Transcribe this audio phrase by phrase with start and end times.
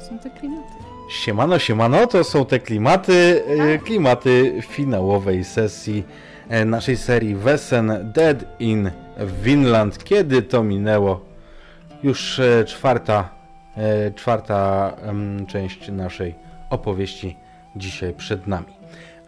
[0.00, 0.72] to są te klimaty.
[1.10, 6.04] Siemano, siemano, to są te klimaty, e, klimaty finałowej sesji
[6.48, 8.90] e, naszej serii Wesen Dead in
[9.42, 10.04] Vinland.
[10.04, 11.20] Kiedy to minęło?
[12.02, 13.28] Już e, czwarta,
[14.14, 14.92] czwarta
[15.48, 16.34] część naszej
[16.70, 17.36] opowieści
[17.76, 18.78] dzisiaj przed nami.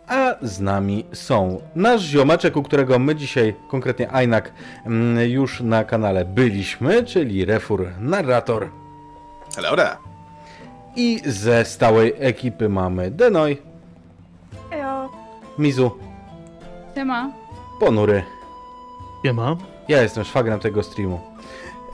[0.06, 4.52] A z nami są nasz ziomeczek, u którego my dzisiaj, konkretnie Ainak,
[4.86, 8.68] mm, już na kanale byliśmy, czyli Refur Narrator.
[9.56, 9.76] Hello
[10.96, 13.58] I ze stałej ekipy mamy Denoj,
[14.72, 15.08] Ejo.
[15.58, 15.90] Mizu,
[16.94, 17.30] Siema.
[17.80, 18.22] Ponury.
[19.24, 19.56] Siema.
[19.88, 21.20] Ja jestem szwagrem tego streamu.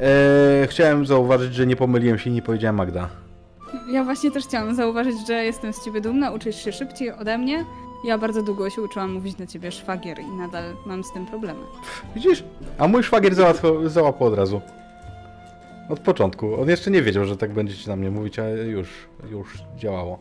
[0.01, 3.09] Eee, chciałem zauważyć, że nie pomyliłem się i nie powiedziałem Magda.
[3.91, 7.65] Ja właśnie też chciałam zauważyć, że jestem z ciebie dumna, uczysz się szybciej ode mnie.
[8.05, 11.61] Ja bardzo długo się uczyłam mówić na ciebie szwagier i nadal mam z tym problemy.
[12.15, 12.45] Widzisz?
[12.79, 14.61] A mój szwagier załatwił, załapał od razu.
[15.89, 16.61] Od początku.
[16.61, 18.89] On jeszcze nie wiedział, że tak będziecie na mnie mówić, a już,
[19.31, 20.19] już działało.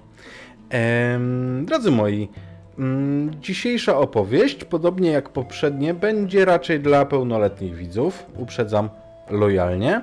[0.69, 2.29] Em, drodzy moi,
[2.79, 8.25] mm, dzisiejsza opowieść, podobnie jak poprzednie, będzie raczej dla pełnoletnich widzów.
[8.37, 8.89] Uprzedzam
[9.29, 10.01] lojalnie.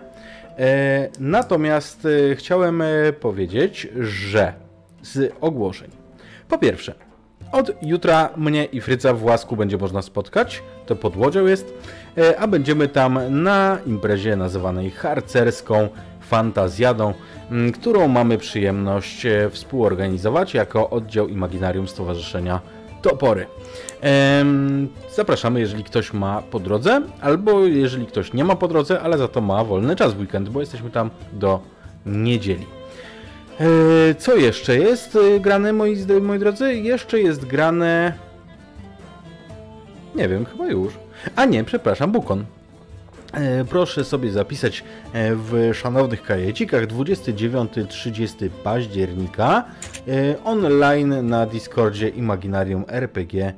[0.59, 4.53] E, natomiast e, chciałem e, powiedzieć, że
[5.03, 5.91] z ogłoszeń.
[6.49, 6.95] Po pierwsze,
[7.53, 11.75] od jutra mnie i Fryca w Łasku będzie można spotkać, to pod Łodzią jest,
[12.39, 15.89] a będziemy tam na imprezie nazywanej harcerską
[16.21, 17.15] fantazjadą,
[17.75, 22.61] którą mamy przyjemność e, współorganizować jako oddział Imaginarium Stowarzyszenia
[23.03, 23.47] Topory.
[25.15, 29.29] Zapraszamy, jeżeli ktoś ma po drodze, albo jeżeli ktoś nie ma po drodze, ale za
[29.29, 31.61] to ma wolny czas w weekend, bo jesteśmy tam do
[32.07, 32.67] niedzieli.
[33.61, 36.75] E, Co jeszcze jest e, grane, moi, moi drodzy?
[36.75, 38.13] Jeszcze jest grane.
[40.15, 41.02] Nie wiem, chyba już.
[41.37, 42.45] A nie, przepraszam, Bukon.
[43.33, 49.65] E, Proszę sobie zapisać e, w szanownych kajecikach 29-30 października
[50.09, 53.53] e, online na Discordzie Imaginarium RPG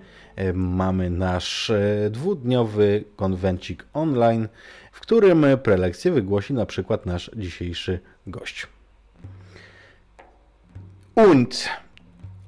[0.55, 1.73] mamy nasz
[2.11, 4.49] dwudniowy konwencik online,
[4.93, 8.67] w którym prelekcję wygłosi na przykład nasz dzisiejszy gość.
[11.15, 11.69] Und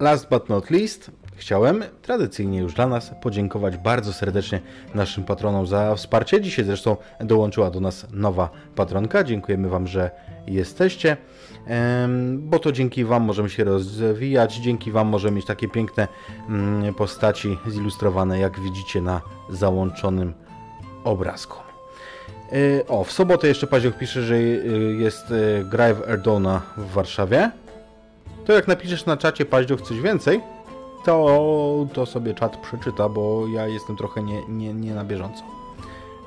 [0.00, 4.60] last but not least, chciałem tradycyjnie już dla nas podziękować bardzo serdecznie
[4.94, 6.40] naszym patronom za wsparcie.
[6.40, 9.24] Dzisiaj zresztą dołączyła do nas nowa patronka.
[9.24, 10.10] Dziękujemy Wam, że
[10.46, 11.16] jesteście,
[12.38, 16.08] bo to dzięki Wam możemy się rozwijać, dzięki Wam możemy mieć takie piękne
[16.48, 19.20] mm, postaci zilustrowane, jak widzicie na
[19.50, 20.34] załączonym
[21.04, 21.58] obrazku.
[22.52, 27.50] E, O, w sobotę jeszcze Pazioch pisze, że y, jest y, w Erdona w Warszawie.
[28.46, 30.40] To jak napiszesz na czacie Paździoch coś więcej,
[31.06, 35.42] to, to sobie czat przeczyta, bo ja jestem trochę nie, nie, nie na bieżąco.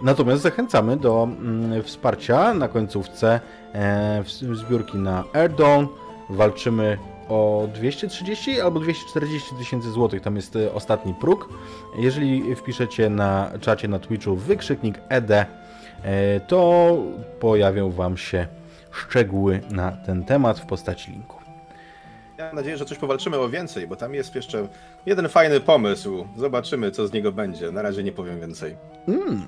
[0.02, 3.40] Natomiast zachęcamy do mm, wsparcia na końcówce
[3.74, 4.24] e,
[4.54, 5.88] zbiórki na Airdawn.
[6.30, 6.98] Walczymy
[7.30, 11.50] o 230 albo 240 tysięcy złotych, tam jest e, ostatni próg.
[11.98, 15.46] Jeżeli wpiszecie na czacie na Twitchu wykrzyknik ED, e,
[16.40, 16.94] to
[17.40, 18.48] pojawią Wam się
[18.92, 21.39] szczegóły na ten temat w postaci linku.
[22.40, 24.68] Ja mam nadzieję, że coś powalczymy o więcej, bo tam jest jeszcze
[25.06, 26.28] jeden fajny pomysł.
[26.38, 27.72] Zobaczymy, co z niego będzie.
[27.72, 28.76] Na razie nie powiem więcej.
[29.08, 29.46] Mm.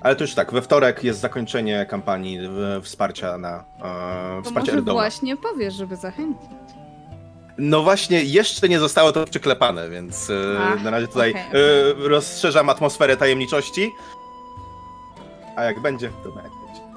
[0.00, 3.82] Ale to już tak, we wtorek jest zakończenie kampanii w- wsparcia na e,
[4.36, 6.50] To wsparcie może właśnie powiesz, żeby zachęcić.
[7.58, 12.08] No właśnie, jeszcze nie zostało to przyklepane, więc e, Ach, na razie tutaj okej, e,
[12.08, 13.90] rozszerzam atmosferę tajemniczości.
[15.56, 16.50] A jak będzie, to będzie.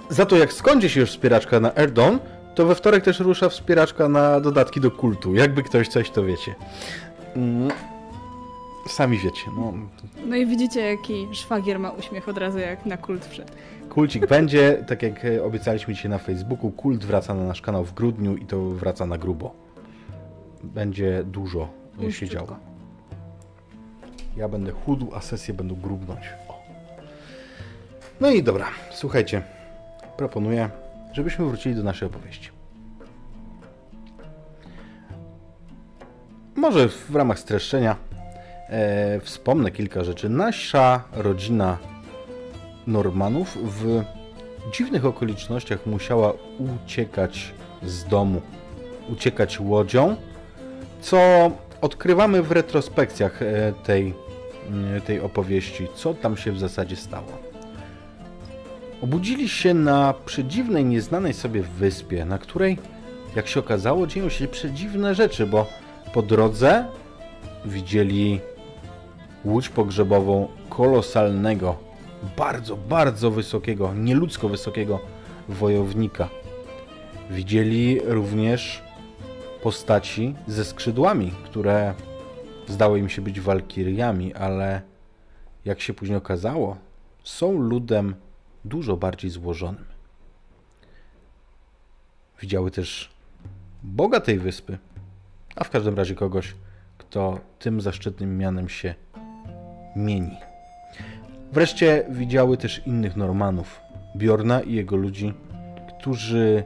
[0.10, 2.18] Za to jak skończy się już wspieraczka na Airdawn,
[2.60, 5.36] to we wtorek też rusza wspieraczka na dodatki do kultu.
[5.36, 6.56] Jakby ktoś coś, to wiecie.
[7.36, 7.72] Mm.
[8.88, 9.74] Sami wiecie, no.
[10.26, 13.52] No i widzicie, jaki szwagier ma uśmiech od razu, jak na kult wszedł.
[13.90, 17.94] Kulcik będzie, tak jak e, obiecaliśmy dzisiaj na Facebooku, kult wraca na nasz kanał w
[17.94, 19.54] grudniu i to wraca na grubo.
[20.64, 21.68] Będzie dużo
[22.08, 22.56] e, się działo.
[24.38, 26.22] Ja będę chudł, a sesje będą grubnąć.
[26.48, 26.60] O.
[28.22, 29.42] No i dobra, słuchajcie.
[30.18, 30.70] Proponuję,
[31.14, 32.50] żebyśmy wrócili do naszej opowieści.
[36.56, 37.96] Może w ramach streszczenia
[38.70, 40.30] e, wspomnę kilka rzeczy.
[40.30, 41.78] Nasza rodzina
[42.88, 44.04] Normanów w
[44.74, 47.54] dziwnych okolicznościach musiała uciekać
[47.84, 48.42] z domu,
[49.10, 50.16] uciekać łodzią,
[51.02, 51.52] co
[51.82, 54.14] odkrywamy w retrospekcjach e, tej,
[54.68, 57.49] m, tej opowieści, co tam się w zasadzie stało.
[59.02, 62.78] Obudzili się na przedziwnej, nieznanej sobie wyspie, na której,
[63.36, 65.66] jak się okazało, dzieją się przedziwne rzeczy, bo
[66.14, 66.86] po drodze
[67.66, 68.40] widzieli
[69.46, 71.78] łódź pogrzebową kolosalnego,
[72.38, 75.00] bardzo, bardzo wysokiego, nieludzko wysokiego
[75.50, 76.30] wojownika.
[77.32, 78.84] Widzieli również
[79.64, 81.94] postaci ze skrzydłami, które
[82.68, 84.82] zdały im się być walkiriami, ale
[85.66, 86.78] jak się później okazało,
[87.24, 88.16] są ludem
[88.66, 89.86] dużo bardziej złożonym.
[92.42, 93.10] Widziały też
[93.84, 94.78] Boga tej wyspy,
[95.56, 96.56] a w każdym razie kogoś,
[96.98, 98.96] kto tym zaszczytnym mianem się
[99.96, 100.38] mieni.
[101.52, 103.80] Wreszcie widziały też innych Normanów,
[104.16, 105.34] Bjorna i jego ludzi,
[105.90, 106.64] którzy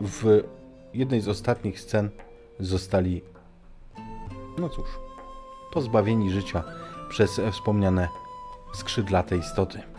[0.00, 0.42] w
[0.94, 2.10] jednej z ostatnich scen
[2.60, 3.22] zostali,
[4.58, 4.88] no cóż,
[5.72, 6.64] pozbawieni życia
[7.08, 8.08] przez wspomniane
[8.74, 9.97] skrzydlate istoty.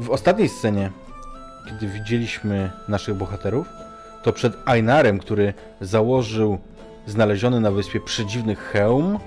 [0.00, 0.90] W ostatniej scenie,
[1.66, 3.68] kiedy widzieliśmy naszych bohaterów,
[4.22, 6.58] to przed Ainarem, który założył
[7.06, 9.18] znaleziony na wyspie przedziwny hełm,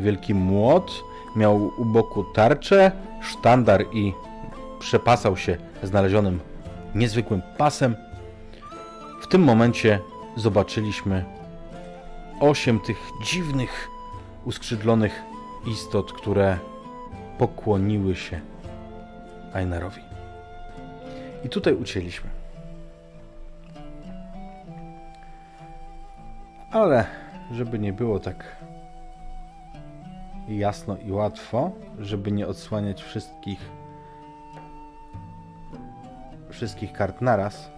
[0.00, 1.02] wielki młot,
[1.36, 4.12] miał u boku tarczę, sztandar i
[4.78, 6.40] przepasał się znalezionym
[6.94, 7.96] niezwykłym pasem.
[9.20, 10.00] W tym momencie
[10.36, 11.24] zobaczyliśmy
[12.40, 13.88] osiem tych dziwnych,
[14.44, 15.22] uskrzydlonych
[15.66, 16.58] istot, które
[17.38, 18.40] pokłoniły się
[19.56, 20.02] Ainarowi.
[21.44, 22.30] I tutaj ucięliśmy.
[26.70, 27.06] Ale
[27.52, 28.56] żeby nie było tak
[30.48, 33.58] jasno i łatwo, żeby nie odsłaniać wszystkich
[36.50, 37.70] wszystkich kart naraz,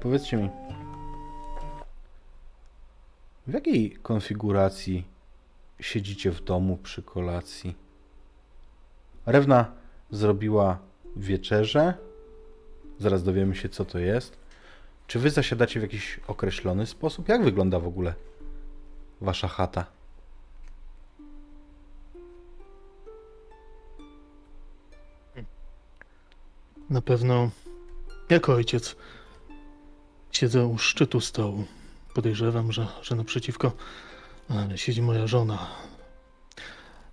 [0.00, 0.50] powiedzcie mi,
[3.46, 5.04] w jakiej konfiguracji
[5.80, 7.76] siedzicie w domu przy kolacji?
[9.26, 9.77] Rewna
[10.10, 10.78] zrobiła
[11.16, 11.94] wieczerzę.
[12.98, 14.38] Zaraz dowiemy się, co to jest.
[15.06, 17.28] Czy wy zasiadacie w jakiś określony sposób?
[17.28, 18.14] Jak wygląda w ogóle
[19.20, 19.86] wasza chata?
[26.90, 27.50] Na pewno,
[28.30, 28.96] jako ojciec,
[30.32, 31.64] siedzę u szczytu stołu.
[32.14, 33.72] Podejrzewam, że, że naprzeciwko
[34.76, 35.66] siedzi moja żona.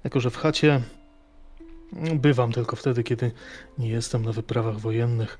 [0.03, 0.81] Jako, że w chacie
[1.93, 3.31] bywam tylko wtedy, kiedy
[3.77, 5.39] nie jestem na wyprawach wojennych.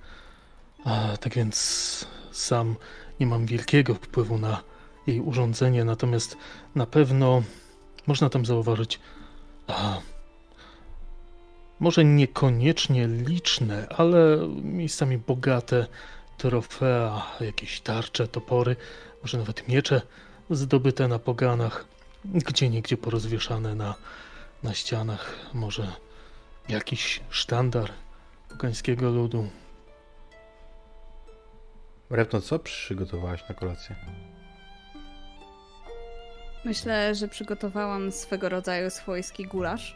[0.86, 2.76] A, tak więc sam
[3.20, 4.64] nie mam wielkiego wpływu na
[5.08, 6.38] jej urządzenie, natomiast
[6.76, 7.44] na pewno
[8.08, 9.00] można tam zauważyć
[9.68, 10.00] a,
[11.80, 15.88] może niekoniecznie liczne, ale miejscami bogate
[16.38, 18.76] trofea, jakieś tarcze, topory,
[19.22, 20.02] może nawet miecze
[20.50, 21.86] zdobyte na poganach,
[22.26, 23.96] gdzie niegdzie porozwieszane na,
[24.64, 26.05] na ścianach, może
[26.70, 27.92] jakiś sztandar
[28.50, 29.50] pogańskiego ludu.
[32.10, 33.96] Repno, co przygotowałaś na kolację?
[36.66, 39.96] Myślę, że przygotowałam swego rodzaju swojski gulasz.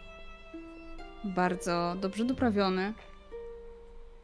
[1.23, 2.93] Bardzo dobrze doprawiony.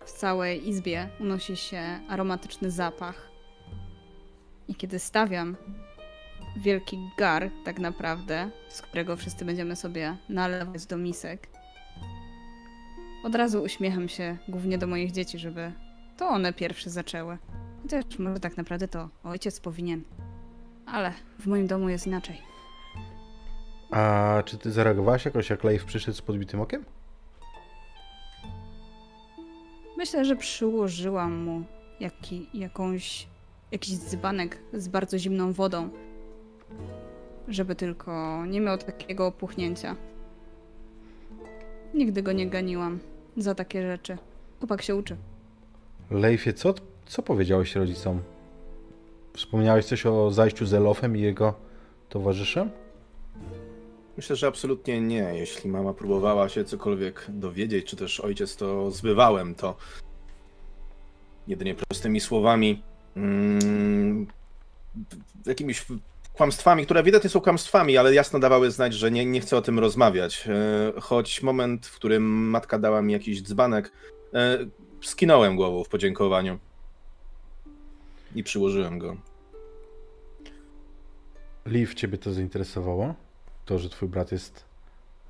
[0.06, 3.30] W całej izbie unosi się aromatyczny zapach.
[4.68, 5.56] I kiedy stawiam
[6.58, 11.55] wielki gar, tak naprawdę, z którego wszyscy będziemy sobie nalewać do misek,
[13.26, 15.72] od razu uśmiecham się głównie do moich dzieci, żeby
[16.18, 17.38] to one pierwsze zaczęły.
[17.82, 20.04] Chociaż może tak naprawdę to ojciec powinien.
[20.86, 22.42] Ale w moim domu jest inaczej.
[23.92, 26.86] A czy ty zareagowałaś jakoś, jak Leif przyszedł z podbitym okiem?
[29.98, 31.64] Myślę, że przyłożyłam mu
[32.00, 33.28] jaki, jakąś,
[33.72, 35.90] jakiś dzbanek z bardzo zimną wodą,
[37.48, 39.96] żeby tylko nie miał takiego opuchnięcia.
[41.94, 43.00] Nigdy go nie ganiłam
[43.38, 44.18] za takie rzeczy.
[44.60, 45.18] Chłopak się uczy.
[46.12, 46.74] Leifie, co,
[47.06, 48.22] co powiedziałeś rodzicom?
[49.34, 51.54] Wspomniałeś coś o zajściu z Elofem i jego
[52.10, 52.70] towarzyszem?
[54.18, 55.32] Myślę, że absolutnie nie.
[55.34, 59.76] Jeśli mama próbowała się cokolwiek dowiedzieć, czy też ojciec to zbywałem, to
[61.48, 62.84] jedynie prostymi słowami,
[63.16, 64.28] mm,
[65.46, 65.86] jakimiś
[66.36, 69.80] kłamstwami, które ewidentnie są kłamstwami, ale jasno dawały znać, że nie, nie chcę o tym
[69.80, 70.48] rozmawiać.
[70.48, 73.92] E, choć moment, w którym matka dała mi jakiś dzbanek,
[74.34, 74.58] e,
[75.02, 76.60] skinąłem głową w podziękowaniu
[78.36, 79.18] i przyłożyłem go.
[81.66, 83.14] Leif, ciebie to zainteresowało?
[83.66, 84.66] To, że twój brat jest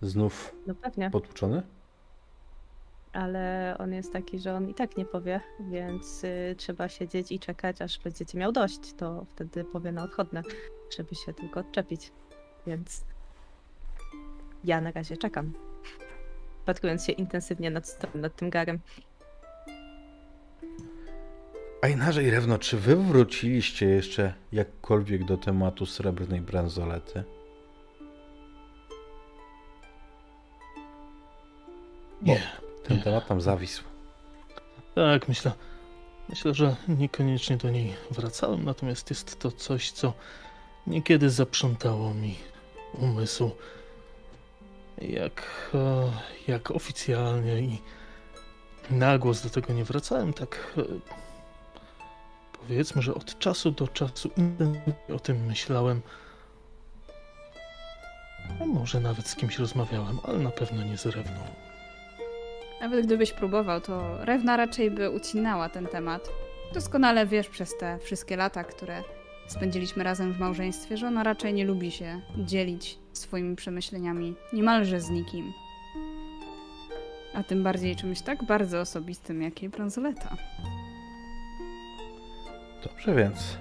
[0.02, 1.64] znów No pewnie, potłuczony?
[3.14, 7.40] ale on jest taki, że on i tak nie powie, więc y, trzeba siedzieć i
[7.40, 8.94] czekać, aż będziecie miał dość.
[8.98, 10.42] To wtedy powie na odchodne,
[10.98, 12.12] żeby się tylko odczepić.
[12.68, 13.06] Więc
[14.64, 15.54] ja na razie czekam.
[16.66, 18.80] Patrując się intensywnie nad, nad tym garem.
[21.82, 27.24] Einarze i Rewno, czy wy wróciliście jeszcze jakkolwiek do tematu srebrnej bransolety?
[32.22, 32.42] Nie.
[32.84, 33.04] Ten Nie.
[33.04, 33.84] temat tam zawisł.
[34.96, 35.52] Tak, myślę.
[36.30, 40.14] Myślę, że niekoniecznie do niej wracałem, natomiast jest to coś, co
[40.88, 42.36] niekiedy zaprzątało mi
[42.94, 43.52] umysł.
[45.02, 46.12] Jak, e,
[46.48, 47.82] jak oficjalnie i
[48.90, 50.82] na głos do tego nie wracałem, tak e,
[52.68, 54.30] powiedzmy, że od czasu do czasu
[55.16, 56.02] o tym myślałem.
[58.62, 61.42] A może nawet z kimś rozmawiałem, ale na pewno nie z Rewną.
[62.82, 66.30] Nawet gdybyś próbował, to Rewna raczej by ucinała ten temat.
[66.74, 69.04] Doskonale wiesz przez te wszystkie lata, które
[69.48, 75.10] spędziliśmy razem w małżeństwie, że ona raczej nie lubi się dzielić swoimi przemyśleniami niemalże z
[75.10, 75.54] nikim.
[77.34, 80.38] A tym bardziej czymś tak bardzo osobistym jak jej bransoleta.
[82.84, 83.58] Dobrze więc.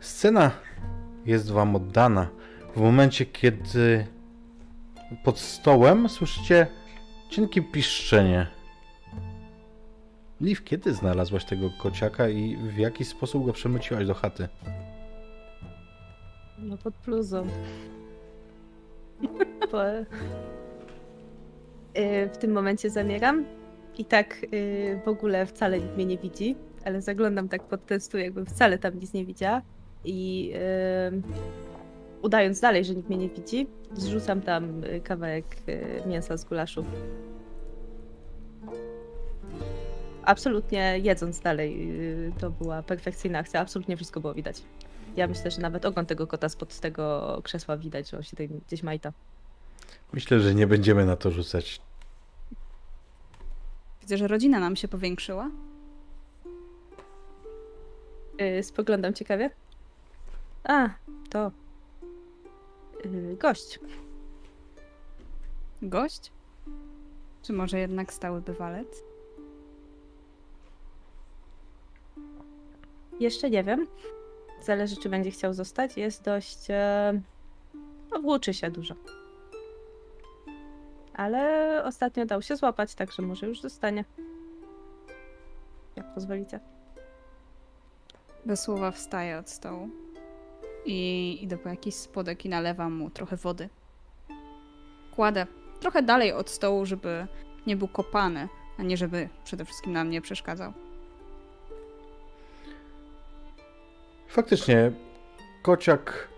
[0.00, 0.50] Scena
[1.26, 2.28] jest wam oddana
[2.76, 4.06] w momencie, kiedy
[5.24, 6.66] pod stołem słyszycie
[7.30, 8.46] cienkie piszczenie.
[10.42, 14.48] Liv, kiedy znalazłaś tego kociaka i w jaki sposób go przemyciłaś do chaty?
[16.58, 17.46] No pod bluzą.
[19.72, 19.84] Bo...
[19.90, 20.04] y,
[22.32, 23.44] W tym momencie zamieram
[23.98, 28.00] i tak y, w ogóle wcale nikt mnie nie widzi, ale zaglądam tak pod ten
[28.00, 29.62] stół, jakbym wcale tam nic nie widziała
[30.04, 31.22] i y,
[32.22, 36.84] udając dalej, że nikt mnie nie widzi, zrzucam tam y, kawałek y, mięsa z gulaszu.
[40.24, 41.90] Absolutnie jedząc dalej,
[42.28, 44.62] y, to była perfekcyjna akcja, absolutnie wszystko było widać.
[45.16, 48.48] Ja myślę, że nawet ogon tego kota spod tego krzesła widać, że on się tutaj
[48.48, 49.12] gdzieś majta.
[50.12, 51.80] Myślę, że nie będziemy na to rzucać.
[54.00, 55.50] Widzę, że rodzina nam się powiększyła.
[58.38, 59.50] Yy, spoglądam ciekawie.
[60.64, 60.88] A,
[61.30, 61.50] to.
[63.04, 63.78] Yy, gość.
[65.82, 66.32] Gość?
[67.42, 69.11] Czy może jednak stały bywalec?
[73.20, 73.86] Jeszcze nie wiem.
[74.62, 75.96] Zależy, czy będzie chciał zostać.
[75.96, 76.58] Jest dość.
[76.70, 77.20] E...
[78.12, 78.94] No, włóczy się dużo.
[81.14, 84.04] Ale ostatnio dał się złapać, także może już zostanie.
[85.96, 86.60] Jak pozwolicie.
[88.46, 89.88] Bez słowa wstaję od stołu
[90.86, 93.68] i idę po jakiś spodek i nalewam mu trochę wody.
[95.14, 95.46] Kładę
[95.80, 97.26] trochę dalej od stołu, żeby
[97.66, 100.72] nie był kopany, a nie żeby przede wszystkim nam nie przeszkadzał.
[104.32, 104.92] Faktycznie,
[105.62, 106.28] kociak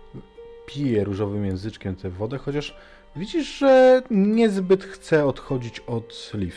[0.65, 2.77] pije różowym języczkiem tę wodę, chociaż
[3.15, 6.55] widzisz, że niezbyt chce odchodzić od Liv.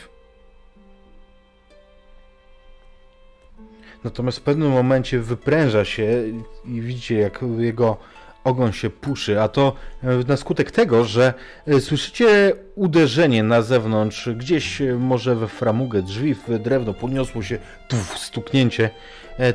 [4.03, 6.23] Natomiast w pewnym momencie wypręża się
[6.65, 7.97] i widzicie, jak jego
[8.43, 11.33] ogon się puszy, a to e, na skutek tego, że
[11.67, 17.59] e, słyszycie uderzenie na zewnątrz, gdzieś e, może we framugę drzwi, w drewno podniosło się
[17.87, 18.89] tuf, stuknięcie,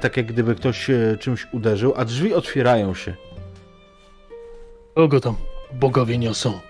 [0.01, 3.15] tak jak gdyby ktoś czymś uderzył, a drzwi otwierają się.
[4.95, 5.37] Kogo tam
[5.73, 6.61] bogowie niosą?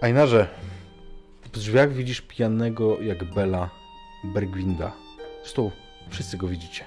[0.00, 0.48] Ajnarze,
[1.42, 3.70] w drzwiach widzisz pijanego jak Bela
[4.24, 4.92] Bergwinda.
[5.42, 5.70] Zresztą
[6.10, 6.84] wszyscy go widzicie.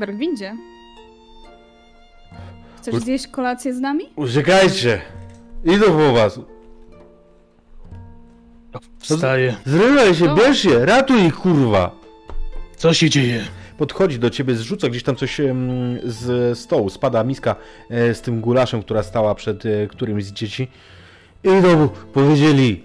[0.00, 0.56] Bergwindzie?
[2.82, 4.04] Chcesz zjeść kolację z nami?
[4.16, 5.00] Uciekajcie!
[5.64, 6.40] Idę po was!
[8.98, 9.56] Wstaje.
[9.66, 10.34] Zrywaj się, No.
[10.36, 10.86] bierz się!
[10.86, 11.90] Ratuj ich, kurwa!
[12.76, 13.44] Co się dzieje?
[13.78, 15.40] Podchodzi do ciebie, zrzuca gdzieś tam coś
[16.04, 16.90] z stołu.
[16.90, 17.56] Spada miska
[17.90, 20.68] e, z tym gulaszem, która stała przed e, którymś z dzieci.
[21.44, 22.84] Idą, powiedzieli.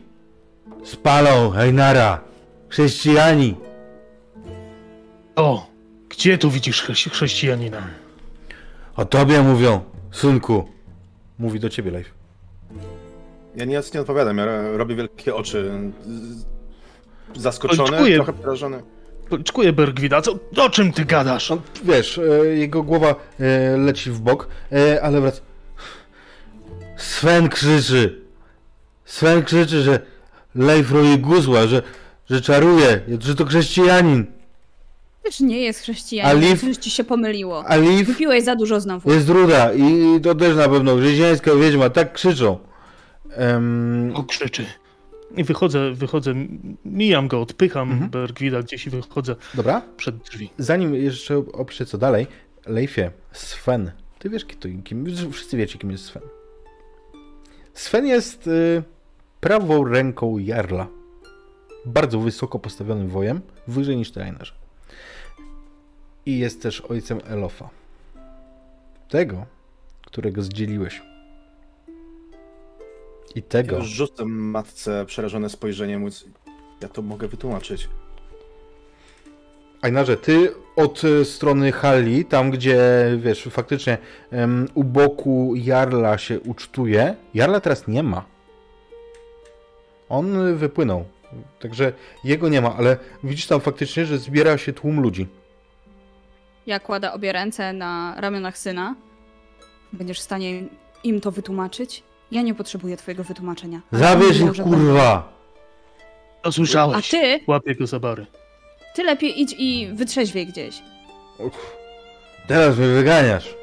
[0.84, 2.22] Spalą, Ajnara.
[2.70, 3.56] Chrześcijani.
[5.36, 5.68] O,
[6.10, 7.88] gdzie tu widzisz chrze- chrześcijanina?
[8.98, 10.68] O tobie mówią, synku.
[11.39, 12.10] Mówi do ciebie, Life.
[13.56, 15.72] Ja nic nie odpowiadam, ja ro- robię wielkie oczy.
[17.36, 18.16] Zaskoczony, Oczekuję.
[18.16, 18.84] trochę przerażony.
[19.44, 21.50] Czekuję Bergwida, co, o czym ty gadasz?
[21.50, 25.42] No, wiesz, e, jego głowa e, leci w bok, e, ale wraca.
[26.98, 28.22] Sven krzyczy.
[29.06, 30.00] Sven krzyczy, że
[30.56, 31.82] Leif robi guzła, że,
[32.30, 34.25] że czaruje, że to chrześcijanin.
[35.27, 36.67] Też nie jest chrześcijanin, Liv?
[36.67, 36.75] Liv...
[36.79, 37.65] ci się pomyliło.
[37.65, 39.12] A Leif Wypiłeś za dużo znowu.
[39.12, 42.57] jest ruda i to też na pewno chrześcijańska wiedźma, tak krzyczą.
[43.31, 44.65] Em, O, krzyczy.
[45.38, 46.34] I wychodzę, wychodzę,
[46.86, 48.10] mijam go, odpycham Mhm.
[48.12, 50.50] Bergwida gdzieś i wychodzę dobra, przed drzwi.
[50.57, 52.27] zanim jeszcze opiszę co dalej,
[52.65, 56.24] Leifie, Sven, ty wiesz kim, kim wszyscy wiecie kim jest Sven.
[57.74, 58.84] Sven jest y,
[59.39, 60.88] prawą ręką Jarla.
[61.86, 64.53] Bardzo wysoko postawionym wojem, wyżej niż Einarze.
[66.27, 67.69] I jest też ojcem Elofa.
[69.10, 69.46] Tego,
[70.05, 71.01] którego zdzieliłeś.
[73.36, 73.75] I tego.
[73.75, 76.25] Ja Rzucam matce przerażone spojrzenie, mówiąc,
[76.81, 77.89] Ja to mogę wytłumaczyć.
[79.81, 82.79] Ajnarze, ty od e, strony hali, tam gdzie,
[83.17, 83.98] wiesz, faktycznie
[84.31, 88.25] em, u boku Jarla się ucztuje, Jarla teraz nie ma.
[90.10, 91.05] On wypłynął,
[91.60, 91.93] także
[92.24, 95.27] jego nie ma, ale widzisz tam faktycznie, że zbiera się tłum ludzi.
[96.68, 98.96] Ja kładę obie ręce na ramionach syna.
[99.94, 100.64] Będziesz w stanie
[101.04, 102.04] im to wytłumaczyć?
[102.32, 103.82] Ja nie potrzebuję twojego wytłumaczenia.
[103.92, 105.34] Zabierz ich, kurwa!
[106.42, 107.10] To A słyszałeś.
[107.10, 108.26] ty, Łapię go za bary.
[108.96, 110.82] ty lepiej idź i wytrzeźwiej gdzieś.
[112.48, 113.56] Teraz mnie wyganiasz.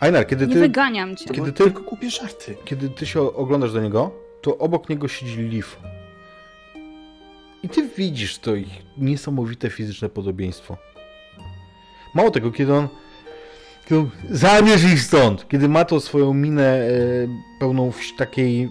[0.00, 1.24] Ajnar, kiedy Nie ty, wyganiam cię.
[1.24, 2.56] To Kiedy ty- tylko głupie żarty.
[2.64, 4.10] kiedy ty się oglądasz do niego,
[4.42, 5.66] to obok niego siedzi Liv.
[7.62, 10.76] I ty widzisz to ich niesamowite fizyczne podobieństwo.
[12.14, 12.88] Mało tego, kiedy on.
[13.84, 15.48] Kiedy on zabierz ich stąd!
[15.48, 16.90] Kiedy ma to swoją minę e,
[17.60, 18.70] pełną takiej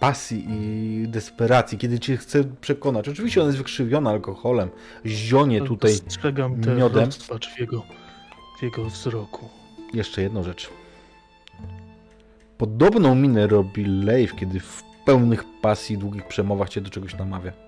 [0.00, 3.08] pasji i desperacji, kiedy cię chce przekonać.
[3.08, 4.68] Oczywiście ona jest wykrzywiona alkoholem,
[5.06, 5.92] zionie tutaj.
[6.04, 7.04] Dostrzegam tę miodem.
[7.04, 7.82] rozpacz w jego,
[8.58, 9.48] w jego wzroku.
[9.94, 10.70] Jeszcze jedną rzecz.
[12.58, 17.67] Podobną minę robi Leif, kiedy w pełnych pasji i długich przemowach cię do czegoś namawia.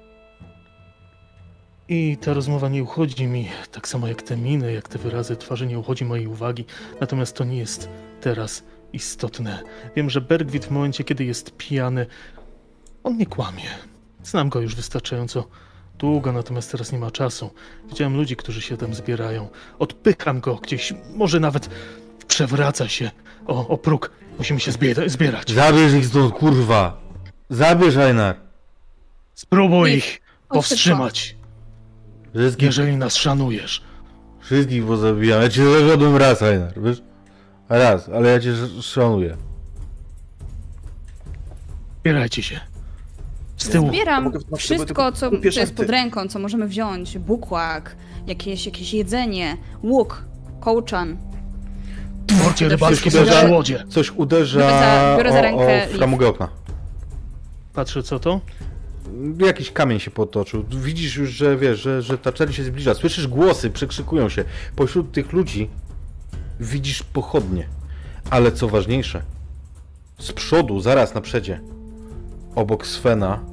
[1.93, 5.67] I ta rozmowa nie uchodzi mi, tak samo jak te miny, jak te wyrazy twarzy,
[5.67, 6.65] nie uchodzi mojej uwagi.
[7.01, 7.89] Natomiast to nie jest
[8.21, 9.63] teraz istotne.
[9.97, 12.07] Wiem, że Bergwit w momencie, kiedy jest pijany,
[13.05, 13.65] on nie kłamie.
[14.23, 15.47] Znam go już wystarczająco
[15.99, 17.51] długo, natomiast teraz nie ma czasu.
[17.89, 19.49] Widziałem ludzi, którzy się tam zbierają.
[19.79, 21.71] Odpycham go gdzieś, może nawet
[22.27, 23.11] przewraca się
[23.47, 24.11] o, o próg.
[24.39, 25.51] Musimy się zbiera- zbierać.
[25.53, 27.01] Zabierz ich stąd, kurwa!
[27.49, 28.37] Zabierz, Einar!
[29.35, 31.37] Spróbuj ich powstrzymać,
[32.35, 33.83] Wszystkich, jeżeli nas szanujesz.
[34.41, 35.43] wszystkich pozabijam.
[35.43, 37.03] Ja cię zawiodłem raz, Einar, wiesz?
[37.69, 39.37] Raz, ale ja cię sz- szanuję.
[42.01, 42.61] Zbierajcie się.
[43.57, 43.89] Z tyłu.
[43.89, 47.19] Zbieram Mogę wszystko, co jest pod ręką, co możemy wziąć.
[47.19, 47.97] Bukłak,
[48.27, 50.25] jakieś, jakieś jedzenie, łuk,
[50.61, 51.17] kołczan.
[52.45, 53.85] Porcie rybackie są że- przy łodzie.
[53.89, 55.99] Coś uderza Biorę za- biorę za o, rękę o Liv.
[55.99, 56.49] framugę okna.
[57.75, 58.41] Patrzę co to.
[59.39, 60.65] Jakiś kamień się potoczył.
[60.71, 62.95] Widzisz już, że wiesz, że, że ta czerń się zbliża.
[62.95, 64.45] Słyszysz głosy, przekrzykują się.
[64.77, 65.71] Pośród tych ludzi
[66.61, 67.69] widzisz pochodnie.
[68.31, 69.23] Ale co ważniejsze,
[70.19, 71.61] z przodu, zaraz na przedzie,
[72.55, 73.45] obok Svena,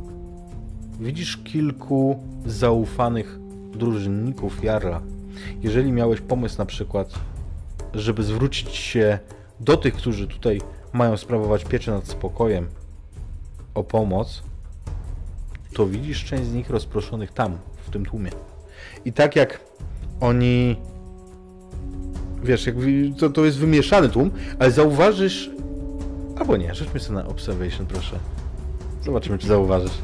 [1.00, 3.39] widzisz kilku zaufanych
[3.72, 5.02] drużynników Jarla.
[5.62, 7.13] Jeżeli miałeś pomysł na przykład,
[7.93, 9.20] żeby zwrócić się
[9.60, 10.62] do tych, którzy tutaj
[10.93, 12.67] mają sprawować pieczę nad spokojem,
[13.74, 14.43] o pomoc,
[15.78, 18.32] to widzisz część z nich rozproszonych tam, w tym tłumie.
[19.06, 19.60] I tak jak
[20.22, 20.76] oni.
[22.44, 22.76] Wiesz, jak,
[23.18, 25.50] to, to jest wymieszany tłum, ale zauważysz.
[26.40, 28.20] Albo nie, rzućmy sobie na observation, proszę.
[29.06, 29.98] Zobaczymy, czy zauważysz.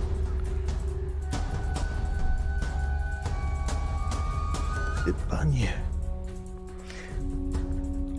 [5.06, 5.74] Chyba nie.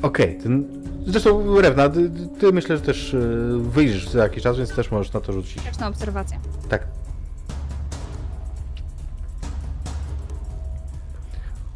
[0.03, 0.65] Okej, ten.
[1.07, 3.19] Zresztą Rewna, ty, ty myślę, że też e,
[3.59, 5.63] wyjdziesz za jakiś czas, więc też możesz na to rzucić.
[5.63, 6.39] Też na obserwację.
[6.69, 7.04] Tak.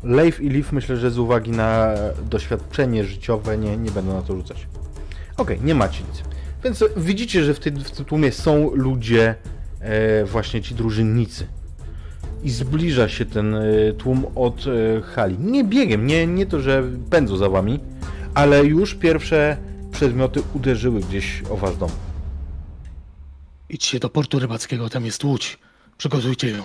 [0.03, 1.95] Leif i Leaf myślę, że z uwagi na
[2.31, 4.67] doświadczenie życiowe nie, nie będą na to rzucać.
[5.37, 6.23] Okej, nie macie nic.
[6.65, 9.35] Więc widzicie, że w tym tłumie są ludzie,
[9.81, 11.47] e, właśnie ci drużynnicy.
[12.43, 15.39] I zbliża się ten e, tłum od e, hali.
[15.39, 17.81] Nie biegiem, nie, nie to, że pędzą za wami,
[18.35, 19.57] ale już pierwsze
[19.93, 21.91] przedmioty uderzyły gdzieś o wasz dom.
[23.69, 25.59] Idźcie do portu rybackiego, tam jest łódź.
[25.99, 26.63] Przygotujcie ją.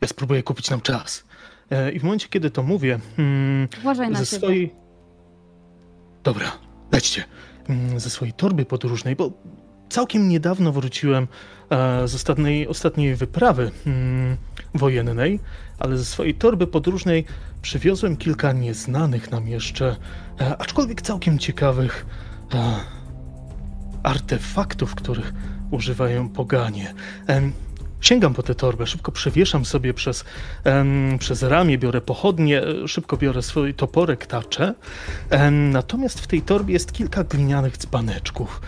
[0.00, 1.24] Ja spróbuję kupić nam czas.
[1.72, 4.38] E, I w momencie, kiedy to mówię, mm, Uważaj na ze siebie.
[4.38, 4.74] swojej...
[6.24, 6.52] Dobra,
[6.92, 7.24] lećcie.
[7.68, 9.30] Mm, Ze swojej torby podróżnej, bo
[9.88, 11.28] całkiem niedawno wróciłem
[11.70, 14.36] e, z ostatniej, ostatniej wyprawy mm,
[14.74, 15.40] wojennej,
[15.78, 17.24] ale ze swojej torby podróżnej
[17.62, 19.96] przywiozłem kilka nieznanych nam jeszcze,
[20.40, 22.06] e, aczkolwiek całkiem ciekawych
[24.02, 25.32] artefaktów, których
[25.70, 26.94] używają poganie.
[28.02, 30.24] Sięgam po tę torbę, szybko przewieszam sobie przez,
[30.64, 34.74] em, przez ramię, biorę pochodnie, e, szybko biorę swój toporek, taczę.
[35.30, 38.60] Em, natomiast w tej torbie jest kilka glinianych dzbaneczków,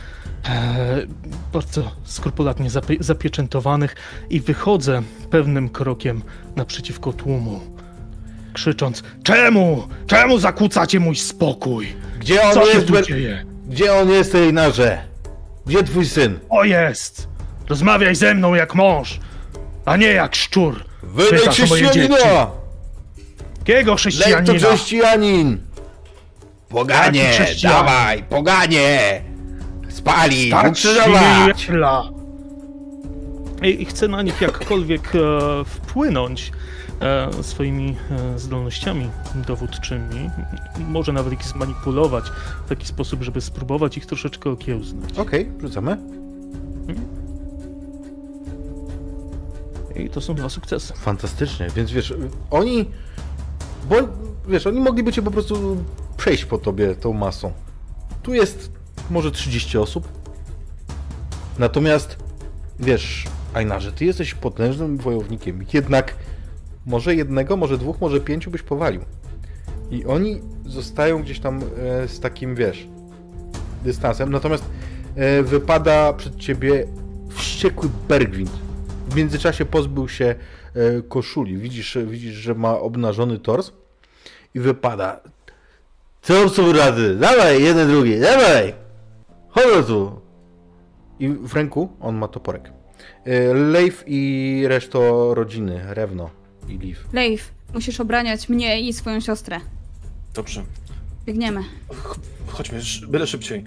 [0.48, 1.06] e,
[1.52, 3.96] bardzo skrupulatnie zapie- zapieczętowanych
[4.30, 6.22] i wychodzę pewnym krokiem
[6.56, 7.60] naprzeciwko tłumu,
[8.52, 9.88] krzycząc Czemu?
[10.06, 11.86] Czemu zakłócacie mój spokój?
[12.20, 12.86] Gdzie on Co jest?
[13.68, 14.98] Gdzie on jest, Einarze?
[15.66, 16.38] Gdzie twój syn?
[16.50, 17.33] O jest!
[17.68, 19.20] Rozmawiaj ze mną jak mąż,
[19.84, 20.84] a nie jak szczur.
[21.02, 22.46] Wydaj Pytasz moje chrześcijanina!
[23.58, 24.58] Jakiego Lej to chrześcijanina?
[24.68, 25.58] chrześcijanin!
[26.68, 27.78] Poganie, Jaki chrześcijanin?
[27.86, 29.22] dawaj, poganie!
[29.88, 31.60] Spali, Tak, ukrzyżować!
[31.60, 32.10] świetla.
[33.62, 35.18] i i chcę na nich jakkolwiek e,
[35.64, 36.52] wpłynąć
[37.00, 37.96] e, swoimi
[38.34, 40.30] e, zdolnościami dowódczymi.
[40.78, 42.24] Może nawet ich zmanipulować
[42.66, 45.18] w taki sposób, żeby spróbować ich troszeczkę okiełznać.
[45.18, 45.96] Okej, rzucamy.
[49.96, 50.94] I to są dwa sukcesy.
[50.94, 52.14] Fantastycznie, więc wiesz,
[52.50, 52.90] oni.
[53.88, 53.96] Bo
[54.48, 55.76] wiesz, oni mogliby cię po prostu
[56.16, 57.52] przejść po tobie tą masą.
[58.22, 58.70] Tu jest
[59.10, 60.08] może 30 osób.
[61.58, 62.16] Natomiast
[62.80, 65.64] wiesz, Ajnarze, ty jesteś potężnym wojownikiem.
[65.72, 66.14] Jednak
[66.86, 69.00] może jednego, może dwóch, może pięciu byś powalił.
[69.90, 72.88] I oni zostają gdzieś tam e, z takim, wiesz,
[73.84, 74.32] dystansem.
[74.32, 74.64] Natomiast
[75.16, 76.86] e, wypada przed ciebie
[77.28, 78.63] wściekły Bergwind.
[79.14, 80.24] W międzyczasie pozbył się
[80.74, 81.56] e, koszuli.
[81.56, 83.72] Widzisz, widzisz, że ma obnażony tors
[84.54, 85.20] i wypada.
[86.22, 87.14] Co są rady?
[87.16, 88.74] Dawaj, jeden, drugi, dawaj!
[89.48, 90.20] Chodź tu!
[91.18, 92.72] I w ręku on ma toporek.
[93.24, 94.98] E, Leif i reszta
[95.34, 96.30] rodziny, Rewno
[96.68, 96.98] i Liv.
[97.12, 99.60] Leif, musisz obraniać mnie i swoją siostrę.
[100.34, 100.62] Dobrze.
[101.26, 101.60] Biegniemy.
[101.92, 103.64] Ch- Chodźmy, byle szybciej.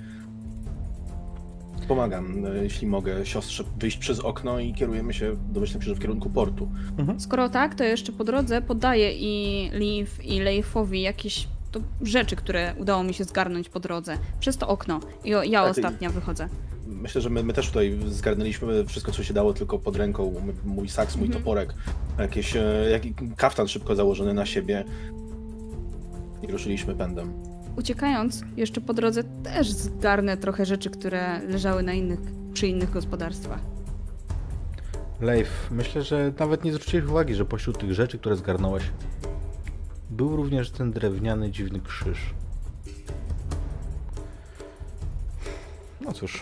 [1.88, 6.00] Pomagam, e, jeśli mogę, siostrze wyjść przez okno i kierujemy się, domyślam się, że w
[6.00, 6.70] kierunku portu.
[7.18, 12.74] Skoro tak, to jeszcze po drodze podaję i Liv i Leifowi jakieś to rzeczy, które
[12.80, 14.18] udało mi się zgarnąć po drodze.
[14.40, 15.00] Przez to okno.
[15.26, 16.50] I o, ja Tak, i- ostatnia wychodzę.
[16.88, 20.34] Myślę, że my, my też tutaj zgarnęliśmy wszystko, co się dało, tylko pod ręką.
[20.66, 21.44] Mój saks, mój Mhm.
[21.44, 21.74] toporek,
[22.20, 23.02] jakieś, e, jak,
[23.38, 24.84] kaftan szybko założony na siebie.
[26.44, 27.34] I ruszyliśmy pędem.
[27.78, 32.20] Uciekając, jeszcze po drodze też zgarnę trochę rzeczy, które leżały na innych,
[32.54, 33.60] przy innych gospodarstwach.
[35.22, 38.84] Leif, myślę, że nawet nie zwróciłeś uwagi, że pośród tych rzeczy, które zgarnąłeś,
[40.10, 42.20] był również ten drewniany, dziwny krzyż.
[46.02, 46.42] No cóż,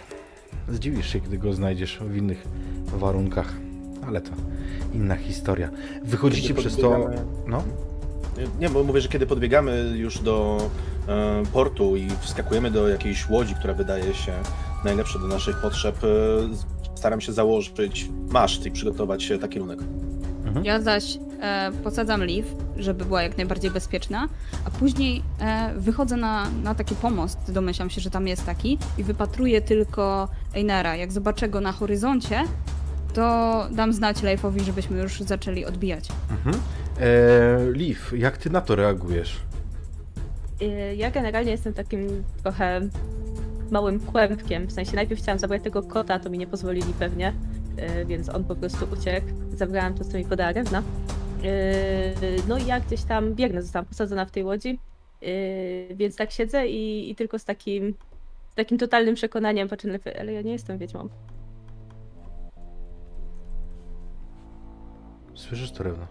[0.70, 2.48] zdziwisz się, gdy go znajdziesz w innych
[2.86, 3.54] warunkach,
[4.08, 4.32] ale to
[4.94, 5.70] inna historia.
[6.04, 7.10] Wychodzicie Kiedy przez to.
[7.48, 7.64] No,
[8.60, 10.58] Nie, bo mówię, że kiedy podbiegamy już do
[11.54, 14.34] portu i wskakujemy do jakiejś łodzi, która wydaje się
[14.86, 16.08] najlepsza do naszych potrzeb, e,
[16.96, 19.80] staram się założyć maszt i przygotować się taki kierunek.
[20.64, 24.30] Ja zaś e, posadzam Liv, żeby była jak najbardziej bezpieczna,
[24.66, 29.04] a później e, wychodzę na, na taki pomost, domyślam się, że tam jest taki, i
[29.04, 30.96] wypatruję tylko Einara.
[30.96, 32.44] Jak zobaczę go na horyzoncie,
[33.14, 36.10] to dam znać Leifowi, żebyśmy już zaczęli odbijać.
[36.32, 36.56] mhm.
[37.00, 39.40] E, Liv, jak ty na to reagujesz?
[40.66, 42.82] Y, Ja generalnie jestem takim trochę
[43.72, 44.68] małym kłębkiem.
[44.68, 47.34] W sensie najpierw chciałam zabrać tego kota, to mi nie pozwolili pewnie,
[48.02, 49.28] y, więc on po prostu uciekł.
[49.56, 50.80] Zabrałam to, co mi podała Rewna.
[51.44, 54.80] Y, No i ja gdzieś tam biegnę, zostałam posadzona w tej łodzi,
[55.96, 57.94] więc tak siedzę i, i tylko z takim,
[58.52, 61.10] z takim totalnym przekonaniem patrzę na lepiej, ale ja nie jestem wiedźmą.
[65.36, 66.08] Słyszysz to, Rewno?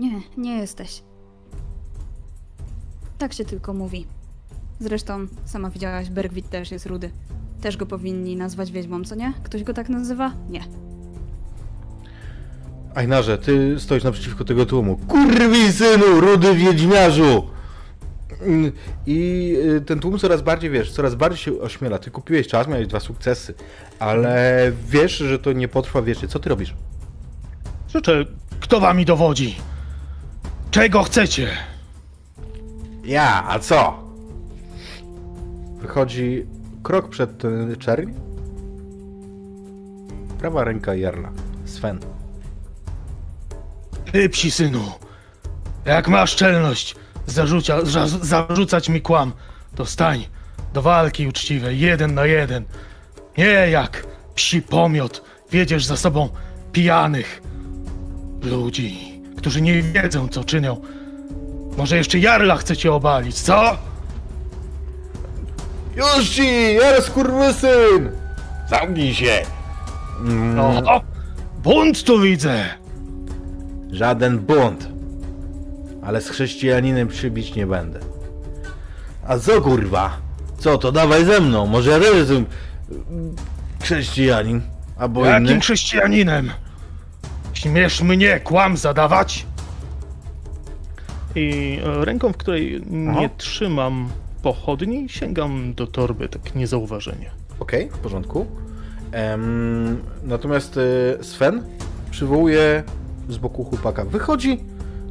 [0.00, 1.02] Nie, nie jesteś.
[3.22, 4.06] Tak się tylko mówi.
[4.80, 7.10] Zresztą, sama widziałaś, Bergwit też jest rudy.
[7.60, 9.32] Też go powinni nazwać wiedźmą, co nie?
[9.42, 10.32] Ktoś go tak nazywa?
[10.50, 10.60] Nie.
[12.94, 14.96] Ajnarze, ty stoisz naprzeciwko tego tłumu.
[15.08, 17.46] Kurwi synu, rudy wiedźmiarzu!
[18.40, 18.72] Mm,
[19.06, 21.98] I y, ten tłum coraz bardziej, wiesz, coraz bardziej się ośmiela.
[21.98, 23.54] Ty kupiłeś czas, miałeś dwa sukcesy,
[23.98, 26.28] ale wiesz, że to nie potrwa wiecznie.
[26.28, 26.74] Co ty robisz?
[27.88, 28.24] Życzę,
[28.60, 29.56] kto wami dowodzi?
[30.70, 31.71] Czego chcecie?
[33.04, 34.04] Ja, a co?
[35.80, 36.46] Wychodzi
[36.82, 37.42] krok przed
[37.78, 38.12] czerń.
[40.38, 41.30] Prawa ręka Jarla,
[41.64, 41.98] Sven.
[44.12, 44.82] Ty, psi synu,
[45.84, 49.32] jak masz czelność zarzucia, za, zarzucać mi kłam,
[49.74, 50.26] to stań
[50.74, 52.64] do walki uczciwej, jeden na jeden.
[53.38, 56.28] Nie jak psi pomiot, wiedziesz za sobą
[56.72, 57.42] pijanych
[58.42, 60.80] ludzi, którzy nie wiedzą, co czynią.
[61.76, 63.76] Może jeszcze Jarla chcecie obalić, co?
[65.96, 68.10] Już ci, Jarl skurwysyn!
[68.70, 69.42] Zamknij się!
[70.20, 71.00] Mm, No,
[71.62, 72.64] bunt tu widzę.
[73.90, 74.88] Żaden bunt.
[76.06, 78.00] Ale z chrześcijaninem przybić nie będę.
[79.26, 80.16] A co kurwa?
[80.58, 81.66] Co to dawaj ze mną?
[81.66, 82.46] Może mm,
[83.82, 84.60] chrześcijanin?
[84.98, 85.60] Albo Jakim inny?
[85.60, 86.50] chrześcijaninem?
[87.52, 89.46] Śmiesz mnie kłam zadawać?
[91.34, 93.28] I e, ręką, w której nie Aha.
[93.36, 94.08] trzymam
[94.42, 97.30] pochodni, sięgam do torby tak niezauważenie.
[97.58, 98.46] Okej, w porządku.
[99.12, 101.64] Em, natomiast e, Sven
[102.10, 102.82] przywołuje
[103.28, 104.04] z boku chłopaka.
[104.04, 104.60] Wychodzi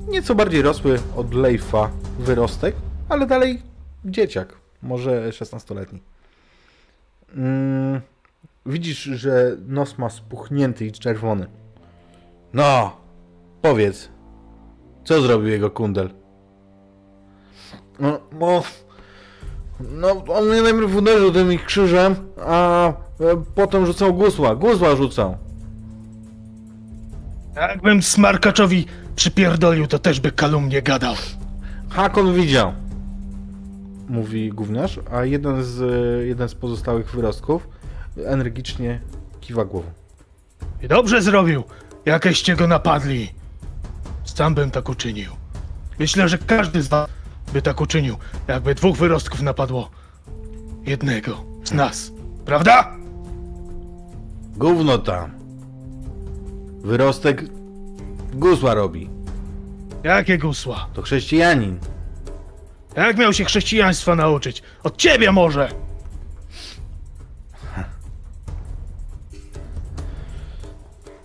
[0.08, 2.76] nieco bardziej rosły od Leifa wyrostek,
[3.10, 3.62] ale dalej
[4.06, 6.00] dzieciak, może 16-letni.
[7.36, 8.02] Mm,
[8.66, 11.48] Widzisz, że nos ma spuchnięty i czerwony.
[12.54, 12.98] No,
[13.62, 14.10] powiedz,
[15.04, 16.10] co zrobił jego kundel?
[18.00, 18.64] No, no,
[19.80, 22.94] no on mnie najpierw uderzył tym ich krzyżem, a e,
[23.56, 24.56] potem rzucał gusła.
[24.56, 25.38] Gusła rzucał.
[27.56, 28.86] Jakbym smarkaczowi
[29.16, 31.16] przypierdolił, to też by kalumnie gadał.
[31.90, 32.74] Hakon widział.
[34.10, 37.68] Mówi gówniarz, a jeden z, e, jeden z pozostałych wyrostków
[38.26, 39.00] energicznie
[39.42, 39.92] kiwa głową.
[40.82, 41.64] I dobrze zrobił,
[42.06, 43.41] jakeście go napadli.
[44.36, 45.32] Sam bym tak uczynił.
[46.00, 47.10] Myślę, że każdy z was
[47.54, 48.18] by tak uczynił,
[48.48, 49.90] jakby dwóch wyrostków napadło
[50.86, 52.12] jednego z nas.
[52.46, 52.96] Prawda?
[54.58, 55.32] Gówno tam.
[56.82, 57.44] Wyrostek
[58.34, 59.10] gusła robi.
[60.04, 60.88] Jakie gusła?
[60.94, 61.80] To chrześcijanin.
[62.96, 64.64] Jak miał się chrześcijaństwa nauczyć?
[64.84, 65.70] Od ciebie może!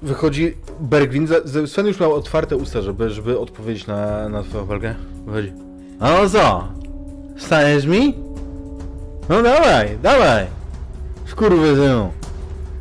[0.03, 1.29] Wychodzi Bergwin.
[1.67, 4.95] Sven już miał otwarte usta, żeby, żeby odpowiedzieć na, na twoją walkę.
[5.27, 5.53] Wychodzi.
[6.01, 6.69] A no co?
[7.37, 8.15] Staniesz mi?
[9.29, 10.47] No dawaj, dawaj.
[11.27, 12.11] Skurwysynu.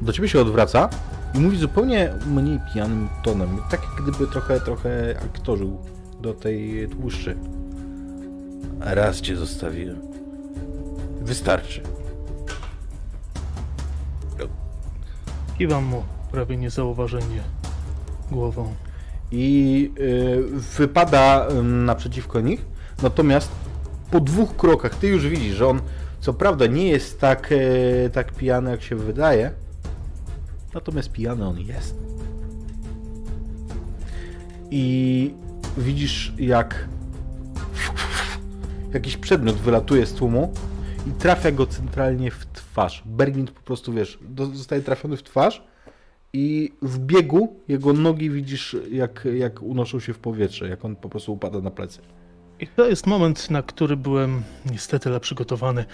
[0.01, 0.89] Do ciebie się odwraca
[1.33, 3.57] i mówi zupełnie mniej pijanym tonem.
[3.71, 5.77] Tak jak gdyby trochę, trochę aktorzył
[6.21, 7.37] do tej tłuszczy.
[8.79, 10.01] Raz cię zostawiłem.
[11.21, 11.81] Wystarczy.
[15.57, 17.54] Kiwam mu prawie niezauważenie
[18.35, 18.73] głową.
[19.31, 20.43] i y,
[20.77, 22.65] wypada naprzeciwko nich.
[23.03, 23.51] Natomiast
[24.11, 25.81] po dwóch krokach ty już widzisz, że on
[26.19, 29.51] co prawda nie jest tak, y, tak pijany, jak się wydaje.
[30.73, 31.95] Natomiast pijany on jest.
[34.71, 35.33] I
[35.77, 36.87] widzisz, jak
[38.93, 40.53] jakiś przedmiot wylatuje z tłumu
[41.07, 43.03] i trafia go centralnie w twarz.
[43.05, 44.19] Bergint po prostu, wiesz,
[44.53, 45.63] zostaje trafiony w twarz
[46.35, 51.09] i w biegu jego nogi widzisz, jak, jak unoszą się w powietrze, jak on po
[51.09, 52.01] prostu upada na plecy.
[52.59, 55.85] I to jest moment, na który byłem niestety tyle przygotowany.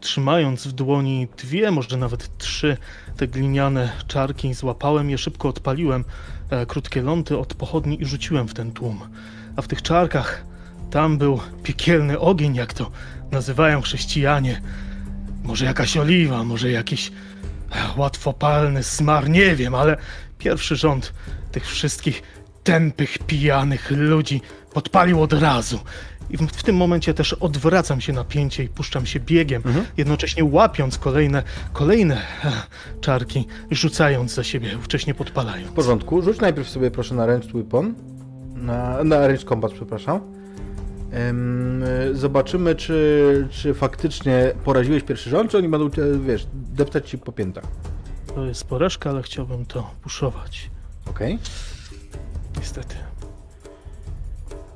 [0.00, 2.76] Trzymając w dłoni dwie, może nawet trzy
[3.16, 6.04] te gliniane czarki, złapałem je, szybko odpaliłem
[6.50, 9.00] e, krótkie ląty od pochodni i rzuciłem w ten tłum.
[9.56, 10.44] A w tych czarkach
[10.90, 12.90] tam był piekielny ogień, jak to
[13.30, 14.60] nazywają chrześcijanie.
[15.44, 17.12] Może jakaś oliwa, może jakiś
[17.96, 19.96] łatwopalny smar, nie wiem, ale
[20.38, 21.12] pierwszy rząd
[21.52, 22.22] tych wszystkich
[22.64, 24.40] tępych, pijanych ludzi
[24.74, 25.80] podpalił od razu.
[26.30, 29.62] I w, w tym momencie też odwracam się napięcie i puszczam się biegiem,
[29.96, 32.52] jednocześnie łapiąc kolejne, kolejne e,
[33.00, 35.70] czarki, rzucając za siebie, wcześniej podpalając.
[35.70, 37.94] W porządku, rzuć najpierw sobie proszę na ranged weapon,
[38.54, 40.41] na, na ranged combat, przepraszam.
[41.12, 45.90] Y, zobaczymy, czy, czy faktycznie poraziłeś pierwszy rząd, czy oni będą
[46.26, 47.64] wiesz, deptać ci po piętach.
[48.34, 50.70] To jest porażka, ale chciałbym to puszować.
[51.10, 51.38] Okej.
[52.56, 52.94] Niestety.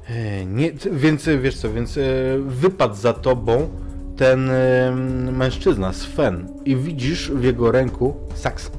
[0.08, 2.00] E, Nie, więc e, wiesz co, więc e,
[2.46, 3.68] wypadł za tobą
[4.16, 4.92] ten e,
[5.32, 8.70] mężczyzna, Sven, i widzisz w jego ręku saks.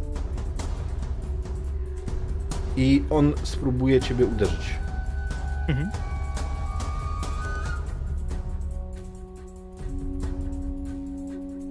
[2.77, 4.75] I on spróbuje ciebie uderzyć.
[5.67, 5.89] Mhm.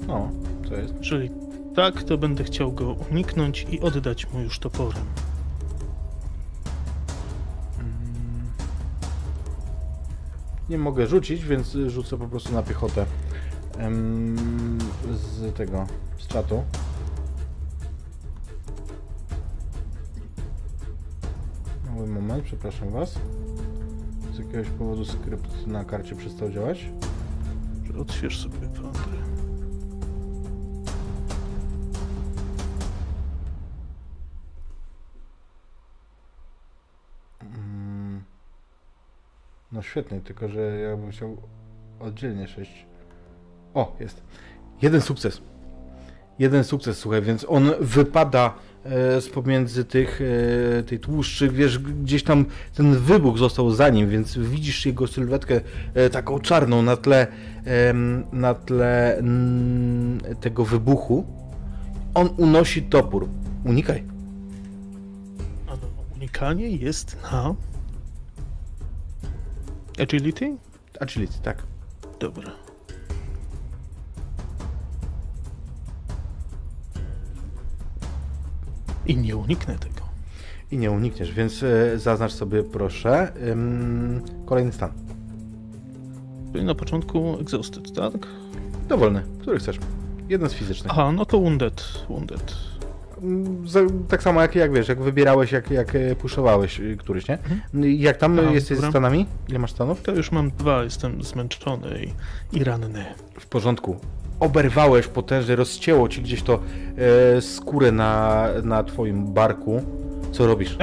[0.09, 0.29] O,
[0.69, 0.95] co jest?
[0.99, 1.31] Jeżeli
[1.75, 5.05] tak, to będę chciał go uniknąć i oddać mu już toporem.
[10.69, 13.07] Nie mogę rzucić, więc rzucę po prostu na piechotę.
[13.79, 14.79] Em,
[15.13, 15.87] z tego,
[16.19, 16.63] z czatu.
[21.87, 23.19] Mały moment, przepraszam was.
[24.35, 26.87] Z jakiegoś powodu skrypt na karcie przestał działać.
[28.01, 28.69] Odśwież sobie
[39.77, 41.37] No świetnie, tylko że ja bym chciał
[42.01, 42.87] oddzielnie 6.
[43.75, 44.23] O, jest.
[44.83, 45.41] Jeden sukces.
[46.39, 50.21] Jeden sukces, słuchaj, więc on wypada e, z pomiędzy tych,
[50.79, 55.61] e, tej tłuszczy, wiesz, gdzieś tam ten wybuch został za nim, więc widzisz jego sylwetkę
[55.95, 57.27] e, taką czarną na tle,
[58.33, 61.27] na tle mm, tego wybuchu.
[62.15, 63.29] On unosi topór.
[63.65, 64.05] Unikaj.
[66.17, 67.55] Unikanie jest na...
[70.03, 70.57] Agility?
[71.01, 71.63] Agility, tak.
[72.21, 72.51] Dobra.
[79.07, 80.07] I nie uniknę tego.
[80.71, 83.33] I nie unikniesz, więc e, zaznacz sobie proszę
[84.47, 84.93] kolejny stan.
[86.53, 88.13] Czyli na początku exhausted, tak?
[88.89, 89.79] Dowolny, który chcesz.
[90.29, 90.93] Jeden z fizycznych.
[90.93, 91.85] Aha, no to wounded.
[92.09, 92.76] Wounded.
[94.09, 97.39] Tak samo jak, jak wiesz, jak wybierałeś, jak, jak e, puszowałeś y, któryś, nie?
[97.97, 98.91] Jak tam Aha, jesteś ze dobra.
[98.91, 99.27] stanami?
[99.49, 100.03] Ile masz stanów?
[100.03, 103.05] To już mam dwa, jestem zmęczony i, i ranny.
[103.41, 103.97] W porządku.
[104.41, 106.61] Oberwałeś potężnie, rozcięło ci gdzieś to
[107.37, 109.83] e, skórę na, na twoim barku.
[110.33, 110.77] Co robisz?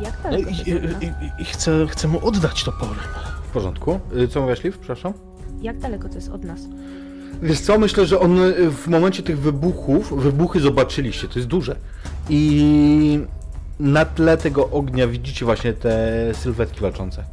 [0.00, 2.94] Jak No daleko i, to i, i, i chcę, chcę mu oddać toporem.
[3.48, 4.00] W porządku.
[4.16, 4.76] Y, Co mówisz, Liv?
[4.80, 5.12] Przepraszam.
[5.62, 6.60] Jak daleko to jest od nas?
[7.42, 11.76] Wiesz co, myślę, że on y, w momencie tych wybuchów, wybuchy zobaczyliście, to jest duże.
[12.30, 13.20] I
[13.80, 15.94] na tle tego ognia widzicie właśnie te
[16.34, 17.24] sylwetki walczące.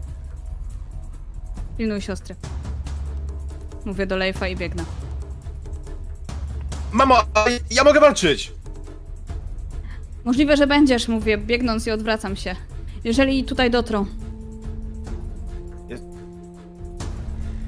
[1.78, 2.36] Pilnuj siostry.
[3.86, 4.84] Mówię do Leifa i biegnę.
[6.92, 7.16] Mamo,
[7.72, 8.54] ja mogę walczyć!
[10.26, 12.56] Możliwe, że będziesz, mówię, biegnąc i odwracam się.
[13.04, 14.06] Jeżeli tutaj dotrą.
[15.90, 15.98] Ja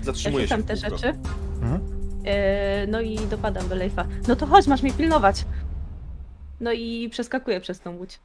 [0.03, 0.55] Zatrzymuję się.
[0.57, 1.13] rzucam w te rzeczy.
[1.61, 1.96] Mhm.
[2.27, 4.05] E, no i dopadam do Leifa.
[4.27, 5.45] No to chodź, masz mnie pilnować.
[6.59, 8.19] No i przeskakuję przez tą łódź.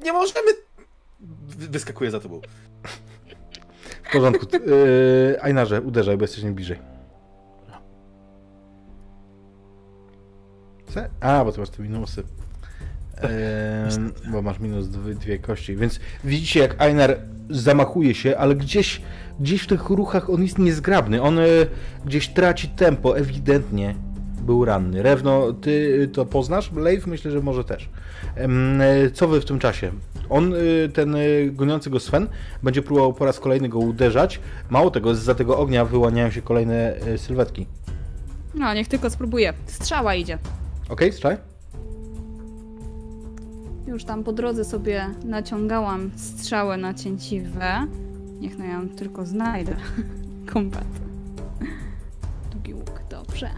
[0.00, 0.50] Nie możemy...
[1.20, 2.40] Wy- Wyskakuję za tobą.
[4.02, 4.46] W porządku.
[4.52, 6.78] Yy, Ajnarze, uderzaj, bo jesteś najbliżej.
[10.94, 11.08] Ce?
[11.20, 12.22] A, bo ty masz te minusy.
[13.16, 15.76] Ehm, bo masz minus dwie, dwie kości.
[15.76, 17.18] Więc widzicie, jak Einar
[17.50, 19.02] zamachuje się, ale gdzieś,
[19.40, 21.22] gdzieś w tych ruchach on jest niezgrabny.
[21.22, 21.42] On e,
[22.04, 23.94] gdzieś traci tempo, ewidentnie
[24.42, 25.02] był ranny.
[25.02, 26.72] Rewno, ty to poznasz?
[26.72, 27.88] Leif myślę, że może też.
[28.36, 29.92] E, Co wy w tym czasie?
[30.28, 31.16] On, y, ten
[31.52, 32.26] goniący go Sven,
[32.62, 34.40] będzie próbował po raz kolejny go uderzać.
[34.70, 37.66] Mało tego, za tego ognia wyłaniają się kolejne sylwetki.
[38.54, 39.52] No, niech tylko spróbuje.
[39.66, 40.38] Strzała idzie.
[40.88, 41.36] Okej, strzelaj.
[43.86, 47.86] Już tam po drodze sobie naciągałam strzałę na cięciwe.
[48.40, 49.76] Niech no ja ją tylko znajdę.
[50.52, 50.86] Kombat.
[52.52, 53.50] Długi łuk, dobrze.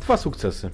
[0.00, 0.70] Dwa sukcesy.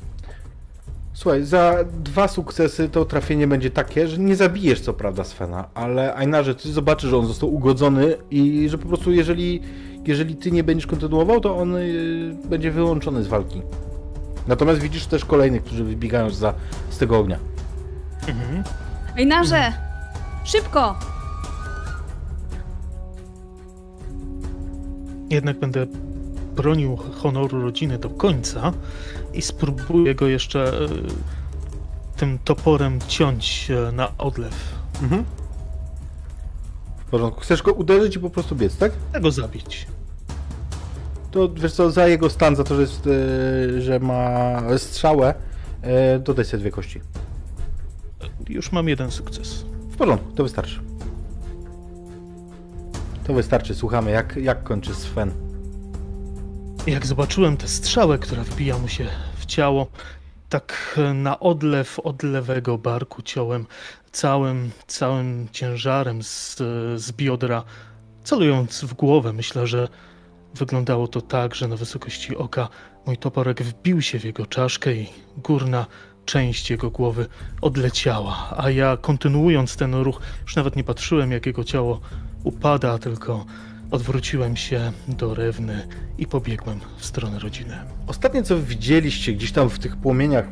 [1.12, 6.14] Słuchaj, za dwa sukcesy to trafienie będzie takie, że nie zabijesz co prawda Svena, ale
[6.14, 9.60] Einarze, ty zobaczysz, że on został ugodzony i że po prostu jeżeli,
[10.06, 13.62] jeżeli ty nie będziesz kontynuował, to on y, będzie wyłączony z walki.
[14.48, 16.54] Natomiast widzisz też kolejnych, którzy wybiegają za,
[16.90, 17.38] z tego ognia.
[18.28, 18.62] Mhm.
[19.16, 19.72] Ejnarze!
[20.44, 20.98] Szybko!
[25.30, 25.86] Jednak będę
[26.56, 28.72] bronił honoru rodziny do końca
[29.32, 30.88] i spróbuję go jeszcze e,
[32.16, 34.74] tym toporem ciąć e, na odlew.
[35.02, 35.24] Mhm.
[36.98, 37.40] W porządku.
[37.40, 38.92] Chcesz go uderzyć i po prostu biec, tak?
[39.10, 39.86] Chcę go zabić.
[41.30, 45.34] To wiesz co, za jego stan, za to, że, jest, y, że ma strzałę,
[46.20, 47.00] dodaj sobie dwie kości.
[48.48, 49.73] Już mam jeden sukces.
[49.94, 50.80] W porządku, to wystarczy.
[53.26, 55.32] To wystarczy, słuchamy, jak, jak kończy Sven.
[56.86, 59.86] Jak zobaczyłem tę strzałę, która wbija mu się w ciało,
[60.48, 63.66] tak na odlew od lewego barku ciąłem
[64.12, 66.56] całym, całym ciężarem z,
[66.96, 67.64] z biodra,
[68.24, 69.32] celując w głowę.
[69.32, 69.88] Myślę, że
[70.54, 72.68] wyglądało to tak, że na wysokości oka
[73.06, 75.86] mój toporek wbił się w jego czaszkę i górna
[76.24, 77.26] część jego głowy
[77.60, 82.00] odleciała, a ja kontynuując ten ruch, już nawet nie patrzyłem, jak jego ciało
[82.44, 83.44] upada, tylko
[83.90, 87.78] odwróciłem się do rewny i pobiegłem w stronę rodziny.
[88.06, 90.44] Ostatnie, co widzieliście gdzieś tam w tych płomieniach,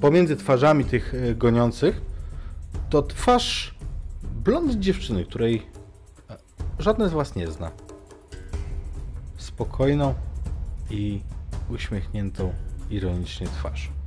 [0.00, 2.00] pomiędzy twarzami tych y, goniących,
[2.90, 3.74] to twarz
[4.22, 5.66] blond dziewczyny, której
[6.30, 6.36] e,
[6.78, 7.70] żadne z was nie zna.
[9.36, 10.14] Spokojną
[10.90, 11.20] i
[11.70, 12.52] uśmiechniętą
[12.90, 13.99] ironicznie twarz.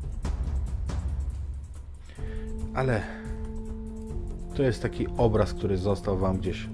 [2.73, 3.03] Ale
[4.55, 6.67] to jest taki obraz, który został wam gdzieś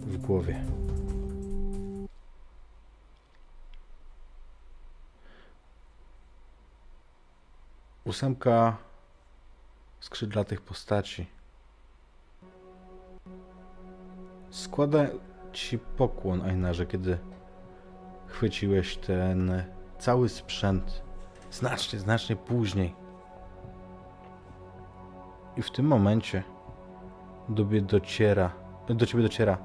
[0.00, 0.64] w głowie.
[8.04, 8.76] Ósemka
[10.00, 11.26] skrzydlatych postaci.
[14.50, 15.06] Składa
[15.52, 17.18] ci pokłon, Einarze, kiedy
[18.26, 19.64] chwyciłeś ten
[19.98, 21.02] cały sprzęt
[21.50, 23.03] znacznie, znacznie później.
[25.56, 26.42] I w tym momencie
[27.48, 28.52] do ciebie dociera,
[28.88, 29.58] do ciebie dociera.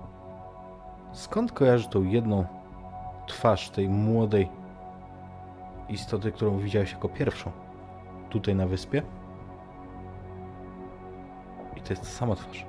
[1.14, 2.46] Skąd kojarzysz tą jedną
[3.28, 4.50] twarz tej młodej
[5.90, 7.52] istoty, którą widziałeś jako pierwszą?
[8.30, 9.02] tutaj na wyspie.
[11.78, 12.66] I to jest ta sama twarz.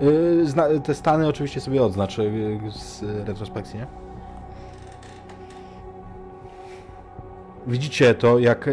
[0.00, 3.86] Yy, te stany oczywiście sobie odznaczę yy, z retrospekcji, nie?
[7.66, 8.72] Widzicie to, jak yy,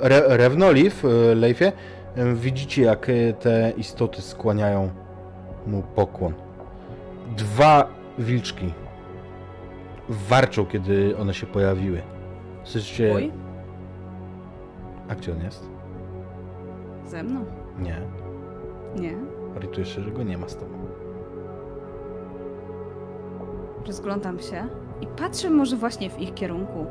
[0.00, 1.72] Re, Revnoliv, yy, Leifie,
[2.16, 3.06] yy, widzicie jak
[3.40, 4.90] te istoty skłaniają
[5.66, 6.34] mu pokłon.
[7.36, 8.72] Dwa wilczki
[10.08, 12.02] warczą, kiedy one się pojawiły.
[12.64, 13.14] Słyszycie...
[13.14, 13.32] Oj,
[15.08, 15.68] A gdzie on jest?
[17.06, 17.44] ze mną?
[17.78, 18.00] Nie.
[18.96, 19.16] Nie.
[19.56, 20.78] Orientujesz się, że go nie ma z tobą.
[23.86, 24.66] Rozglądam się
[25.00, 26.86] i patrzę może właśnie w ich kierunku.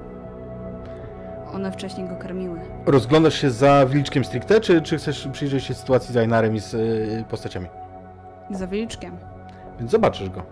[1.53, 2.59] One wcześniej go karmiły.
[2.85, 6.73] Rozglądasz się za wilczkiem stricte, czy, czy chcesz przyjrzeć się sytuacji z Ainarem i z
[6.73, 7.67] y, postaciami?
[8.51, 9.17] Za wilczkiem.
[9.79, 10.43] Więc zobaczysz go.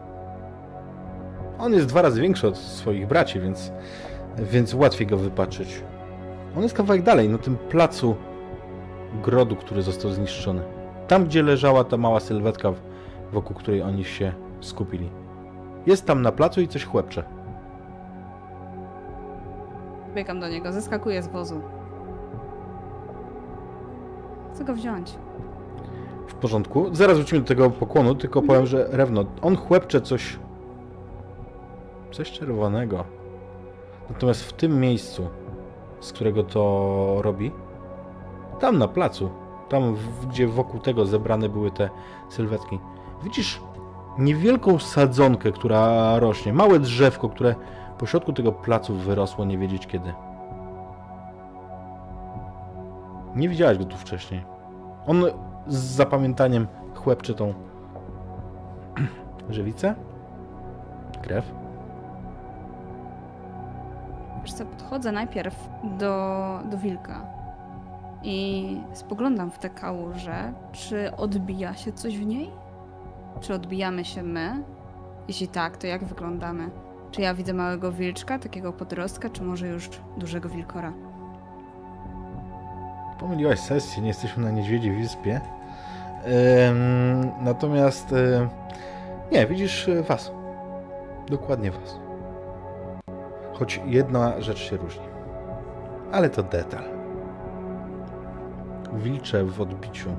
[1.59, 3.71] On jest dwa razy większy od swoich braci, więc,
[4.37, 5.83] więc łatwiej go wypatrzyć.
[6.57, 8.15] On jest kawałek dalej, na tym placu
[9.23, 10.61] grodu, który został zniszczony.
[11.07, 12.73] Tam, gdzie leżała ta mała sylwetka,
[13.33, 15.09] wokół której oni się skupili.
[15.85, 17.23] Jest tam na placu i coś chłepcze.
[20.15, 21.61] Biegam do niego, zeskakuję z wozu.
[24.53, 25.17] Chcę go wziąć.
[26.27, 26.95] W porządku.
[26.95, 30.39] Zaraz wrócimy do tego pokłonu, tylko powiem, że Rewno, on chłepcze coś...
[32.11, 33.03] coś czerwonego.
[34.09, 35.27] Natomiast w tym miejscu,
[35.99, 37.51] z którego to robi,
[38.59, 39.29] tam na placu,
[39.69, 39.95] tam
[40.29, 41.89] gdzie wokół tego zebrane były te
[42.29, 42.79] sylwetki,
[43.23, 43.61] widzisz
[44.17, 47.55] niewielką sadzonkę, która rośnie, małe drzewko, które
[47.97, 50.13] po środku tego placu wyrosło nie wiedzieć kiedy.
[53.35, 54.45] Nie widziałeś go tu wcześniej.
[55.07, 55.23] On
[55.67, 57.53] z zapamiętaniem chłepcze tą
[59.49, 59.95] żywicę?
[61.21, 61.51] Krew?
[64.41, 67.21] Wiesz co, podchodzę najpierw do, do wilka
[68.23, 72.51] i spoglądam w tę kałużę, czy odbija się coś w niej?
[73.41, 74.63] Czy odbijamy się my?
[75.27, 76.69] Jeśli tak, to jak wyglądamy?
[77.15, 80.93] Czy ja widzę małego wilczka, takiego podrostka, czy może już dużego wilkora?
[83.19, 85.41] Pomyliłaś sesję, nie jesteśmy na Niedźwiedziej Wyspie.
[86.69, 88.47] Ym, natomiast y,
[89.31, 90.31] nie, widzisz y, was.
[91.27, 91.99] Dokładnie was.
[93.53, 95.05] Choć jedna rzecz się różni.
[96.11, 96.83] Ale to detal.
[98.93, 100.09] Wilcze w odbiciu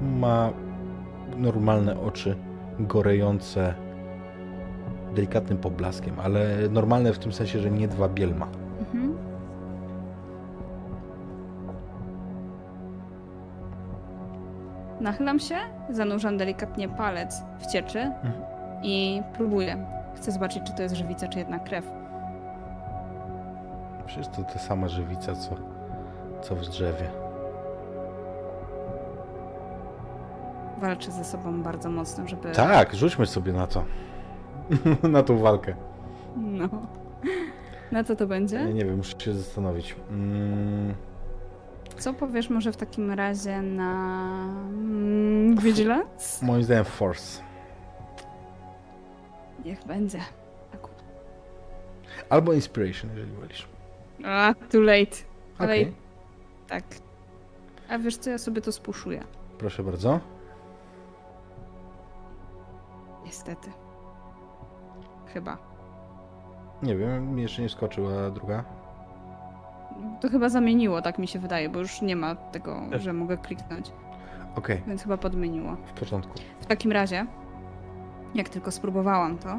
[0.00, 0.50] ma
[1.36, 2.36] normalne oczy,
[2.78, 3.74] gorejące
[5.14, 8.46] delikatnym poblaskiem, ale normalne w tym sensie, że nie dwa bielma.
[8.80, 9.16] Mhm.
[15.00, 15.56] Nachylam się,
[15.90, 18.10] zanurzam delikatnie palec w cieczy
[18.82, 19.86] i próbuję.
[20.16, 21.84] Chcę zobaczyć, czy to jest żywica, czy jednak krew.
[24.06, 25.54] Przecież to ta sama żywica, co,
[26.42, 27.10] co w drzewie.
[30.80, 32.50] Walczę ze sobą bardzo mocno, żeby.
[32.50, 33.84] Tak, rzućmy sobie na to.
[35.02, 35.74] na tą walkę.
[36.36, 36.68] No.
[37.92, 38.64] Na co to będzie?
[38.64, 39.96] Nie, nie wiem, muszę się zastanowić.
[40.10, 40.94] Mm,
[41.98, 43.92] Co powiesz może w takim razie na.
[44.68, 46.46] Mm, Vigilance?
[46.46, 47.42] moim zdaniem Force.
[49.64, 50.18] Niech będzie.
[52.30, 53.68] Albo Inspiration, jeżeli wolisz.
[54.24, 55.16] A, too late.
[55.58, 55.92] Ale Okej,
[56.68, 56.84] tak.
[57.88, 59.24] A wiesz co, ja sobie to spuszuję.
[59.58, 60.20] proszę bardzo.
[63.24, 63.70] Niestety.
[65.34, 65.56] Chyba.
[66.82, 68.64] Nie wiem, mi jeszcze nie skoczyła druga.
[70.20, 73.92] To chyba zamieniło, tak mi się wydaje, bo już nie ma tego, że mogę kliknąć,
[74.56, 75.76] Okej, więc chyba podmieniło.
[75.86, 76.32] w porządku.
[76.60, 77.26] W takim razie,
[78.34, 79.58] jak tylko spróbowałam to,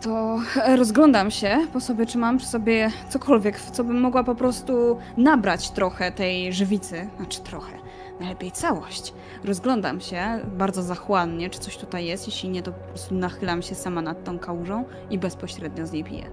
[0.00, 0.38] to
[0.76, 4.98] rozglądam się po sobie, czy mam przy sobie cokolwiek, w co bym mogła po prostu
[5.16, 7.08] nabrać trochę tej żywicy.
[7.16, 7.76] Znaczy trochę,
[8.20, 9.14] najlepiej całość.
[9.44, 10.22] Rozglądam się
[10.58, 12.26] bardzo zachłannie, czy coś tutaj jest.
[12.26, 16.04] Jeśli nie, to po prostu nachylam się sama nad tą kałużą i bezpośrednio z niej
[16.04, 16.30] piję.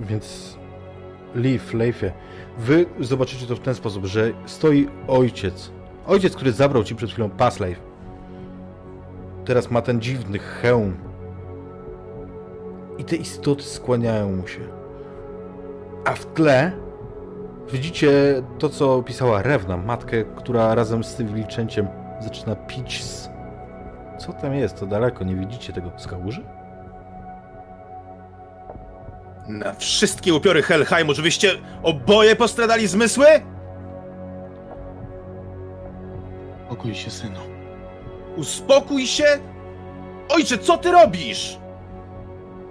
[0.00, 0.56] Więc
[1.34, 2.12] Leaf, Leifie,
[2.58, 5.70] wy zobaczycie to w ten sposób, że stoi ojciec.
[6.06, 7.80] Ojciec, który zabrał ci przed chwilą pas Leif.
[9.44, 10.96] Teraz ma ten dziwny hełm.
[12.98, 14.60] I te istoty skłaniają mu się.
[16.04, 16.72] A w tle
[17.72, 21.88] widzicie to, co pisała Rewna, matkę, która razem z tym wilczęciem
[22.20, 23.30] zaczyna pić z...
[24.18, 24.80] Co tam jest?
[24.80, 26.44] To daleko, nie widzicie tego z kałuży?
[29.48, 31.50] Na wszystkie upiory Helheimu, żebyście
[31.82, 33.26] oboje postradali zmysły?
[36.68, 37.40] Pokój się, synu.
[38.36, 39.24] Uspokój się!
[40.28, 41.58] Ojcze, co ty robisz?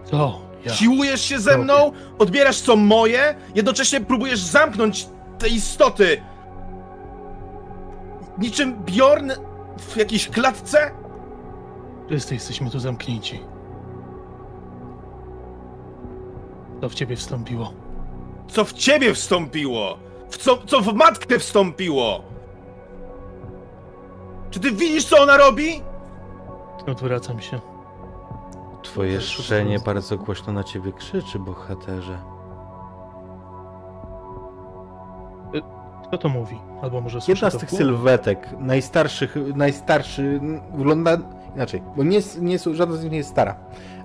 [0.03, 0.41] Co?
[0.73, 5.07] Siłujesz się ze mną, odbierasz co moje, jednocześnie próbujesz zamknąć
[5.39, 6.21] te istoty.
[8.37, 9.31] Niczym Bjorn
[9.77, 10.91] w jakiejś klatce?
[12.07, 13.39] Wszyscy jesteśmy tu zamknięci.
[16.81, 17.73] To w ciebie wstąpiło.
[18.47, 19.97] Co w ciebie wstąpiło?
[20.29, 22.21] W co, co w matkę wstąpiło?
[24.51, 25.81] Czy ty widzisz, co ona robi?
[26.87, 27.59] Odwracam się.
[28.95, 32.17] Twoje szczenie bardzo głośno na ciebie krzyczy, bohaterze.
[36.03, 36.55] Kto to mówi?
[36.81, 40.39] Albo może Jedna z tych sylwetek, najstarszych, najstarszy,
[40.73, 41.17] wygląda
[41.55, 43.55] inaczej, bo nie, nie, żadna z nich nie jest stara,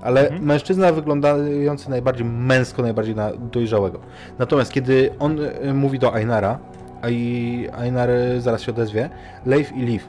[0.02, 0.44] ale Mhm.
[0.44, 4.00] mężczyzna wyglądający najbardziej męsko, najbardziej na dojrzałego.
[4.38, 6.58] Natomiast kiedy on y, mówi do Ainara,
[7.02, 9.10] a i Einar y, zaraz się odezwie,
[9.46, 10.04] Leif i Liv,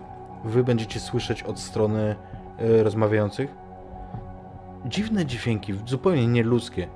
[0.46, 2.16] wy będziecie słyszeć od strony
[2.62, 3.61] y, rozmawiających
[4.86, 6.88] dziwne dźwięki, zupełnie nieludzkie.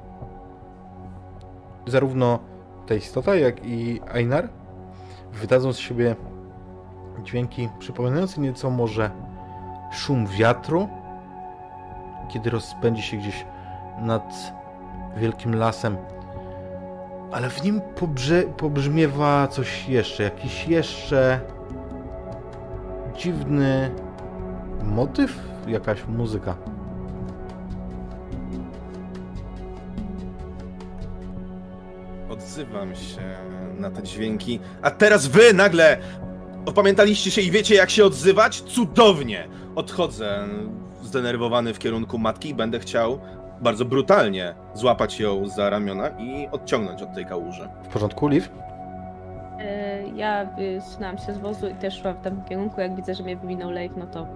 [1.88, 2.40] Zarówno
[2.88, 4.50] ta istota, jak i Einar
[5.34, 6.16] wydadzą z siebie
[7.24, 9.12] dźwięki przypominające nieco może
[9.92, 10.90] szum wiatru,
[12.28, 13.46] kiedy rozpędzi się gdzieś
[14.02, 14.54] nad
[15.18, 15.98] wielkim lasem.
[17.32, 21.40] Ale w nim pobrze- pobrzmiewa coś jeszcze, jakiś jeszcze
[23.18, 23.92] dziwny
[24.84, 26.56] motyw, jakaś muzyka.
[32.56, 33.22] Odzywam się
[33.80, 35.98] na te dźwięki, a teraz wy nagle
[36.66, 38.62] opamiętaliście się i wiecie jak się odzywać?
[38.62, 39.48] Cudownie!
[39.76, 40.48] Odchodzę
[41.04, 43.20] zdenerwowany w kierunku matki i będę chciał
[43.62, 47.70] bardzo brutalnie złapać ją za ramiona i odciągnąć od tej kałuży.
[47.84, 48.48] W porządku, Liv?
[49.60, 50.48] E, Ja
[50.80, 52.82] zsunęłam się z wozu i też szłam w tym kierunku.
[52.82, 54.28] Jak widzę, że mnie wyminął Leif, no to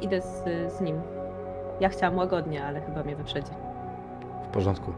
[0.00, 1.00] idę z, z nim.
[1.80, 3.50] Ja chciałam łagodnie, ale chyba mnie wyprzedzi.
[4.44, 4.92] W porządku.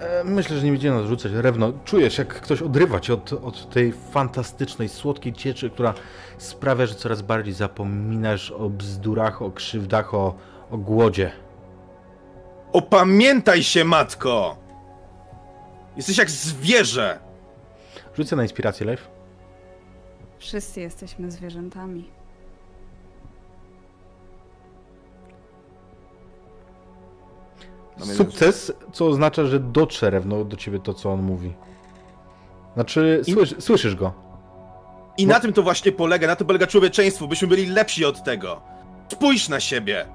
[0.00, 1.32] E, Myślę, że nie będziemy nas rzucać.
[1.32, 5.94] Rewno, czujesz, jak ktoś odrywa cię od, od tej fantastycznej, słodkiej cieczy, która
[6.38, 10.34] sprawia, że coraz bardziej zapominasz o bzdurach, o krzywdach, o,
[10.70, 11.32] o głodzie.
[12.72, 14.56] Opamiętaj się, matko!
[15.96, 17.18] Jesteś jak zwierzę!
[18.16, 19.08] Rzucę na inspirację, Leif.
[20.38, 22.15] Wszyscy jesteśmy zwierzętami.
[28.04, 31.54] Sukces, co oznacza, że dotrze Rewno do ciebie to, co on mówi.
[32.74, 34.12] Znaczy, I- słysz, słyszysz go.
[35.18, 38.60] I na tym to właśnie polega, na tym polega człowieczeństwo, byśmy byli lepsi od tego.
[39.12, 40.06] Spójrz na siebie!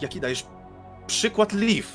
[0.00, 0.46] Jaki dajesz
[1.06, 1.88] przykład Liv?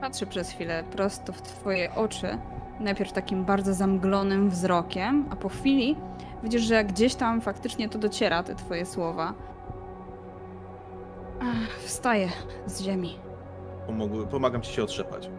[0.00, 2.38] Patrzę przez chwilę prosto w twoje oczy,
[2.80, 5.96] najpierw takim bardzo zamglonym wzrokiem, a po chwili
[6.42, 9.34] widzisz, że gdzieś tam faktycznie to dociera, te twoje słowa.
[11.40, 12.28] Ach, Wstaję
[12.66, 13.16] z ziemi.
[13.86, 15.30] Pomogły, pomagam ci się otrzepać.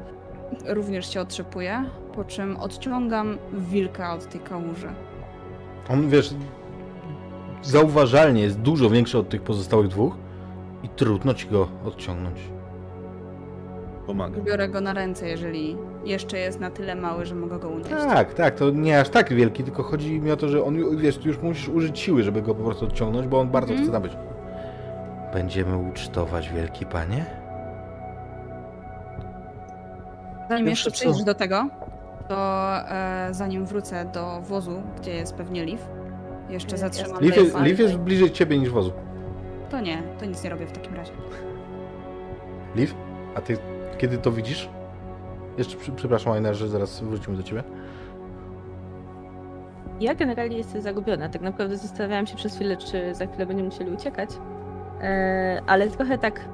[0.67, 1.83] Również się otrzepuję,
[2.15, 4.87] po czym odciągam wilka od tej kałuży.
[5.89, 6.33] On, wiesz,
[7.63, 10.17] zauważalnie jest dużo większy od tych pozostałych dwóch
[10.83, 12.39] i trudno ci go odciągnąć.
[14.07, 14.41] Pomagam.
[14.43, 17.89] Biorę go na ręce, jeżeli jeszcze jest na tyle mały, że mogę go unieść.
[17.89, 21.25] Tak, tak, to nie aż tak wielki, tylko chodzi mi o to, że on, wiesz,
[21.25, 23.83] już musisz użyć siły, żeby go po prostu odciągnąć, bo on bardzo Mhm.
[23.83, 24.30] chce tam być.
[25.33, 27.25] Będziemy ucztować, wielki panie?
[30.49, 30.95] Zanim jeszcze co?
[30.97, 31.67] przejdziesz do tego,
[32.27, 32.37] to
[32.89, 35.83] e, zanim wrócę do wozu, gdzie jest pewnie Liv,
[36.49, 37.59] jeszcze zatrzymam Liv jest.
[37.61, 38.91] Liv jest bliżej ciebie niż wozu.
[39.69, 41.11] To nie, to nic nie robię w takim razie.
[42.75, 42.93] Liv,
[43.35, 43.57] a ty
[43.97, 44.69] kiedy to widzisz?
[45.57, 47.63] Jeszcze, przy- przepraszam, Aina, że zaraz wrócimy do ciebie.
[49.99, 51.29] Ja generalnie jestem zagubiona.
[51.29, 54.29] Tak naprawdę zastanawiałam się przez chwilę, czy za chwilę będziemy musieli uciekać.
[55.01, 56.45] E, ale trochę tak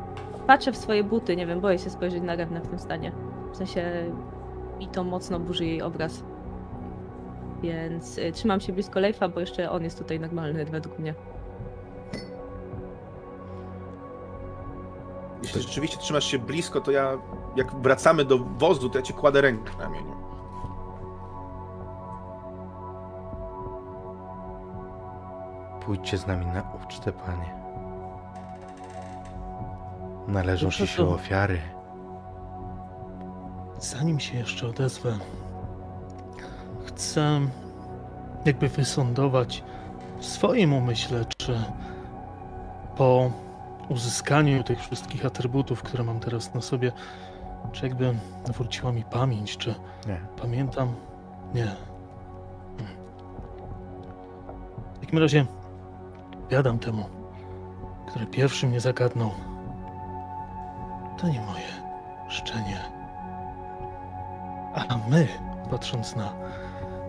[0.48, 3.12] patrzę w swoje buty, nie wiem, boję się spojrzeć na Rewnę w tym stanie.
[3.54, 4.12] W sensie
[4.80, 6.24] i to mocno burzy jej obraz.
[7.62, 11.14] Więc y, trzymam się blisko Leifa, bo jeszcze on jest tutaj normalny według mnie.
[15.44, 17.18] Jeśli rzeczywiście trzymasz się blisko, to ja,
[17.56, 20.16] jak wracamy do wozu, to ja ci kładę rękę na ramieniu.
[25.86, 27.57] Pójdźcie z nami na ucztę, panie.
[30.28, 31.60] Należą ci się to- ofiary.
[33.80, 35.18] Zanim się jeszcze odezwę,
[36.86, 37.40] chcę
[38.46, 39.64] jakby wysądować
[40.20, 41.60] w swoim umyśle, czy
[42.98, 43.32] po
[43.90, 46.92] uzyskaniu tych wszystkich atrybutów, które mam teraz na sobie,
[47.72, 48.16] czy jakby
[48.48, 49.76] wróciła mi pamięć, czy
[50.08, 50.22] Nie.
[50.42, 50.94] pamiętam?
[51.54, 51.68] Nie.
[54.96, 55.46] W takim razie
[56.50, 57.06] wiadam temu,
[58.08, 59.32] który pierwszy mnie zagadnął.
[61.18, 61.68] To nie moje
[62.28, 62.80] szczenie.
[64.76, 65.28] A my,
[65.72, 66.34] patrząc na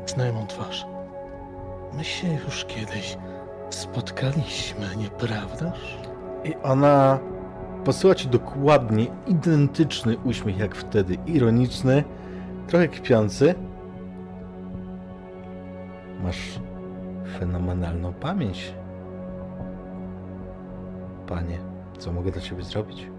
[0.06, 0.86] znajomą twarz,
[1.92, 3.18] my się już kiedyś
[3.70, 5.98] spotkaliśmy, nieprawdaż?
[6.44, 7.18] I ona
[7.84, 11.16] posyła ci dokładnie identyczny uśmiech jak wtedy.
[11.26, 12.04] Ironiczny,
[12.66, 13.54] trochę kpiący.
[16.22, 16.60] Masz
[17.38, 18.74] fenomenalną pamięć.
[21.26, 21.58] Panie,
[21.98, 23.17] co mogę dla ciebie zrobić?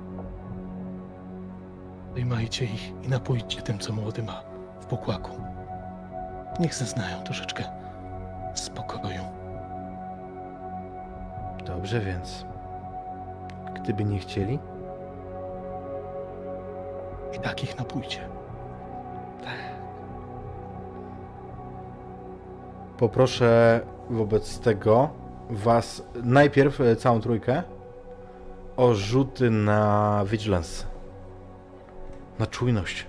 [2.14, 4.42] Wyjmajcie ich i napójcie tym, co młody ma
[4.80, 5.32] w pokłaku.
[6.60, 7.64] Niech zeznają troszeczkę
[8.54, 9.22] spokoju.
[11.66, 12.46] Dobrze więc.
[13.74, 14.60] Gdyby nie chcieli,
[17.34, 18.30] I tak ich napójcie.
[23.00, 25.10] poproszę wobec tego
[25.50, 27.64] was najpierw e, całą trójkę
[28.78, 30.89] o rzuty na vigilance.
[32.40, 33.08] Na czujność.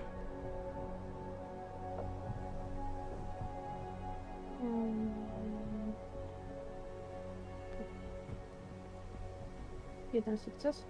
[10.12, 10.84] Jeden sukces.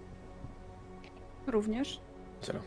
[1.47, 2.01] Również.
[2.41, 2.59] Zero.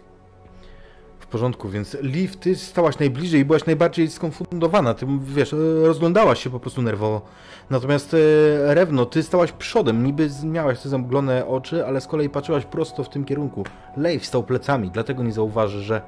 [1.35, 4.95] Porządku, więc Liv, ty stałaś najbliżej i byłaś najbardziej skonfundowana.
[4.95, 5.57] Ty, wiesz, e,
[5.87, 7.23] rozglądałaś się po prostu nerwowo.
[7.71, 12.65] Natomiast e, Rewno, ty stałaś przodem, niby miałaś te zamglone oczy, ale z kolei patrzyłaś
[12.65, 13.65] prosto w tym kierunku.
[13.97, 16.03] Leif stał plecami, dlatego nie zauważy, że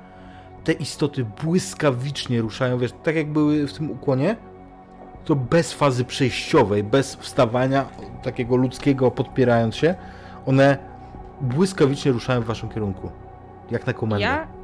[0.64, 4.36] te istoty błyskawicznie ruszają, wiesz, tak jak były w tym ukłonie,
[5.24, 7.88] to bez fazy przejściowej, bez wstawania
[8.22, 9.94] takiego ludzkiego, podpierając się,
[10.46, 10.78] one
[11.40, 13.10] błyskawicznie ruszają w waszym kierunku.
[13.70, 14.22] Jak na komendę.
[14.22, 14.55] Ja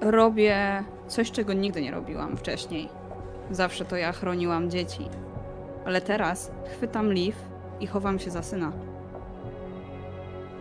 [0.00, 2.88] robię coś, czego nigdy nie robiłam wcześniej.
[3.50, 5.08] Zawsze to ja chroniłam dzieci.
[5.86, 7.36] Ale teraz chwytam Liv
[7.80, 8.72] i chowam się za syna.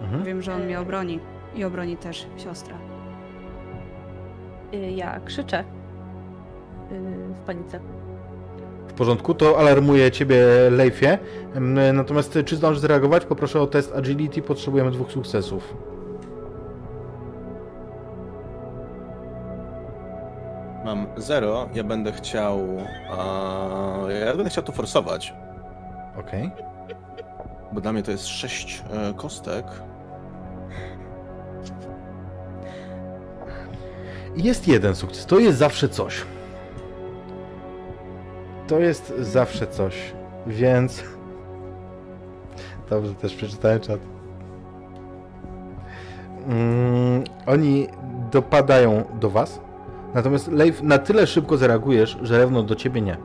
[0.02, 0.24] Mhm.
[0.24, 1.20] Wiem, że on mnie obroni.
[1.56, 2.76] I obroni też siostrę.
[4.74, 5.64] Y, Ja krzyczę y,
[7.34, 7.80] w panice.
[8.88, 10.38] W porządku, to alarmuje ciebie
[10.72, 11.18] Leifie.
[11.56, 13.26] Em, Natomiast czy zdążysz zareagować?
[13.26, 15.74] Poproszę o test agility, potrzebujemy dwóch sukcesów.
[20.88, 22.68] Mam zero, ja będę chciał.
[24.26, 25.34] Ja będę chciał to forsować,
[26.20, 26.52] Okej.
[27.72, 29.66] bo dla mnie to jest sześć e, kostek.
[34.36, 36.26] Jest jeden sukces, to jest zawsze coś.
[38.68, 40.14] To jest zawsze coś,
[40.48, 41.04] więc...
[42.90, 44.00] Dobrze, też przeczytałem czat.
[46.48, 47.88] Mm, oni
[48.32, 49.67] dopadają do was,
[50.18, 53.18] natomiast Leif na tyle szybko zareagujesz, że Rewno do ciebie nie.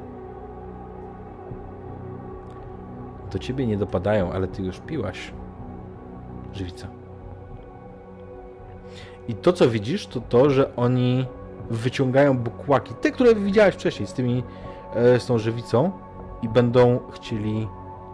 [3.32, 5.32] Do ciebie nie dopadają, ale ty już piłaś.
[6.52, 6.88] Żywica.
[9.28, 11.26] I to, co widzisz, to to, że oni
[11.70, 14.42] wyciągają bukłaki, te, które widziałeś wcześniej z tymi,
[14.94, 15.90] e, z tą żywicą
[16.42, 17.68] i będą chcieli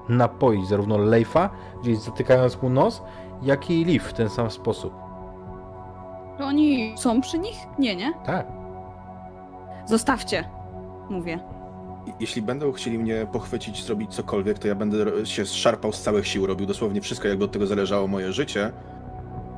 [0.09, 1.51] napoić zarówno Leifa,
[1.83, 3.03] gdzieś zatykając mu nos,
[3.43, 4.93] jak i Leaf w ten sam sposób.
[6.41, 7.57] Oni są przy nich?
[7.79, 8.13] Nie, nie?
[8.27, 8.58] Tak.
[9.89, 10.45] Zostawcie,
[11.11, 11.39] mówię.
[12.21, 16.47] Jeśli będą chcieli mnie pochwycić, zrobić cokolwiek, to ja będę się szarpał z całych sił,
[16.47, 18.73] robił dosłownie wszystko, jakby od tego zależało moje życie,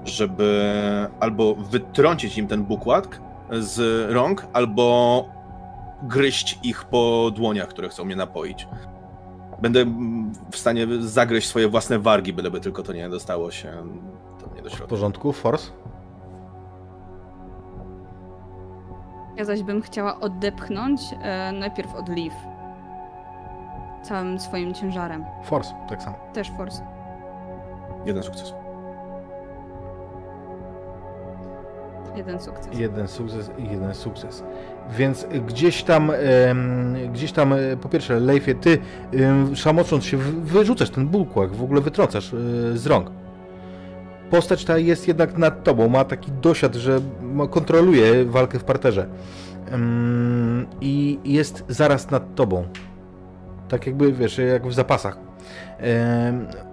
[0.05, 0.70] żeby
[1.20, 3.20] albo wytrącić im ten bukłak
[3.53, 5.28] z rąk, albo
[6.03, 8.68] gryźć ich po dłoniach, które chcą mnie napoić.
[9.62, 9.85] Będę
[10.51, 13.72] w stanie zagryźć swoje własne wargi, byleby tylko to nie dostało się
[14.41, 14.87] do mnie do W środka.
[14.89, 15.70] porządku, Force?
[19.41, 22.34] Ja zaś bym chciała odepchnąć e, najpierw od Liv.
[24.03, 25.24] Całym swoim ciężarem.
[25.45, 26.16] Force, tak samo.
[26.32, 26.86] Też force.
[28.07, 28.55] Jeden sukces.
[32.16, 32.78] Jeden sukces.
[32.78, 34.45] Jeden sukces i jeden sukces.
[34.91, 36.12] Więc gdzieś tam,
[37.12, 38.78] gdzieś tam, e, po pierwsze, Leifie, ty
[39.12, 42.36] em, szamocząc się, wy- wyrzucasz ten bulkłak, w ogóle wytrącasz e,
[42.78, 43.11] z rąk.
[44.31, 47.01] Postać ta jest jednak nad tobą, ma taki dosiad, że
[47.51, 49.07] kontroluje walkę w parterze.
[49.70, 52.64] Em, I jest zaraz nad tobą.
[53.68, 55.18] Tak jakby, wiesz, jak w zapasach.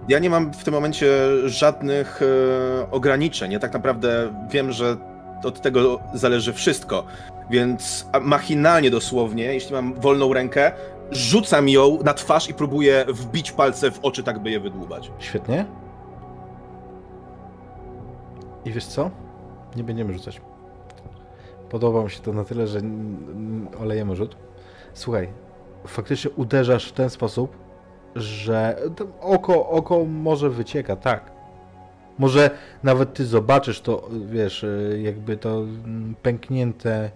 [0.08, 1.08] Ja nie mam w tym momencie
[1.44, 3.52] żadnych e, ograniczeń.
[3.52, 4.96] Ja tak naprawdę wiem, że
[5.44, 7.04] od tego zależy wszystko.
[7.50, 10.72] Więc machinalnie dosłownie, jeśli mam wolną rękę,
[11.10, 15.10] rzucam ją na twarz i próbuję wbić palce w oczy, tak by je wydłubać.
[15.18, 15.64] Świetnie.
[18.68, 19.10] I wiesz co?
[19.76, 20.40] Nie będziemy rzucać.
[21.70, 22.80] Podoba mi się to na tyle, że
[23.80, 24.36] olejemy rzut.
[24.94, 25.28] Słuchaj,
[25.86, 27.56] faktycznie uderzasz w ten sposób,
[28.16, 28.76] że
[29.20, 31.30] oko, oko może wycieka, tak.
[32.18, 32.50] Może
[32.82, 34.66] nawet ty zobaczysz to, wiesz,
[35.02, 37.10] jakby to mm, pęknięte,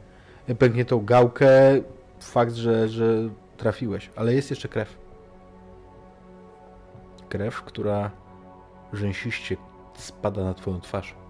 [0.58, 1.50] pękniętą gałkę,
[2.20, 4.96] fakt, że, że trafiłeś, ale jest jeszcze krew.
[7.28, 8.10] Krew, która
[8.92, 9.56] rzęsiście
[9.94, 11.21] spada na twoją twarz.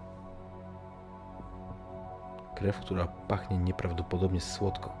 [2.63, 4.93] Krew, która pachnie nieprawdopodobnie słodko.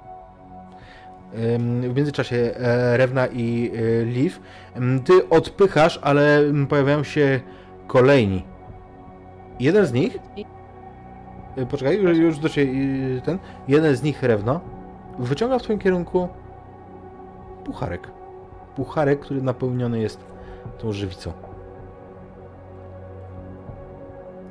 [1.89, 4.39] W międzyczasie e, Rewna i e, Liv,
[5.05, 7.39] ty odpychasz, ale pojawiają się
[7.87, 8.43] kolejni.
[9.59, 10.17] Jeden z nich,
[11.57, 12.71] y, poczekaj, już, do ciebie
[13.25, 14.61] ten, jeden z nich, Rewno,
[15.19, 16.27] wyciąga w twoim kierunku
[17.65, 18.07] pucharek.
[18.75, 20.19] Pucharek, który napełniony jest
[20.77, 21.33] tą żywicą.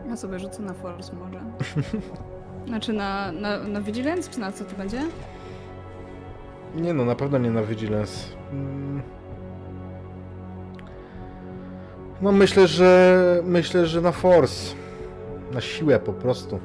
[0.09, 1.41] Ja sobie rzucę na force może.
[2.67, 5.01] Znaczy na, na, na vigilance, czy na co to będzie?
[6.77, 8.13] Nie no, na pewno nie na Vigilance.
[8.53, 9.03] Mm.
[12.23, 14.75] No myślę, że myślę, że na Force.
[15.55, 16.59] Na siłę po prostu.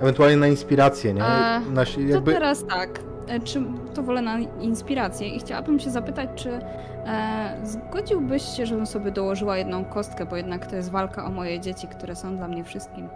[0.00, 1.24] Ewentualnie na inspirację, nie?
[1.24, 2.32] A, Na, si- To jakby...
[2.32, 3.00] teraz tak.
[3.28, 3.62] E, Czy
[3.94, 9.56] to wolę na inspirację i chciałabym się zapytać, czy e, zgodziłbyś się, żebym sobie dołożyła
[9.56, 13.08] jedną kostkę, bo jednak to jest walka o moje dzieci, które są dla mnie wszystkim.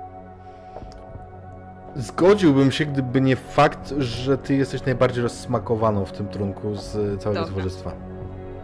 [1.96, 7.40] Zgodziłbym się, gdyby nie fakt, że ty jesteś najbardziej rozsmakowaną w tym trunku z całego
[7.40, 7.44] Dobra.
[7.44, 7.92] towarzystwa.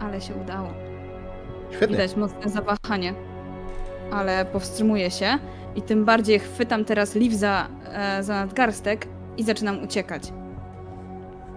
[0.01, 0.69] Ale się udało.
[1.71, 1.97] Świetnie.
[1.97, 3.15] Widać mocne zawahanie,
[4.11, 5.39] ale powstrzymuję się
[5.77, 10.33] i tym bardziej chwytam teraz Liv za, e, za nadgarstek i zaczynam uciekać.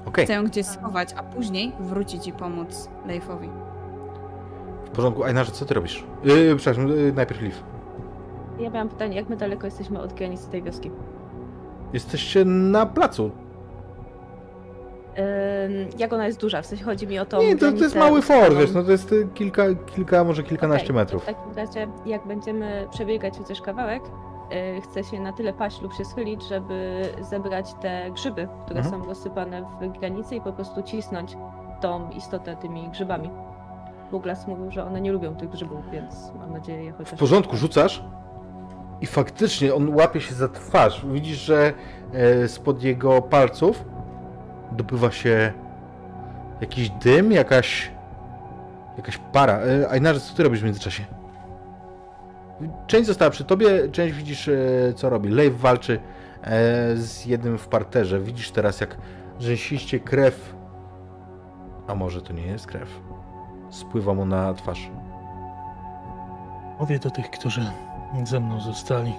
[0.06, 3.50] Okej, Chcę ją gdzieś schować, a później wrócić i pomóc Leifowi.
[4.86, 5.24] w porządku.
[5.24, 6.04] Ajnarze, co ty robisz?
[6.24, 7.56] Yy, przepraszam, yy, najpierw Liv.
[8.60, 10.92] Ja miałam pytanie, jak my daleko jesteśmy od granicy tej wioski?
[11.94, 13.32] Jesteście na placu.
[15.66, 16.62] Ym, jak ona jest duża?
[16.62, 17.40] W sensie chodzi mi o to.
[17.40, 19.64] Nie, to, to jest mały fort, wiesz, no to jest y, kilka,
[19.96, 21.24] kilka może kilkanaście metrów.
[21.24, 24.04] W takim razie, jak będziemy przebiegać chociaż kawałek,
[24.78, 29.02] y, chcę się na tyle paść lub się schylić, żeby zebrać te grzyby, które Mhm.
[29.02, 31.38] są rozsypane w granicy i po prostu cisnąć
[31.82, 33.30] tą istotę tymi grzybami.
[34.12, 37.14] Douglas mówił, że one nie lubią tych grzybów, więc mam nadzieję je chociaż...
[37.14, 38.04] W porządku, rzucasz
[39.06, 41.06] i faktycznie on łapie się za twarz.
[41.06, 41.74] Widzisz, że
[42.14, 43.86] e, spod jego palców
[44.72, 45.54] dopływa się
[46.62, 47.92] jakiś dym, jakaś
[48.98, 49.60] jakaś para.
[49.60, 51.04] E, Ajnarze, co ty robisz w międzyczasie?
[52.88, 54.54] Część została przy tobie, część widzisz, e,
[54.96, 55.30] co robi.
[55.30, 56.00] Leif walczy
[56.96, 58.20] z jednym w parterze.
[58.20, 58.98] Widzisz teraz, jak
[59.40, 60.56] rzęsiście krew,
[61.88, 62.90] a może to nie jest krew,
[63.70, 64.92] spływa mu na twarz.
[66.80, 67.62] Mówię do tych, którzy
[68.24, 69.14] ze mną zostali.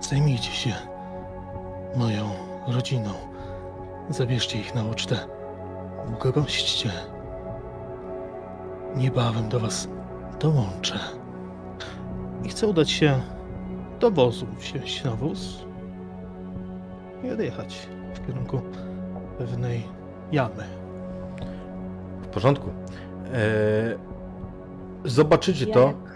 [0.00, 0.72] Zajmijcie się
[1.96, 2.30] moją
[2.66, 3.10] rodziną.
[4.10, 5.16] Zabierzcie ich na ucztę.
[6.34, 6.90] Gośćcie.
[8.96, 9.88] Niebawem do was
[10.40, 10.98] dołączę.
[12.44, 13.20] I chcę udać się
[14.00, 15.64] do wozu, wsiąść na wóz
[17.24, 18.60] i odjechać w kierunku
[19.38, 19.88] pewnej
[20.32, 20.64] jamy.
[22.22, 22.70] W porządku.
[23.32, 23.40] E,
[25.04, 26.09] zobaczycie to.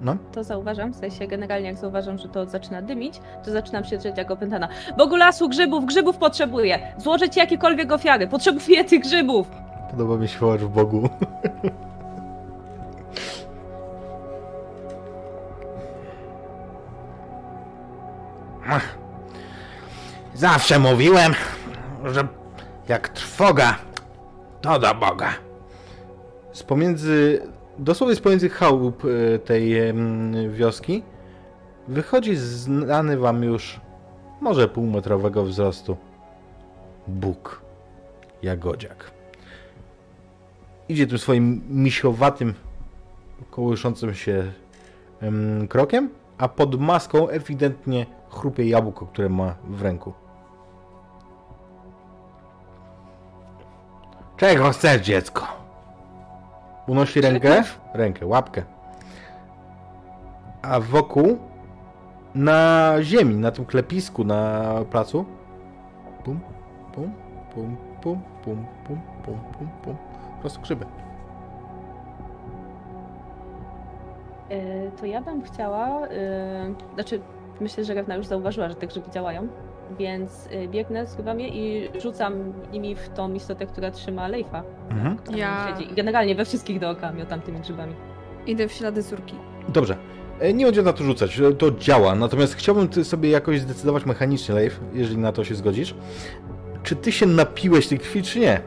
[0.00, 0.16] No.
[0.32, 4.18] To zauważam, w sensie generalnie jak zauważam, że to zaczyna dymić, to zaczynam się drzeć
[4.18, 4.68] jak opętana.
[4.96, 6.78] Bogu lasu, grzybów, grzybów potrzebuję!
[6.98, 9.46] Złożyć jakiekolwiek ofiary, potrzebuję tych grzybów!
[9.90, 11.08] Podoba mi się wołacz w Bogu.
[20.38, 21.34] Zawsze mówiłem,
[22.04, 22.28] że
[22.88, 23.76] jak trwoga,
[24.60, 25.28] to do Boga.
[26.52, 27.42] Z pomiędzy,
[27.78, 29.74] dosłownie z pomiędzy chałup e, tej
[30.50, 31.02] wioski
[31.88, 33.80] wychodzi znany wam już
[34.40, 35.96] może półmetrowego wzrostu
[37.08, 37.62] Bóg
[38.42, 39.10] Jagodziak.
[40.88, 42.54] Idzie tym swoim misiowatym,
[43.50, 44.52] kołyszącym się
[45.20, 50.12] em, krokiem, a pod maską ewidentnie chrupie jabłko, które ma w ręku.
[54.36, 55.67] Czego chcesz, dziecko?
[56.88, 57.62] Unosi rękę,
[57.94, 58.62] rękę, łapkę.
[60.62, 61.38] A wokół,
[62.34, 65.24] na ziemi, na tym klepisku na placu,
[66.24, 66.40] pum,
[66.94, 67.12] pum,
[67.54, 69.96] pum, pum, pum, pum, pum, pum, pum.
[70.34, 70.84] Po prostu grzyby.
[74.50, 77.20] Yy, to ja bym chciała, yy, znaczy
[77.60, 79.48] myślę, że Rewna już zauważyła, że te grzyby działają,
[79.98, 84.62] więc yy, biegnę, zgrywam je i rzucam nimi w tą istotę, która trzyma Leifa.
[84.90, 85.16] Mhm.
[85.16, 85.92] która Ja- siedzi.
[85.92, 87.94] I generalnie we wszystkich dookoła miotam tymi grzybami.
[88.46, 89.34] Idę w ślady córki.
[89.68, 89.96] Dobrze.
[90.40, 92.14] E, Nie będzie na to rzucać, e, to działa.
[92.14, 95.94] Natomiast chciałbym ty sobie jakoś zdecydować mechanicznie, Leif, jeżeli na to się zgodzisz.
[96.82, 98.60] Czy ty się napiłeś tej krwi, czy nie?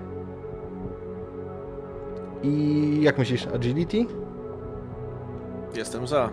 [2.43, 4.05] I jak myślisz, agility?
[5.75, 6.29] Jestem za.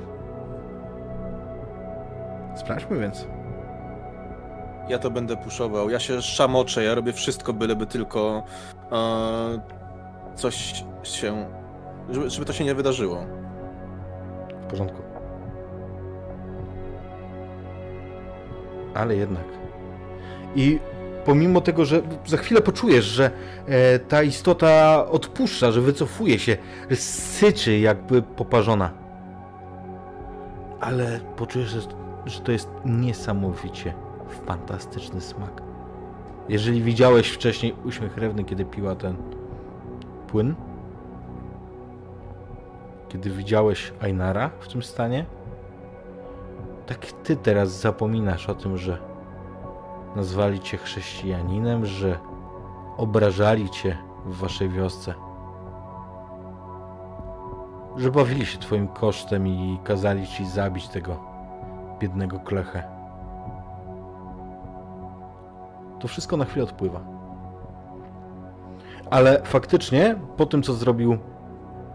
[2.57, 3.26] Sprawdźmy więc.
[4.89, 5.91] Ja to będę puszował.
[5.91, 8.43] Ja się szamoczę, ja robię wszystko, byleby tylko
[8.93, 9.61] e,
[10.34, 11.47] coś się.
[12.11, 13.26] Żeby, żeby to się nie wydarzyło.
[14.62, 15.03] W porządku.
[18.95, 19.45] Ale jednak.
[20.55, 20.78] I
[21.24, 23.30] pomimo tego, że za chwilę poczujesz, że
[23.66, 26.57] e, ta istota odpuszcza, że wycofuje się,
[26.95, 28.91] syczy jakby poparzona.
[30.80, 31.80] Ale poczujesz, że,
[32.26, 35.62] że to jest niesamowicie fantastyczny smak.
[36.49, 39.16] Jeżeli widziałeś wcześniej uśmiech Rewny, kiedy piła ten
[40.26, 40.55] płyn,
[43.09, 45.26] kiedy widziałeś Ainara w tym stanie,
[46.87, 48.99] tak ty teraz zapominasz o tym, że
[50.16, 52.18] nazwali cię chrześcijaninem, że
[52.97, 55.14] obrażali cię w waszej wiosce.
[57.97, 61.16] Że bawili się twoim kosztem i kazali ci zabić tego
[62.01, 62.98] biednego klechę.
[66.01, 67.01] To wszystko na chwilę odpływa.
[69.11, 71.19] Ale faktycznie, po tym co zrobił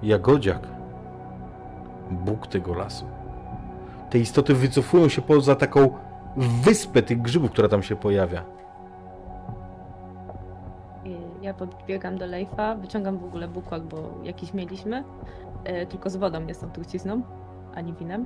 [0.03, 0.67] Jagodziak,
[2.11, 3.05] Bóg tego lasu,
[4.09, 5.89] te istoty wycofują się poza taką
[6.37, 8.43] wyspę tych grzybów, która tam się pojawia.
[11.41, 15.03] Ja podbiegam do Lejfa, wyciągam w ogóle bukłak, bo jakiś mieliśmy,
[15.63, 17.21] e, tylko z wodą, nie z tą trucizną,
[17.75, 18.25] ani winem.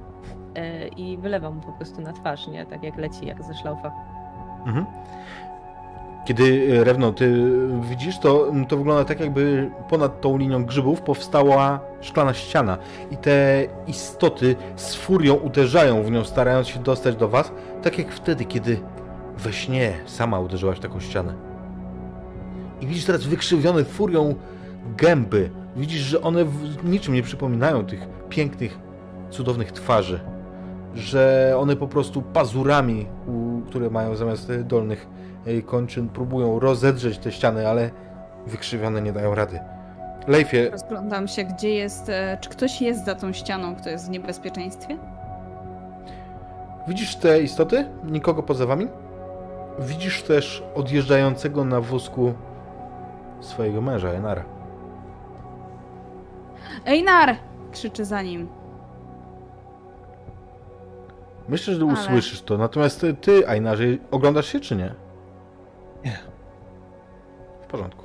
[0.55, 2.65] E, I wylewam mu po prostu na twarz, nie?
[2.65, 3.91] Tak jak leci, jak ze szlaufa.
[4.65, 4.85] Mhm.
[6.27, 7.51] Kiedy e, Rewno, ty
[7.89, 12.77] widzisz to, to wygląda tak jakby ponad tą linią grzybów powstała szklana ściana
[13.11, 17.51] i te istoty z furią uderzają w nią, starając się dostać do was,
[17.83, 18.79] tak jak wtedy, kiedy
[19.37, 21.33] we śnie sama uderzyłaś w taką ścianę.
[22.81, 24.35] I widzisz teraz wykrzywione furią
[24.97, 25.49] gęby.
[25.75, 26.45] Widzisz, że one
[26.83, 28.79] niczym nie przypominają tych pięknych,
[29.29, 30.19] cudownych twarzy.
[30.95, 33.05] Że one po prostu pazurami,
[33.67, 35.26] które mają zamiast e, dolnych e,
[35.65, 37.89] kończyn, próbują rozedrzeć te ściany, ale
[38.47, 39.59] wykrzywione nie dają rady.
[40.27, 42.09] Leifie, Rozglądam się, gdzie jest.
[42.09, 44.97] e, Czy ktoś jest za tą ścianą, kto jest w niebezpieczeństwie?
[46.87, 47.85] widzisz te istoty?
[48.03, 48.87] Nikogo poza wami?
[49.79, 52.33] Widzisz też odjeżdżającego na wózku
[53.39, 54.43] swojego męża, Enara.
[56.85, 57.35] Einar!
[57.71, 58.47] krzyczy za nim.
[61.49, 62.57] Myślę, że Ale- usłyszysz to.
[62.57, 64.95] Natomiast ty, ty, Einarze, oglądasz się czy nie?
[66.05, 66.19] Nie.
[67.61, 68.03] W porządku.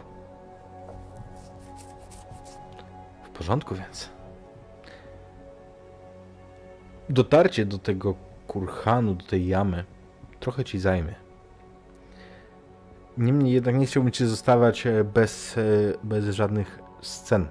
[3.25, 4.11] W porządku więc.
[7.09, 8.15] Dotarcie do tego
[8.47, 9.85] kurhanu, do tej jamy,
[10.41, 11.15] trochę ci zajmie.
[13.19, 15.63] Niemniej jednak nie chciałbym cię zostawiać e, bez, e,
[16.03, 17.49] bez żadnych scen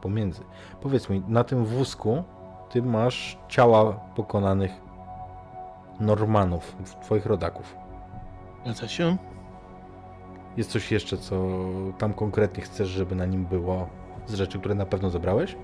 [0.00, 0.42] pomiędzy.
[0.80, 2.22] Powiedz mi, na tym wózku
[2.70, 4.70] ty masz ciała pokonanych
[6.00, 7.87] Normanów, twoich rodaków.
[8.68, 9.16] Zgadza się?
[10.56, 11.48] Jest coś jeszcze, co
[11.98, 13.88] tam konkretnie chcesz, żeby na nim było
[14.26, 15.56] z rzeczy, które na pewno zebrałeś?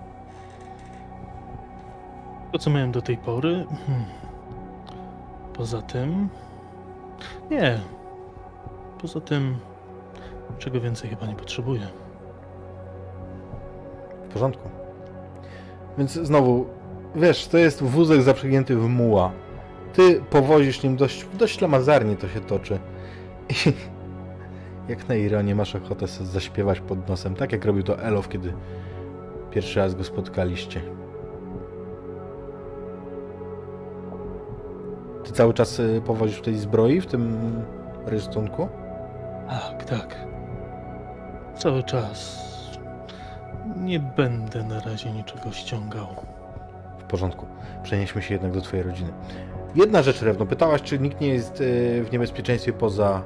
[2.52, 3.66] To, co miałem do tej pory.
[3.86, 4.04] Hmm.
[5.52, 6.28] Poza tym.
[7.50, 7.80] Nie.
[9.00, 9.56] Poza tym.
[10.58, 11.88] Czego więcej chyba nie potrzebuję.
[14.28, 14.68] W porządku.
[15.98, 16.66] Więc znowu,
[17.14, 19.32] wiesz, to jest wózek zaprzęgnięty w muła.
[19.92, 22.78] Ty powozisz nim dość, dość lamazarnie to się toczy.
[24.88, 28.52] Jak na ironię masz ochotę zaśpiewać pod nosem, tak jak robił to Elof, kiedy
[29.50, 30.80] pierwszy raz go spotkaliście.
[35.24, 37.38] Ty cały czas y, powozisz w tej zbroi, w tym
[38.06, 38.68] rystunku?
[39.48, 40.16] Tak, tak.
[41.58, 42.44] Cały czas.
[43.76, 46.06] Nie będę na razie niczego ściągał.
[46.98, 47.46] W porządku.
[47.82, 49.12] Przenieśmy się jednak do twojej rodziny.
[49.74, 50.46] Jedna rzecz, Rewno.
[50.46, 51.64] Pytałaś, czy nikt nie jest e,
[52.02, 53.22] w niebezpieczeństwie poza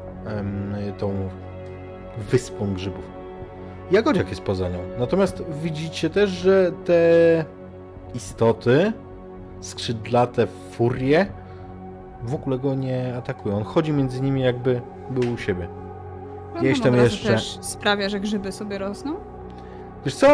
[0.99, 1.29] tą
[2.31, 3.05] wyspą grzybów.
[3.91, 4.79] Jagodziak jest poza nią.
[4.99, 6.95] Natomiast widzicie też, że te
[8.15, 8.93] istoty,
[9.61, 11.27] skrzydlate furie,
[12.23, 13.57] w ogóle go nie atakują.
[13.57, 15.69] On chodzi między nimi jakby był u siebie.
[16.61, 19.15] Gdzieś tam od razu jeszcze- też sprawia, że grzyby sobie rosną?
[20.05, 20.29] Wiesz co,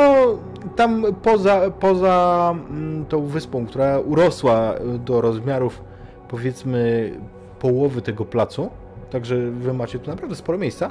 [0.77, 5.83] tam poza, poza mm, tą wyspą, która urosła do rozmiarów
[6.29, 7.13] powiedzmy
[7.61, 8.71] połowy tego placu,
[9.15, 10.91] także wy macie tu naprawdę sporo miejsca,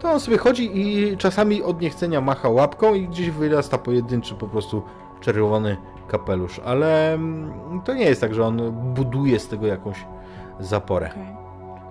[0.00, 4.48] to on sobie chodzi i czasami od niechcenia macha łapką i gdzieś wyrasta pojedynczy po
[4.48, 4.82] prostu
[5.20, 5.76] czerwony
[6.08, 10.06] kapelusz, ale mm, to nie jest tak, że on buduje z tego jakąś
[10.60, 11.10] zaporę.
[11.10, 11.36] Okej.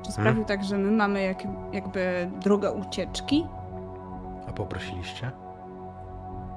[0.06, 1.44] Czy sprawił tak, że my mamy jak,
[1.74, 3.46] jakby drogę ucieczki?
[4.48, 5.32] A poprosiliście?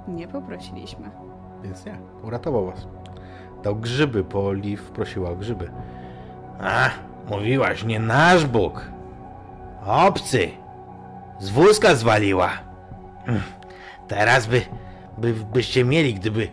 [0.09, 1.11] Nie poprosiliśmy.
[1.63, 2.87] Więc nie, uratował was.
[3.63, 5.71] Dał grzyby, bo Liv prosiła o grzyby.
[6.61, 6.91] A,
[7.31, 8.91] mówiłaś, nie nasz Bóg.
[9.87, 10.51] Obcy.
[11.39, 12.49] Z wózka zwaliła.
[13.27, 13.41] Hm,
[14.09, 14.63] Teraz by,
[15.19, 16.49] by, byście mieli, gdyby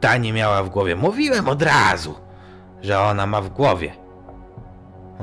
[0.00, 0.96] ta nie miała w głowie.
[0.96, 2.14] Mówiłem od razu,
[2.82, 3.92] że ona ma w głowie.
[5.20, 5.22] O,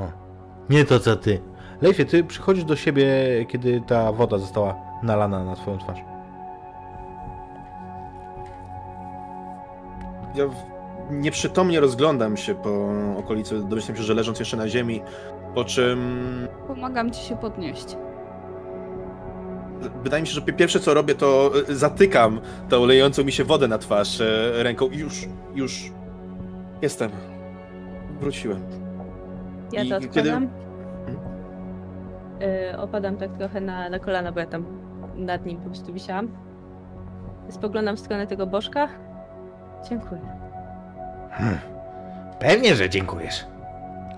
[0.69, 1.41] nie to co ty.
[1.82, 3.05] Leifie, ty przychodzisz do siebie,
[3.47, 5.99] kiedy ta woda została nalana na twoją twarz.
[10.36, 10.70] Ja w-
[11.09, 15.01] nieprzytomnie rozglądam się po okolicy, domyślam się, że leżąc jeszcze na ziemi,
[15.55, 15.99] po czym
[16.67, 17.97] Pomagam ci się podnieść.
[20.03, 22.39] wydaje mi się, że pi- pierwsze co robię, to y, zatykam
[22.69, 25.91] tą lejącą mi się wodę na twarz e, ręką i już, już
[26.81, 27.11] jestem.
[28.19, 28.61] Wróciłem.
[29.71, 30.49] Ja I to kiedy- odkładam.
[32.73, 34.65] Y, opadam tak trochę na, na kolana, bo ja tam
[35.15, 36.27] nad nim po prostu wisiałam.
[37.49, 38.87] Spoglądam w stronę tego bożka.
[39.89, 40.21] Dziękuję.
[42.39, 43.45] Pewnie, że dziękujesz.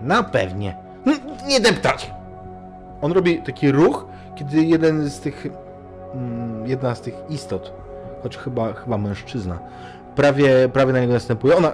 [0.02, 0.76] No pewnie.
[1.48, 2.12] Nie deptać!
[3.02, 4.06] On robi taki ruch,
[4.36, 5.48] kiedy jeden z tych.
[6.14, 7.74] mm, Jedna z tych istot,
[8.24, 9.60] choć chyba, chyba mężczyzna,
[10.16, 11.56] prawie, prawie na niego następuje.
[11.58, 11.72] Ona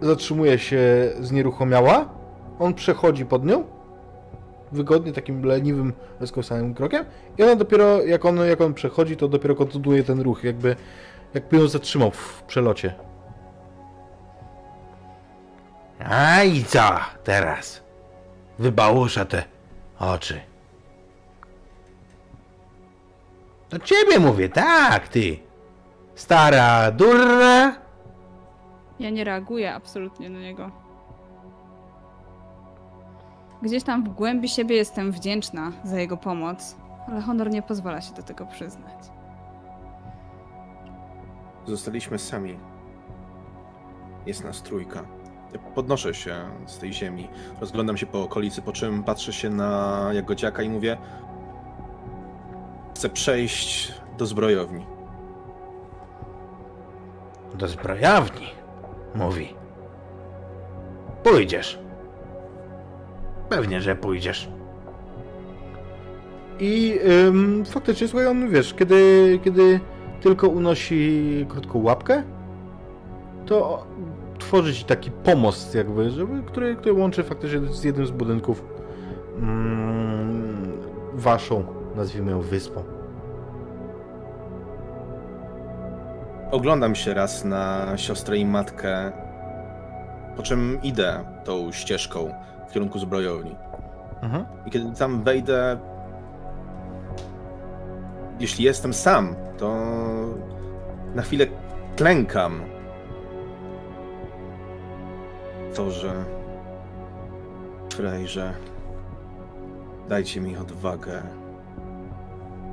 [0.00, 0.78] zatrzymuje się
[1.20, 2.08] znieruchomiała.
[2.58, 3.64] On przechodzi pod nią.
[4.72, 7.04] Wygodnie, takim leniwym, rozkosanym krokiem.
[7.38, 10.76] I ona dopiero, jak on, jak on przechodzi, to dopiero kontynuuje ten ruch, jakby,
[11.34, 12.94] jakby ją zatrzymał w przelocie.
[16.04, 17.82] A i co teraz?
[18.58, 19.44] Wybałusza te
[19.98, 20.40] oczy.
[23.70, 25.38] Do ciebie mówię, tak, ty.
[26.14, 27.76] Stara durna.
[29.00, 30.70] Ja nie reaguję absolutnie na niego.
[33.62, 36.76] Gdzieś tam w głębi siebie jestem wdzięczna za jego pomoc,
[37.08, 38.94] ale honor nie pozwala się do tego przyznać.
[41.66, 42.58] Zostaliśmy sami.
[44.26, 45.04] Jest nas trójka.
[45.74, 46.34] Podnoszę się
[46.66, 47.28] z tej ziemi,
[47.60, 50.96] rozglądam się po okolicy, po czym patrzę się na Jagodziaka i mówię
[52.98, 54.86] chcę przejść do zbrojowni.
[57.54, 58.46] Do zbrojowni,
[59.14, 59.54] mówi.
[61.22, 61.78] Pójdziesz.
[63.48, 64.48] Pewnie, że pójdziesz.
[66.60, 69.80] I ym, faktycznie, słuchaj, on, wiesz, kiedy, kiedy
[70.20, 72.22] tylko unosi krótką łapkę,
[73.46, 73.86] to
[74.38, 78.64] tworzy ci taki pomost, jakby, żeby, który, który łączy faktycznie z jednym z budynków
[79.38, 80.72] mm,
[81.14, 81.64] waszą,
[81.96, 82.84] nazwijmy ją, wyspą.
[86.50, 89.12] Oglądam się raz na siostrę i matkę,
[90.36, 92.34] po czym idę tą ścieżką
[92.68, 93.56] w kierunku zbrojowni.
[94.22, 94.44] Mhm.
[94.66, 95.78] I kiedy tam wejdę,
[98.40, 99.76] jeśli jestem sam, to
[101.14, 101.46] na chwilę
[101.96, 102.77] klękam.
[105.74, 106.24] To, że
[107.92, 108.54] Frejże,
[110.08, 111.22] dajcie mi odwagę,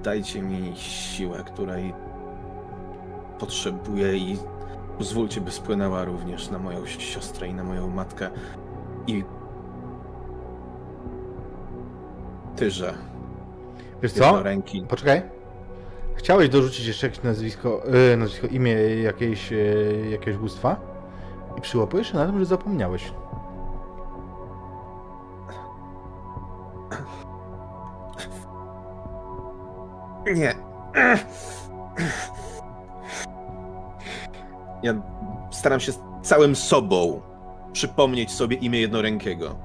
[0.03, 1.93] dajcie mi siłę, której
[3.39, 4.37] potrzebuję i
[4.97, 8.29] pozwólcie, by spłynęła również na moją siostrę i na moją matkę.
[9.07, 9.23] I
[12.55, 12.93] tyże
[14.01, 14.43] Wiesz co?
[14.43, 14.85] ręki.
[14.89, 15.21] Poczekaj.
[16.15, 20.94] Chciałeś dorzucić jeszcze jakieś nazwisko, yy, nazwisko imię jakiejś, yy, jakiegoś bóstwa
[21.57, 23.11] i przyłapujesz się na tym, że zapomniałeś.
[30.35, 30.55] Nie.
[34.83, 34.93] Ja
[35.51, 35.91] staram się
[36.21, 37.21] całym sobą
[37.73, 39.55] przypomnieć sobie imię jednorękiego.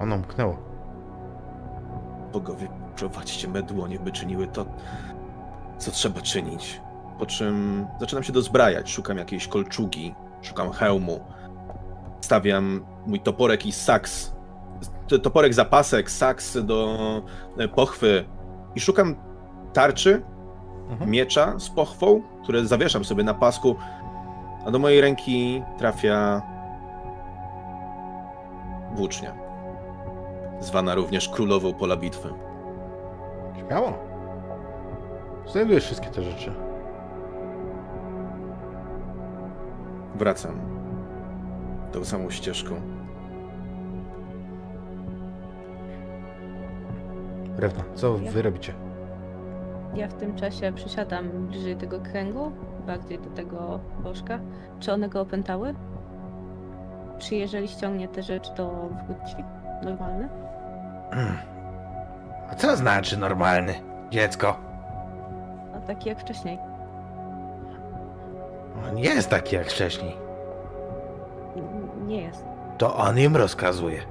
[0.00, 0.56] Ono mknęło.
[2.32, 4.66] Bogowie, prowadźcie me dłonie, by czyniły to,
[5.78, 6.80] co trzeba czynić.
[7.18, 11.20] Po czym zaczynam się dozbrajać, szukam jakiejś kolczugi, szukam hełmu,
[12.20, 14.34] stawiam mój toporek i saks,
[15.22, 16.98] toporek zapasek, saks do
[17.58, 18.24] e, pochwy
[18.74, 19.16] i szukam
[19.72, 20.22] tarczy,
[20.90, 21.10] Mhm.
[21.10, 23.76] miecza z pochwą, które zawieszam sobie na pasku,
[24.66, 26.42] a do mojej ręki trafia
[28.94, 29.34] włócznia,
[30.60, 32.28] zwana również królową pola bitwy.
[33.58, 33.92] Śmiało.
[35.46, 36.52] Znajdujesz wszystkie te rzeczy.
[40.14, 40.60] Wracam
[41.92, 42.74] tą samą ścieżką.
[47.58, 48.72] Rewna, co Ja- wy robicie?
[49.94, 52.52] Ja w tym czasie przysiadam bliżej tego kręgu,
[52.86, 54.38] bardziej do tego bożka.
[54.80, 55.74] Czy one go opętały?
[57.18, 59.36] Czy jeżeli ściągnie te rzeczy, to wróci
[59.84, 60.28] normalny?
[62.50, 63.74] A co znaczy normalny,
[64.10, 64.56] dziecko?
[65.76, 66.58] A taki jak wcześniej.
[68.88, 70.16] On jest taki jak wcześniej.
[72.06, 72.44] Nie jest.
[72.78, 74.02] To on im rozkazuje.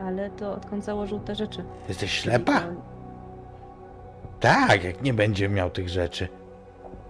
[0.00, 1.64] Ale to odkąd założył te rzeczy.
[1.88, 2.60] Jesteś ślepa?
[4.40, 6.28] Tak, jak nie będzie miał tych rzeczy.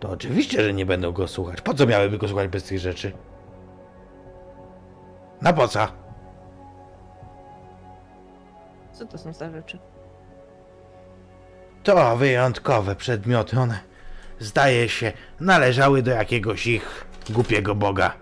[0.00, 1.60] To oczywiście, że nie będą go słuchać.
[1.60, 3.12] Po co miałyby go słuchać bez tych rzeczy?
[5.42, 5.86] Na po co?
[8.92, 9.78] Co to są za rzeczy?
[11.82, 13.60] To wyjątkowe przedmioty.
[13.60, 13.78] One,
[14.38, 18.14] zdaje się, należały do jakiegoś ich głupiego boga.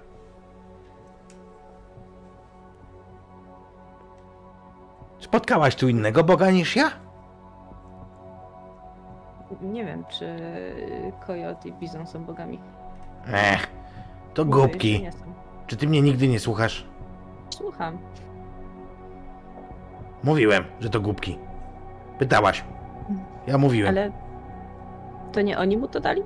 [5.18, 6.90] Spotkałaś tu innego boga niż ja?
[9.62, 10.36] Nie wiem, czy
[11.26, 12.60] Kojot i Bizon są bogami.
[13.32, 13.66] Ech,
[14.34, 15.08] to Mówię, głupki.
[15.66, 16.86] Czy ty mnie nigdy nie słuchasz?
[17.50, 17.98] Słucham.
[20.24, 21.38] Mówiłem, że to głupki.
[22.18, 22.64] Pytałaś.
[23.46, 23.88] Ja mówiłem.
[23.88, 24.12] Ale
[25.32, 26.22] to nie oni mu to dali?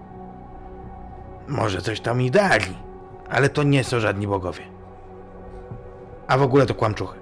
[1.48, 2.74] Może coś tam i dali,
[3.30, 4.62] ale to nie są żadni bogowie.
[6.26, 7.18] A w ogóle to kłamczuchy.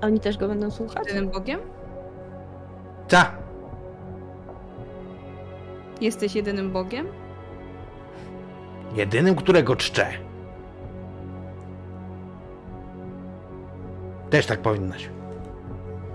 [0.00, 1.06] A Oni też go będą słuchać?
[1.08, 1.60] Jedynym Bogiem?
[3.08, 3.30] Ta,
[6.00, 7.06] Jesteś jedynym Bogiem?
[8.94, 10.06] jedynym, którego czczę.
[14.30, 15.10] Też tak powinnaś.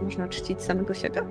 [0.03, 1.21] Można czcić samego siebie?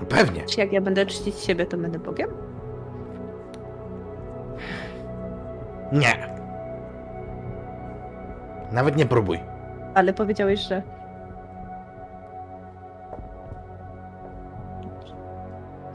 [0.00, 0.44] No pewnie.
[0.46, 2.30] Czy jak ja będę czcić siebie, to będę Bogiem?
[5.92, 6.34] Nie.
[8.72, 9.40] Nawet nie próbuj.
[9.94, 10.82] Ale powiedziałeś, że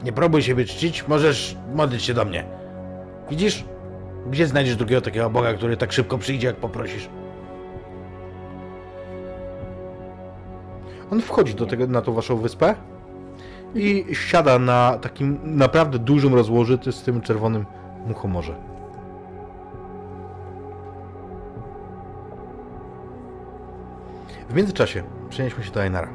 [0.04, 2.44] Nie próbuj siebie czcić, możesz modlić się do mnie.
[3.30, 3.64] Widzisz?
[4.26, 7.08] Gdzie znajdziesz drugiego takiego Boga, który tak szybko przyjdzie, jak poprosisz?
[11.12, 12.74] On wchodzi do tego, na tą waszą wyspę
[13.76, 17.66] i siada na takim naprawdę dużym rozłożyty z tym czerwonym
[18.06, 18.54] muchomorze.
[24.48, 26.08] W międzyczasie przenieśmy się do Einara,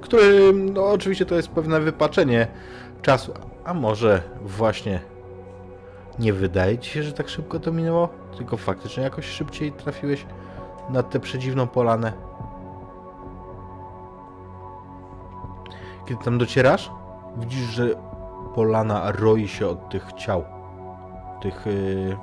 [0.00, 2.46] który, no oczywiście to jest pewne wypaczenie
[3.02, 3.32] czasu,
[3.64, 5.00] a może właśnie
[6.18, 10.26] nie wydaje ci się, że tak szybko to minęło, tylko faktycznie jakoś szybciej trafiłeś
[10.90, 12.27] na tę przedziwną polanę.
[16.08, 16.90] Kiedy tam docierasz,
[17.36, 17.88] widzisz, że
[18.54, 20.44] polana roi się od tych ciał.
[21.42, 22.16] Tych yy,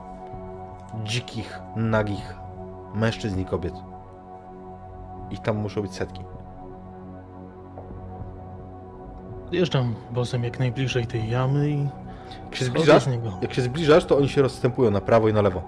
[1.04, 2.36] dzikich, nagich
[2.96, 3.74] mężczyzn i kobiet.
[5.32, 6.22] Ich tam muszą być setki.
[9.44, 11.88] Podjeżdżam wozem jak najbliżej tej jamy i
[12.46, 13.06] Jak się zbliżasz,
[13.42, 15.62] jak się zbliżasz, to oni się rozstępują na prawo i na lewo.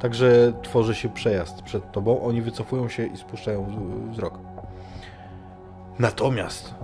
[0.00, 4.38] Także tworzy się przejazd przed tobą, oni wycofują się i spuszczają wz- wzrok.
[5.98, 6.74] Natomiast,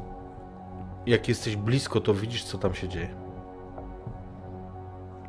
[1.07, 3.09] jak jesteś blisko, to widzisz, co tam się dzieje.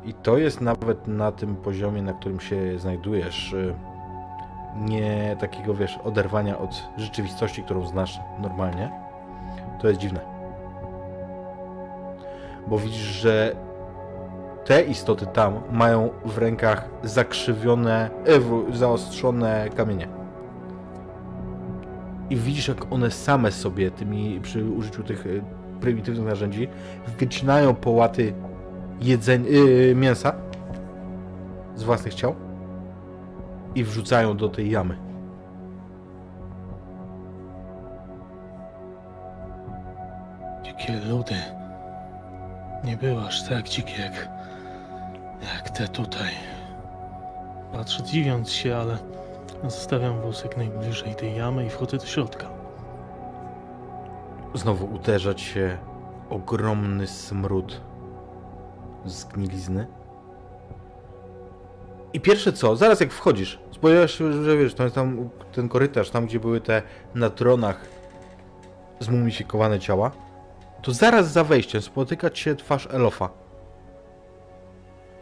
[0.04, 3.74] I to jest nawet na tym poziomie, na którym się znajdujesz, y,
[4.76, 8.90] nie takiego, wiesz, oderwania od rzeczywistości, którą znasz normalnie.
[9.80, 10.20] To jest dziwne.
[12.66, 13.56] Bo widzisz, że
[14.64, 18.10] te istoty tam mają w rękach zakrzywione,
[18.72, 20.08] zaostrzone kamienie.
[22.30, 26.68] I widzisz, jak one same sobie tymi, przy użyciu tych e, prymitywnych narzędzi,
[27.18, 28.34] wycinają połaty
[29.00, 30.32] jedzeń, yy, mięsa
[31.74, 32.34] z własnych ciał
[33.74, 34.98] i wrzucają do tej jamy.
[40.62, 41.34] Dzikie ludy.
[42.84, 44.28] Nie były aż tak dzikie jak,
[45.54, 46.30] jak te tutaj.
[47.72, 48.98] Patrzę dziwiąc się, ale
[49.64, 52.55] zostawiam wózek najbliżej tej jamy i wchodzę do środka.
[54.54, 55.78] Znowu uderzać się
[56.30, 57.80] ogromny smród
[59.04, 59.86] zgnilizny.
[62.12, 66.10] I pierwsze co, zaraz jak wchodzisz, spodziewasz się, że wiesz, to jest tam ten korytarz,
[66.10, 66.82] tam gdzie były te
[67.14, 67.86] na tronach
[69.00, 70.10] zmumifikowane ciała,
[70.82, 73.30] to zaraz za wejściem spotyka cię twarz Elofa.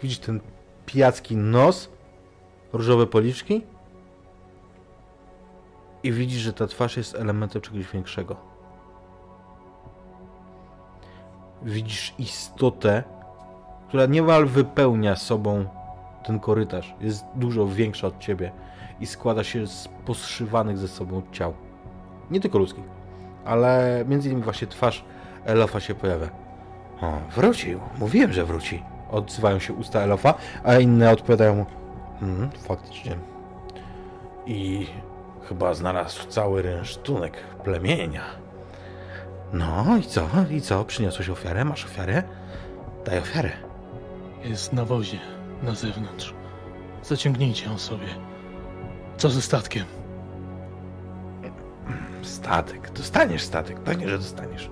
[0.03, 0.41] Widzisz ten
[0.87, 1.91] pijacki nos,
[2.73, 3.67] różowe policzki
[6.03, 8.54] i widzisz, że ta twarz jest elementem czegoś większego.
[11.65, 13.03] Widzisz istotę,
[13.89, 15.65] która niemal wypełnia sobą
[16.25, 16.95] ten korytarz.
[17.01, 18.53] Jest dużo większa od ciebie
[19.01, 21.55] i składa się z poszywanych ze sobą ciał.
[22.31, 22.85] Nie tylko ludzkich,
[23.45, 25.05] ale między innymi właśnie twarz
[25.45, 26.29] Elofa się pojawia.
[27.01, 27.81] O, wrócił.
[27.99, 28.83] Mówiłem, że wróci.
[29.11, 30.35] Odzywają się usta Elofa,
[30.65, 31.67] a inne odpowiadają mu.
[32.21, 33.17] Hmm, faktycznie.
[34.47, 34.87] I
[35.49, 38.44] chyba znalazł cały rynsztunek plemienia.
[39.55, 40.29] No i co?
[40.51, 40.85] I co?
[40.85, 41.65] Przyniosłeś ofiarę?
[41.65, 42.23] Masz ofiarę?
[43.05, 43.51] Daj ofiarę.
[44.45, 45.19] Jest na wozie,
[45.63, 46.35] na zewnątrz.
[47.03, 48.07] Zaciągnijcie ją sobie.
[49.17, 49.85] Co ze statkiem?
[52.23, 52.91] Statek.
[52.91, 53.81] Dostaniesz statek.
[53.81, 54.71] Pewnie, że dostaniesz.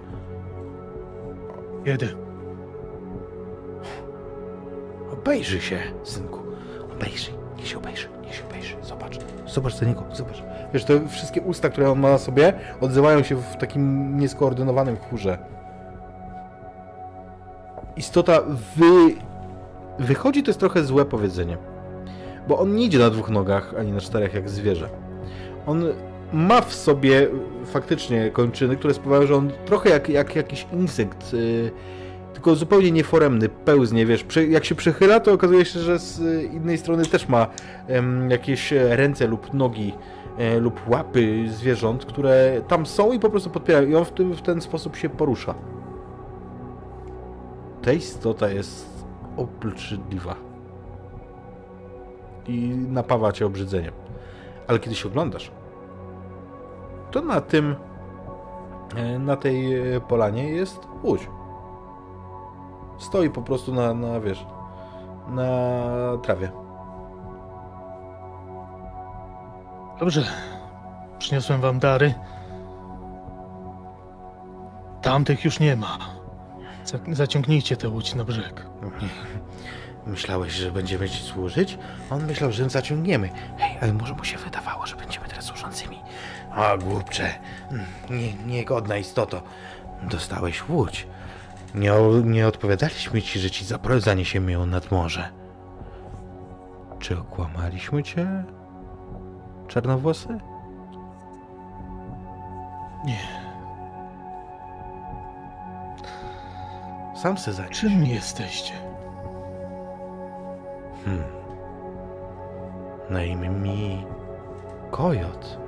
[1.85, 2.09] Jedę.
[5.13, 6.43] Obejrzyj się, synku.
[6.93, 7.42] Obejrzyj.
[7.63, 9.19] Niech się obejrzy, niech się obejrzy, zobacz.
[9.47, 10.43] Zobacz za niego, zobacz.
[10.75, 15.39] Wiesz, te wszystkie usta, które on ma na sobie, odzywają się w takim nieskoordynowanym chórze.
[17.97, 18.41] Istota
[18.77, 19.15] wy...
[19.99, 21.57] wychodzi, to jest trochę złe powiedzenie.
[22.49, 24.89] Bo on nie idzie na dwóch nogach, ani na czterech jak zwierzę.
[25.67, 25.85] On
[26.33, 27.29] ma w sobie
[27.65, 31.71] faktycznie kończyny, które sprawiają, że on trochę jak, jak jakiś insekt, yy,
[32.43, 36.21] tylko zupełnie nieforemny, pełznie, wiesz, jak się przychyla, to okazuje się, że z
[36.53, 37.47] innej strony też ma
[38.29, 39.93] jakieś e, ręce lub nogi
[40.39, 44.35] e, lub łapy zwierząt, które tam są i po prostu podpierają i on w, tym,
[44.35, 45.55] w ten sposób się porusza.
[47.83, 49.05] Ta istota jest
[49.37, 50.37] obrzydliwa
[52.49, 53.93] i napawa cię obrzydzeniem.
[54.69, 55.51] Ale kiedy się oglądasz,
[57.11, 57.75] to na tym,
[58.97, 61.29] e, na tej e, polanie jest łódź.
[62.99, 64.47] Stoi po prostu na, na wiesz,
[65.29, 65.49] na
[66.23, 66.51] trawie.
[70.01, 70.25] Dobrze.
[71.19, 72.15] Przyniosłem wam dary.
[75.03, 75.99] Tamtych już nie ma.
[76.85, 78.67] Za- Zaciągnijcie tę łódź na brzeg.
[80.07, 81.79] Myślałeś, że będziemy ci służyć?
[82.11, 83.31] On myślał, że zaciągniemy.
[83.59, 85.99] Hej, ale może mu się wydawało, że będziemy teraz służącymi.
[86.51, 87.35] A, głupcze.
[88.11, 89.43] Nie, niegodna istoto.
[90.03, 91.07] Dostałeś łódź.
[91.75, 91.93] Nie,
[92.25, 93.65] nie odpowiadaliśmy ci, że ci
[93.99, 95.29] zaniesiemy ją nad morze.
[96.99, 98.45] Czy okłamaliśmy cię?
[99.69, 100.39] Czarnowłosy?
[103.05, 103.43] Nie.
[107.23, 107.81] Sam se zanieś.
[107.81, 108.73] Czym jesteście?
[111.05, 111.25] Hmm.
[113.11, 114.07] Na imię mi
[114.91, 115.59] Kojot.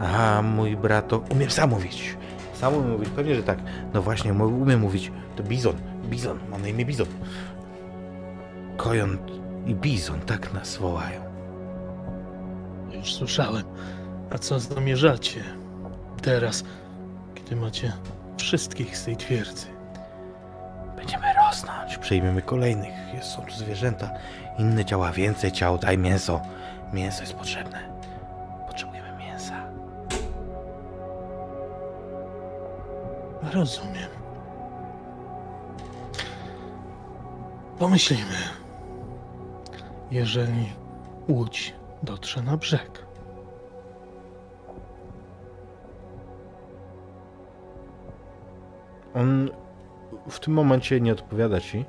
[0.00, 2.16] A mój brat to umiem sam mówić.
[2.60, 3.58] Sam umiem mówić, pewnie, że tak.
[3.94, 5.12] No właśnie, umiem mówić.
[5.36, 5.76] To Bizon.
[6.04, 7.06] Bizon, mam na imię Bizon.
[8.76, 9.10] Kojot
[9.66, 11.20] i Bizon, tak nas wołają.
[12.92, 13.64] Już słyszałem.
[14.30, 15.44] A co zamierzacie
[16.22, 16.64] teraz,
[17.34, 17.92] kiedy macie
[18.36, 19.66] wszystkich z tej twierdzy?
[20.96, 22.94] Będziemy rosnąć, przyjmiemy kolejnych.
[23.14, 24.10] Jest, są tu zwierzęta.
[24.58, 26.40] Inne ciała, więcej ciał, daj mięso.
[26.92, 27.97] Mięso jest potrzebne.
[33.42, 34.08] Rozumiem.
[37.78, 38.38] Pomyślimy.
[40.10, 40.72] Jeżeli
[41.28, 43.08] łódź dotrze na brzeg,
[49.14, 49.50] On
[50.30, 51.84] w tym momencie nie odpowiada ci.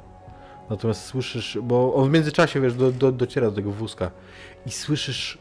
[0.69, 4.11] Natomiast słyszysz, bo on w międzyczasie, wiesz, do, do, dociera do tego wózka
[4.65, 5.37] i słyszysz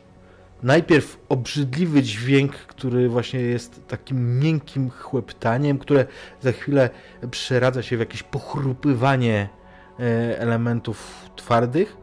[0.63, 6.07] najpierw obrzydliwy dźwięk, który właśnie jest takim miękkim chłeptaniem, które
[6.41, 6.91] za chwilę
[7.31, 9.49] przeradza się w jakieś pochrupywanie
[10.01, 11.97] e, elementów twardych,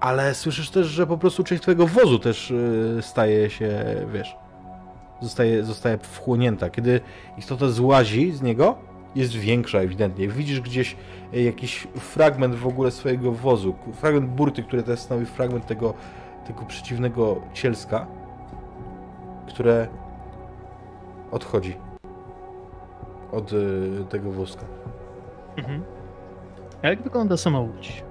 [0.00, 2.50] ale słyszysz też, że po prostu część twojego wozu też
[2.98, 4.36] e, staje się, wiesz,
[5.22, 6.70] zostaje, zostaje wchłonięta.
[6.70, 7.00] Kiedy
[7.38, 8.78] istota złazi z niego,
[9.14, 10.28] jest większa ewidentnie.
[10.28, 10.96] Widzisz gdzieś
[11.34, 15.94] e, jakiś fragment w ogóle swojego wozu, fragment burty, który też stanowi fragment tego,
[16.46, 18.06] tego przeciwnego cielska,
[19.48, 19.88] które
[21.30, 21.76] odchodzi
[23.32, 24.64] od e, tego wózka.
[26.82, 28.04] A jak wygląda sama łódź?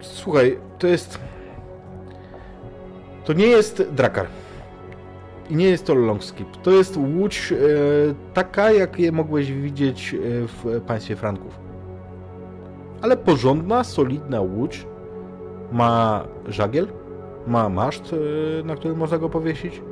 [0.00, 1.18] Słuchaj, to jest.
[3.24, 4.26] To nie jest Drakar.
[5.50, 6.56] I nie jest to Longskip.
[6.56, 7.56] To jest łódź e,
[8.34, 11.60] taka, jak je mogłeś widzieć e, w państwie Franków.
[13.02, 14.86] Ale porządna, solidna łódź.
[15.72, 16.88] Ma żagiel,
[17.46, 19.82] ma maszt, e, na którym można go powiesić.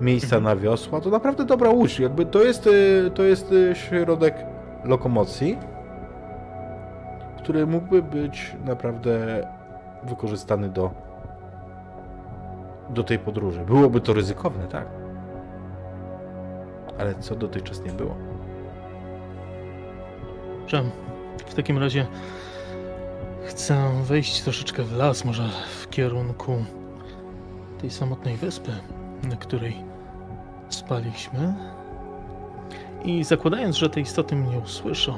[0.00, 1.00] Miejsca na wiosła.
[1.00, 2.00] To naprawdę dobra łódź.
[2.00, 4.34] Jakby to jest, e, to jest e, środek
[4.84, 5.58] lokomocji,
[7.38, 9.46] który mógłby być naprawdę
[10.02, 10.90] wykorzystany do,
[12.90, 13.60] do tej podróży.
[13.66, 14.86] Byłoby to ryzykowne, tak.
[16.98, 18.14] Ale co dotychczas nie było.
[20.66, 20.82] Że
[21.46, 22.06] w takim razie
[23.44, 25.48] chcę wejść troszeczkę w las, może
[25.82, 26.64] w kierunku
[27.78, 28.72] tej samotnej wyspy,
[29.22, 29.84] na której
[30.68, 31.54] spaliśmy.
[33.04, 35.14] I zakładając, że te istoty mnie usłyszą,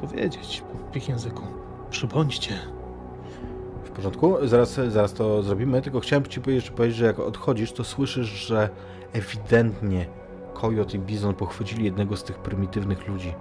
[0.00, 1.42] powiedzieć w ich języku:
[1.90, 2.54] przybądźcie.
[3.84, 4.36] W porządku?
[4.42, 8.70] Zaraz, zaraz to zrobimy, tylko chciałem Ci jeszcze powiedzieć, że jak odchodzisz, to słyszysz, że
[9.12, 10.06] ewidentnie
[10.54, 13.34] Kojot i Bizon pochwycili jednego z tych prymitywnych ludzi.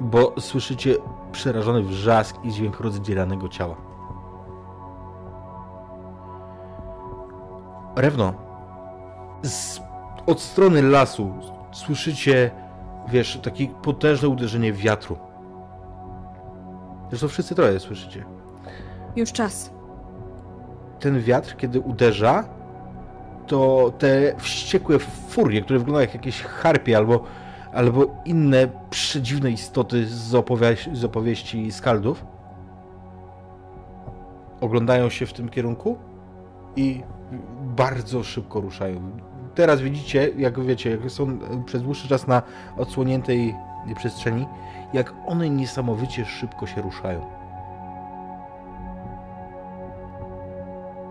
[0.00, 0.96] Bo słyszycie
[1.32, 3.93] przerażony wrzask i dźwięk rozdzielanego ciała.
[7.96, 8.34] Rewno,
[9.42, 9.80] z,
[10.26, 11.32] od strony lasu
[11.72, 12.50] słyszycie,
[13.08, 15.18] wiesz, takie potężne uderzenie wiatru.
[17.08, 18.24] Zresztą wszyscy troje słyszycie.
[19.16, 19.70] Już czas.
[21.00, 22.44] Ten wiatr, kiedy uderza,
[23.46, 24.98] to te wściekłe
[25.28, 27.24] furie, które wyglądają jak jakieś harpie albo,
[27.72, 32.24] albo inne przedziwne istoty z, opowieści, z opowieści skaldów,
[34.60, 35.98] oglądają się w tym kierunku
[36.76, 37.02] i
[37.76, 39.00] bardzo szybko ruszają.
[39.54, 42.42] Teraz widzicie, jak wiecie, jak są przez dłuższy czas na
[42.76, 43.54] odsłoniętej
[43.96, 44.46] przestrzeni,
[44.92, 47.20] jak one niesamowicie szybko się ruszają.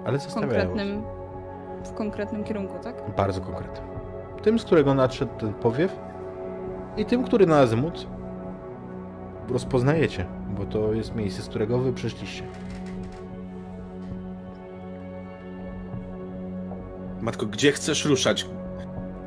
[0.06, 0.50] Ale W zostawiają.
[0.54, 0.64] was.
[0.64, 1.04] konkretnym,
[1.84, 2.96] w konkretnym kierunku, tak?
[3.18, 3.88] Bardzo konkretnym.
[4.44, 6.00] Tym, z którego nadszedł ten powiew
[6.98, 8.08] i tym, który na azymut
[9.50, 10.26] rozpoznajecie,
[10.58, 12.44] bo to jest miejsce, z którego wy przyszliście.
[17.24, 18.46] Matko, gdzie chcesz ruszać?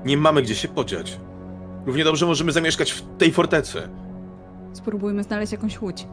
[0.04, 1.20] Nie mamy gdzie się podziać.
[1.86, 3.88] Równie dobrze możemy zamieszkać w tej fortecy.
[4.72, 6.06] Spróbujmy znaleźć jakąś łódź.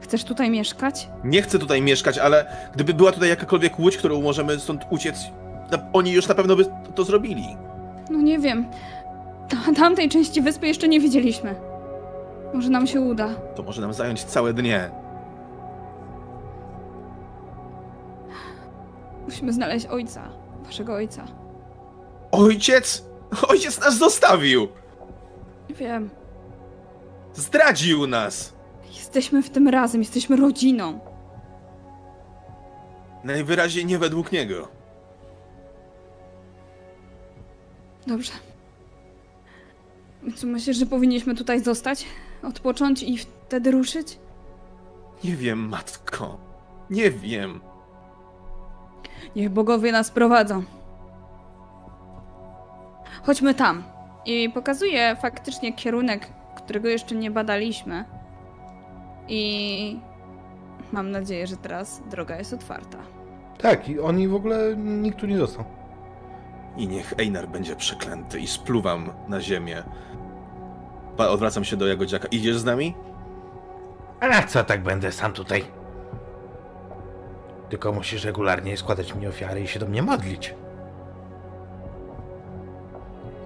[0.00, 1.08] Chcesz tutaj mieszkać?
[1.24, 5.16] Nie chcę tutaj mieszkać, ale gdyby była tutaj jakakolwiek łódź, którą możemy stąd uciec,
[5.92, 7.56] oni już na pewno by to, zrobili.
[8.10, 8.66] No nie wiem.
[9.48, 11.54] Ta- Tamtej części wyspy jeszcze nie widzieliśmy.
[12.54, 13.28] Może nam się uda.
[13.34, 14.90] To może nam zająć całe dnie.
[19.24, 20.45] Musimy znaleźć ojca.
[20.66, 21.26] Waszego ojca.
[22.32, 23.04] Ojciec?
[23.48, 24.68] Ojciec nas zostawił!
[25.70, 26.10] Wiem.
[27.34, 28.52] Zdradził nas!
[28.94, 31.00] Jesteśmy w tym razem, jesteśmy rodziną.
[33.24, 34.68] Najwyraźniej nie według niego.
[38.06, 38.32] Dobrze.
[40.36, 42.06] Co myślisz, że powinniśmy tutaj zostać?
[42.42, 44.18] Odpocząć i wtedy ruszyć?
[45.24, 46.38] Nie wiem, matko.
[46.90, 47.60] Nie wiem.
[49.36, 50.62] Niech bogowie nas prowadzą.
[53.22, 53.82] Chodźmy tam.
[54.26, 56.26] I pokazuję faktycznie kierunek,
[56.56, 58.04] którego jeszcze nie badaliśmy.
[59.28, 60.00] I
[60.92, 62.98] mam nadzieję, że teraz droga jest otwarta.
[63.58, 65.64] Tak, i oni w ogóle, nikt tu nie został.
[66.76, 69.82] I niech Einar będzie przeklęty i spluwam na ziemię.
[71.16, 72.28] Pa- Odwracam się do Jagodziaka.
[72.28, 72.94] Idziesz z nami?
[74.20, 75.64] A na co tak będę sam tutaj?
[77.68, 80.54] Tylko musisz regularnie składać mi ofiary i się do mnie modlić.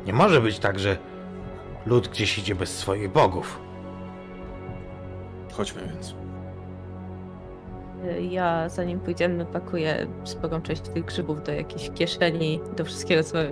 [0.07, 0.97] Nie może być tak, że
[1.87, 3.61] lud gdzieś idzie bez swoich bogów.
[5.53, 6.15] Chodźmy więc.
[8.31, 13.47] Ja zanim pójdziemy, pakuję sporą część tych grzybów do jakiejś kieszeni, do wszystkiego, co mam,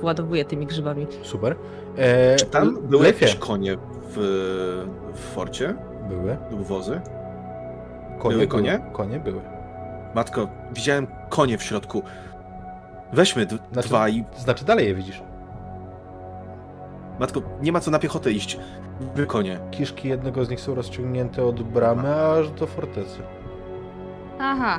[0.00, 1.06] władowuję tymi grzybami.
[1.22, 1.56] Super.
[1.96, 3.24] E, Czy tam były Lefie.
[3.24, 3.76] jakieś konie
[4.10, 4.16] w,
[5.14, 5.74] w forcie?
[6.08, 6.36] Były.
[6.50, 7.00] Lub wozy?
[8.18, 8.78] Konie Były konie?
[8.78, 8.92] Były.
[8.92, 9.40] Konie były.
[10.14, 12.02] Matko, widziałem konie w środku.
[13.12, 14.24] Weźmy d- Znaczy- dwa i...
[14.36, 15.22] Znaczy dalej je widzisz.
[17.20, 18.58] Matko, nie ma co na piechotę iść.
[19.14, 19.58] Wy konie.
[19.70, 23.18] Kiszki jednego z nich są rozciągnięte od bramy aż do fortecy.
[24.40, 24.78] Aha,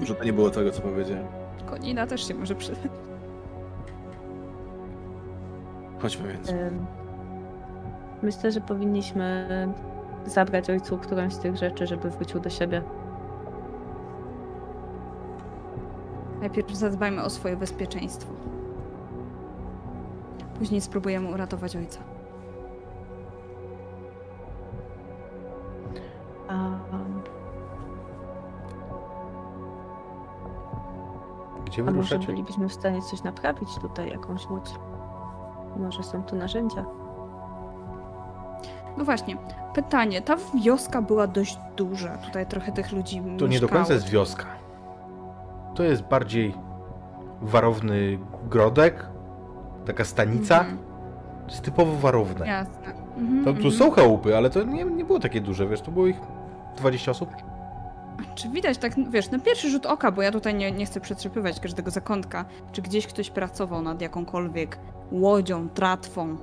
[0.00, 1.26] Może to nie było tego, co powiedziałem.
[1.70, 2.80] konina też się może przydać.
[6.02, 6.52] Chodźmy więc.
[8.22, 9.48] Myślę, że powinniśmy
[10.26, 12.82] zabrać ojcu którąś z tych rzeczy, żeby wrócił do siebie.
[16.40, 18.32] Najpierw zadbajmy o swoje bezpieczeństwo.
[20.58, 22.00] Później spróbujemy uratować ojca.
[26.48, 26.70] A
[31.64, 34.70] Gdzie A może bylibyśmy w stanie coś naprawić tutaj, jakąś łódź?
[35.76, 36.84] Może są tu narzędzia?
[38.96, 39.36] No właśnie,
[39.74, 40.22] pytanie.
[40.22, 42.18] Ta wioska była dość duża.
[42.18, 43.70] Tutaj trochę tych ludzi To nie do mieszkało.
[43.72, 44.44] końca jest wioska.
[45.76, 46.54] To jest bardziej
[47.42, 48.18] warowny
[48.50, 49.06] grodek,
[49.86, 50.58] taka stanica.
[50.58, 50.78] Mhm,
[51.46, 52.46] To jest typowo warowne.
[52.46, 52.94] Jasne.
[53.16, 53.74] Mhm, To, tu mhm.
[53.74, 56.16] są chałupy, ale to nie, nie było takie duże, wiesz, to było ich
[56.76, 57.30] 20 osób.
[58.34, 61.60] Czy widać tak, wiesz, na pierwszy rzut oka, bo ja tutaj nie, nie chcę przetrzepywać
[61.60, 64.78] każdego zakątka, czy gdzieś ktoś pracował nad jakąkolwiek
[65.12, 66.36] łodzią, tratwą.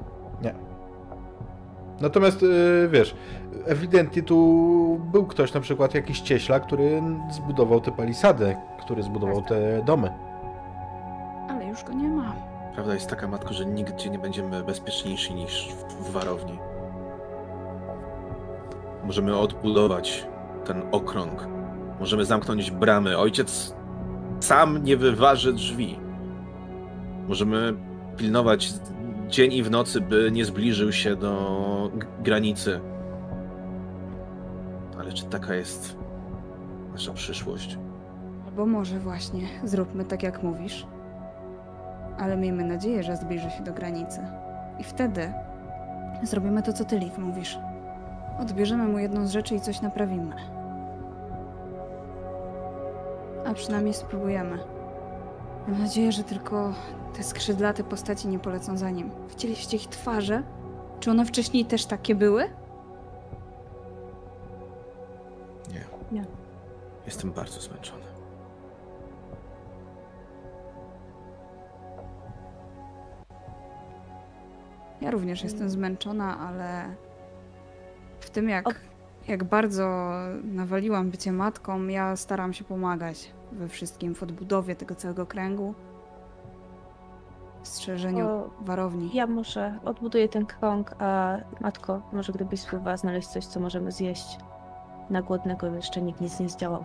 [2.02, 3.16] Natomiast yy, wiesz,
[3.66, 9.84] ewidentnie tu był ktoś, na przykład jakiś cieśla, który zbudował tę palisadę, który zbudował te
[9.86, 10.14] domy.
[11.50, 12.36] Ale już go nie ma.
[12.74, 16.60] Prawda jest taka, matko, że nigdzie nie będziemy bezpieczniejsi niż w, w warowni.
[19.04, 20.28] Możemy odbudować
[20.66, 21.48] ten okrąg.
[22.00, 23.18] Możemy zamknąć bramy.
[23.18, 23.76] Ojciec
[24.40, 26.00] sam nie wyważy drzwi.
[27.28, 27.74] Możemy
[28.18, 28.74] pilnować
[29.28, 32.93] dzień i w nocy, by nie zbliżył się do granicy.
[35.04, 35.98] Ale czy taka jest
[36.92, 37.78] nasza przyszłość?
[38.46, 40.88] Albo może właśnie zróbmy tak, jak mówisz.
[42.18, 44.20] Ale miejmy nadzieję, że zbliży się do granicy.
[44.80, 45.34] I wtedy
[46.24, 47.60] zrobimy to, co ty, Liv, mówisz.
[48.40, 50.36] Odbierzemy mu jedną z rzeczy i coś naprawimy.
[53.46, 54.58] A przynajmniej spróbujemy.
[55.68, 56.74] Mam nadzieję, że tylko
[57.18, 59.12] te skrzydlate postaci nie polecą za nim.
[59.30, 60.44] Widzieliście ich twarze?
[61.00, 62.63] Czy one wcześniej też takie były?
[67.06, 68.04] Jestem bardzo zmęczony.
[75.02, 76.96] Ja również jestem zmęczona, ale
[78.20, 78.82] w tym jak,
[79.28, 80.12] jak bardzo
[80.44, 85.74] nawaliłam bycie matką, ja staram się pomagać we wszystkim, w odbudowie tego całego kręgu,
[87.64, 89.10] w strzeżeniu O, warowni.
[89.14, 94.38] Ja może odbuduję ten krąg, a matko, może gdybyś spróbowała znaleźć coś, co możemy zjeść.
[95.10, 96.84] Na głodnego jeszcze nikt nic nie zdziałał.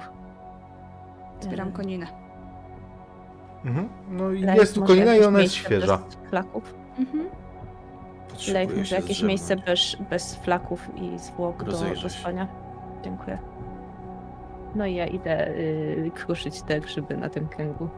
[1.40, 2.06] Zbieram koninę.
[3.64, 3.88] Mhm.
[4.10, 5.98] No i Leif, jest tu może konina i jakieś ona jest miejsce świeża.
[5.98, 6.74] Bez flaków.
[6.98, 7.28] Mhm.
[8.30, 9.28] Potrzebuję Leif, może się jakieś zdrzemnąć.
[9.28, 12.20] miejsce bez, bez flaków i zwłok do, Rozejrzę do się.
[12.20, 12.48] spania.
[13.04, 13.38] Dziękuję.
[14.74, 17.88] No i ja idę y, kruszyć te grzyby na tym kręgu.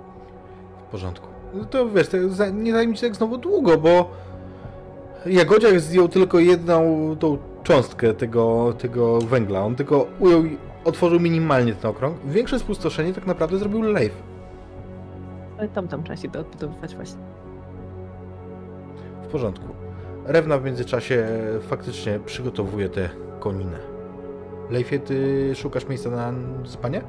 [0.78, 1.26] W porządku.
[1.54, 4.10] No to wiesz, to za- nie zajmie ci tak znowu długo, bo
[5.26, 6.82] Jagodziak zdjął tylko jedną
[7.18, 7.38] tą
[7.74, 9.60] cząstkę tego, tego węgla.
[9.64, 12.16] On tylko ujął i otworzył minimalnie ten okrąg.
[12.26, 14.22] Większe spustoszenie tak naprawdę zrobił Leif.
[15.58, 17.20] Ale Tom tam trzeba się idę odbudowywać właśnie.
[19.22, 19.66] W porządku.
[20.26, 21.26] Rewna w międzyczasie
[21.60, 23.08] faktycznie przygotowuje tę
[23.40, 23.78] koninę.
[24.70, 26.32] Leifie, ty szukasz miejsca na
[26.64, 27.02] spanie?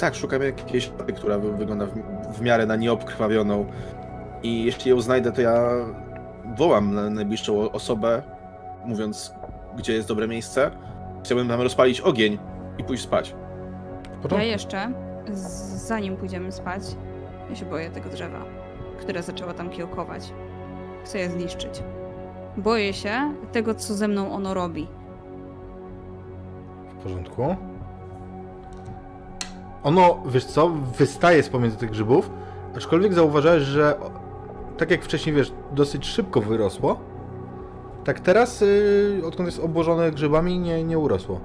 [0.00, 1.86] Tak, szukam jakiejś szopy, która wy- wygląda
[2.34, 3.66] w, miarę na nieobkrwawioną.
[4.42, 5.64] I jeśli ją znajdę, to ja
[6.58, 8.22] wołam na najbliższą osobę,
[8.84, 9.34] mówiąc,
[9.76, 10.70] gdzie jest dobre miejsce.
[11.24, 12.38] Chciałbym tam rozpalić ogień
[12.78, 13.34] i pójść spać.
[14.30, 14.92] Ja jeszcze,
[15.76, 16.82] zanim pójdziemy spać,
[17.50, 18.44] ja się boję tego drzewa,
[19.00, 20.32] które zaczęło tam kiełkować.
[21.04, 21.82] Chcę je zniszczyć.
[22.56, 24.88] Boję się tego, co ze mną ono robi.
[26.88, 27.56] W porządku.
[29.82, 32.30] Ono, wiesz co, wystaje z pomiędzy tych grzybów,
[32.76, 33.94] aczkolwiek zauważyłeś, że
[34.76, 37.00] tak jak wcześniej, wiesz, dosyć szybko wyrosło,
[38.04, 41.40] tak teraz, yy, odkąd jest obłożone grzybami, nie, nie urosło.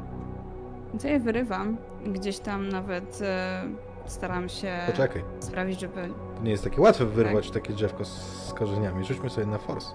[1.04, 1.78] Ja je wyrywam.
[2.06, 3.64] Gdzieś tam nawet e,
[4.06, 8.10] staram się Poczekaj, sprawić, żeby to nie jest takie łatwe wyrwać takie drzewko z,
[8.48, 9.06] z korzeniami.
[9.06, 9.92] Rzućmy sobie na force.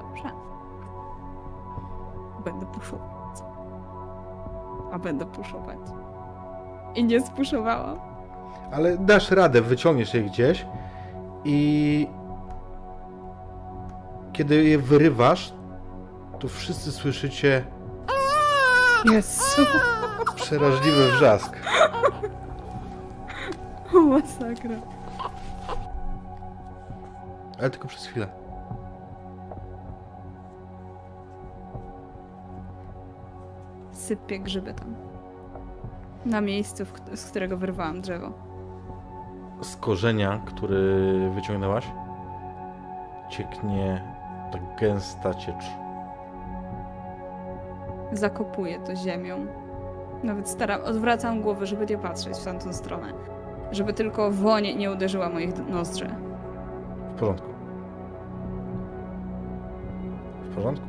[0.00, 0.30] Dobrze.
[2.44, 3.38] Będę puszować.
[4.92, 5.78] A będę puszować.
[6.94, 7.98] I nie spuszowałam.
[8.72, 10.66] Ale dasz radę, wyciągniesz je gdzieś
[11.44, 12.06] i
[14.32, 15.52] kiedy je wyrywasz,
[16.38, 17.64] to wszyscy słyszycie
[19.04, 19.62] Jezu.
[20.36, 21.56] przeraźliwy wrzask.
[23.94, 24.76] O, masakra.
[27.58, 28.26] Ale tylko przez chwilę.
[33.92, 34.94] Sypię grzyby tam.
[36.26, 36.84] Na miejscu,
[37.14, 38.32] z którego wyrwałam drzewo.
[39.62, 41.86] Z korzenia, który wyciągnęłaś,
[43.30, 44.11] cieknie
[44.52, 45.64] ta gęsta ciecz.
[48.12, 49.46] Zakopuję to ziemią.
[50.24, 53.12] Nawet staram, odwracam głowę, żeby nie patrzeć w tamtą stronę.
[53.70, 56.08] Żeby tylko woń nie uderzyła moich nozdrzy.
[57.16, 57.48] W porządku.
[60.50, 60.86] W porządku.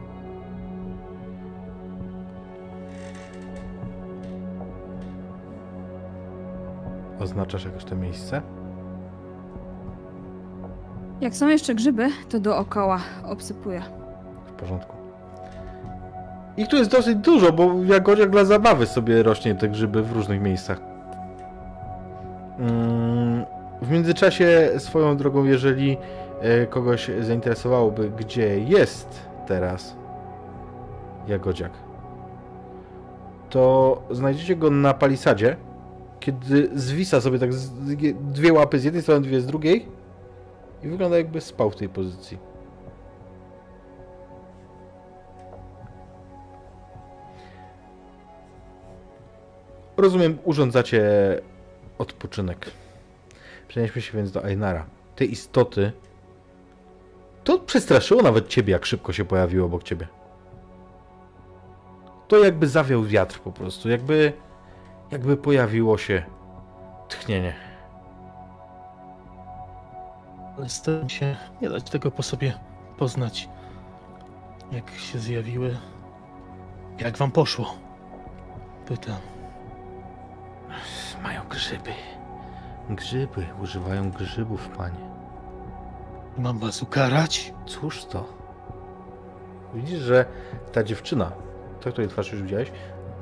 [7.20, 8.42] Oznaczasz jakoś to miejsce?
[11.24, 13.82] Jak są jeszcze grzyby, to dookoła obsypuję.
[14.46, 14.96] W porządku.
[16.58, 20.42] Ich tu jest dosyć dużo, bo Jagodziak dla zabawy sobie rośnie te grzyby w różnych
[20.42, 20.80] miejscach.
[22.60, 23.46] Mm,
[23.82, 25.98] W międzyczasie swoją drogą, jeżeli
[26.42, 29.96] e, kogoś zainteresowałoby, gdzie jest teraz
[31.28, 31.72] Jagodziak,
[33.50, 35.56] to znajdziecie go na palisadzie,
[36.20, 37.50] kiedy zwisa sobie tak
[38.22, 40.03] dwie łapy z jednej strony, dwie z drugiej
[40.84, 42.38] i wygląda jakby spał w tej pozycji.
[49.98, 51.02] Rozumiem, urządzacie
[51.98, 52.72] odpoczynek.
[53.68, 54.86] Przenieśmy się więc do Ainara.
[55.16, 55.92] Te istoty.
[57.44, 60.08] To przestraszyło nawet ciebie, jak szybko się pojawiło obok ciebie.
[62.28, 64.34] To jakby zawiał wiatr po prostu, jakby.
[65.12, 66.24] jakby pojawiło się
[67.10, 67.73] tchnienie.
[70.58, 72.54] Ale staram się nie dać tego po sobie
[72.98, 73.50] poznać.
[74.72, 75.78] Jak się zjawiły.
[77.00, 77.76] Jak wam poszło?
[78.86, 79.18] Pytam.
[81.24, 81.92] Mają grzyby.
[82.90, 85.14] Grzyby, używają grzybów, panie.
[86.38, 87.54] Mam was ukarać?
[87.66, 88.26] Cóż to?
[89.74, 90.26] Widzisz, że
[90.72, 91.32] ta dziewczyna
[91.82, 92.72] to, której twarz już widziałeś,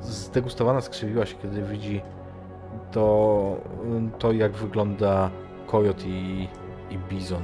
[0.00, 2.00] zdegustowana skrzywiła się, kiedy widzi
[2.90, 3.56] to,
[4.18, 5.30] to jak wygląda
[5.66, 6.48] kojot i,
[6.92, 7.42] i bizon.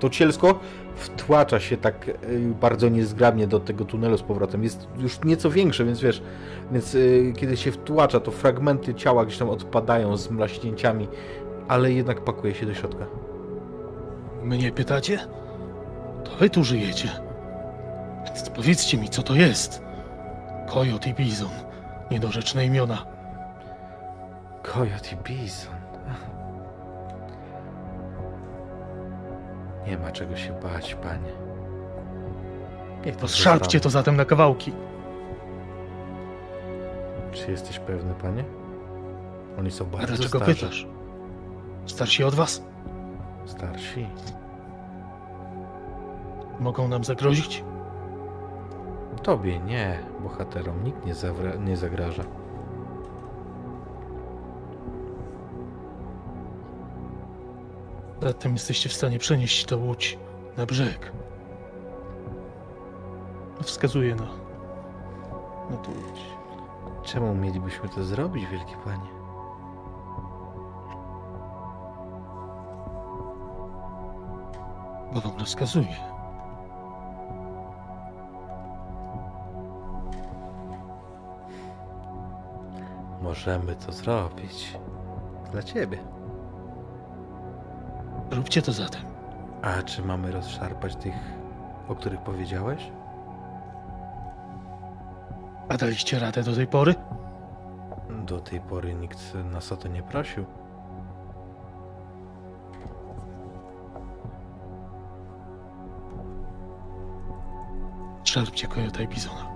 [0.00, 0.60] To cielsko
[0.96, 2.14] wtłacza się tak y,
[2.60, 4.62] bardzo niezgrabnie do tego tunelu z powrotem.
[4.62, 6.22] Jest już nieco większe, więc wiesz,
[6.72, 11.08] więc y, kiedy się wtłacza, to fragmenty ciała gdzieś tam odpadają z mlaśnięciami,
[11.68, 13.06] ale jednak pakuje się do środka.
[14.42, 15.18] Mnie pytacie?
[16.24, 17.08] To wy tu żyjecie.
[18.26, 19.82] Więc powiedzcie mi, co to jest.
[20.68, 21.50] Kojot i bizon.
[22.10, 23.06] Niedorzeczne imiona.
[24.62, 25.73] Kojot i bizon.
[29.86, 31.32] Nie ma czego się bać, panie.
[33.06, 34.72] Niech to Rozszarpcie to zatem na kawałki.
[37.32, 38.44] Czy jesteś pewny, panie?
[39.58, 40.54] Oni są bardzo dlaczego starzy.
[40.54, 40.86] pytasz?
[41.86, 42.62] Starsi od was?
[43.46, 44.06] Starsi.
[46.60, 47.64] Mogą nam zagrozić?
[49.22, 51.14] Tobie nie, bohaterom nikt nie,
[51.58, 52.24] nie zagraża.
[58.24, 60.18] Zatem jesteście w stanie przenieść tę łódź
[60.56, 61.12] na brzeg.
[63.62, 64.26] Wskazuje na,
[65.70, 66.20] na tę łódź.
[67.02, 69.08] Czemu mielibyśmy to zrobić, wielki panie?
[75.12, 75.96] Bo wam rozkazuje.
[83.22, 84.78] Możemy to zrobić.
[85.52, 86.13] Dla ciebie.
[88.30, 89.02] Róbcie to zatem.
[89.62, 91.14] A czy mamy rozszarpać tych,
[91.88, 92.90] o których powiedziałeś?
[95.68, 96.94] A daliście radę do tej pory?
[98.26, 100.44] Do tej pory nikt nas o to nie prosił.
[108.24, 109.46] Szarpcie kojota i bizona.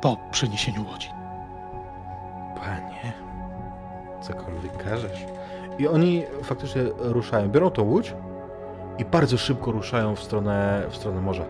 [0.00, 1.08] Po przeniesieniu łodzi.
[2.56, 3.12] Panie,
[4.20, 5.24] cokolwiek każesz.
[5.80, 8.14] I oni faktycznie ruszają, biorą tą łódź
[8.98, 11.44] i bardzo szybko ruszają w stronę, w stronę morza.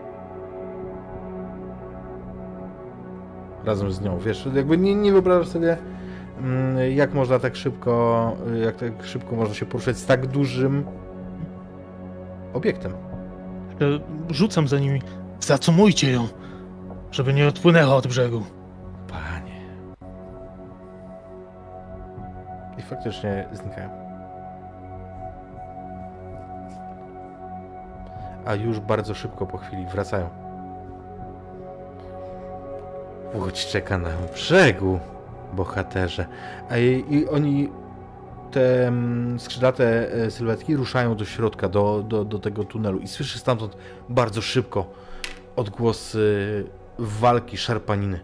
[3.65, 5.77] Razem z nią, wiesz, jakby nie, nie wyobrażasz sobie,
[6.39, 8.35] mm, jak można tak szybko,
[8.65, 10.85] jak tak szybko można się poruszać z tak dużym
[12.53, 12.93] obiektem.
[14.29, 15.01] Rzucam za nimi.
[15.39, 16.27] Zacumujcie ją,
[17.11, 18.43] żeby nie odpłynęła od brzegu.
[19.07, 19.61] Panie.
[22.77, 24.00] I faktycznie znikają.
[28.45, 30.29] A już bardzo szybko po chwili wracają.
[33.33, 34.99] Łódź czeka na brzegu,
[35.53, 36.25] bohaterze.
[36.69, 37.69] A i, i oni,
[38.51, 42.99] te mm, skrzydlate e, sylwetki, ruszają do środka, do, do, do tego tunelu.
[42.99, 43.77] I słyszy stamtąd
[44.09, 44.85] bardzo szybko
[45.55, 46.65] odgłosy
[46.97, 48.19] walki, szarpaniny.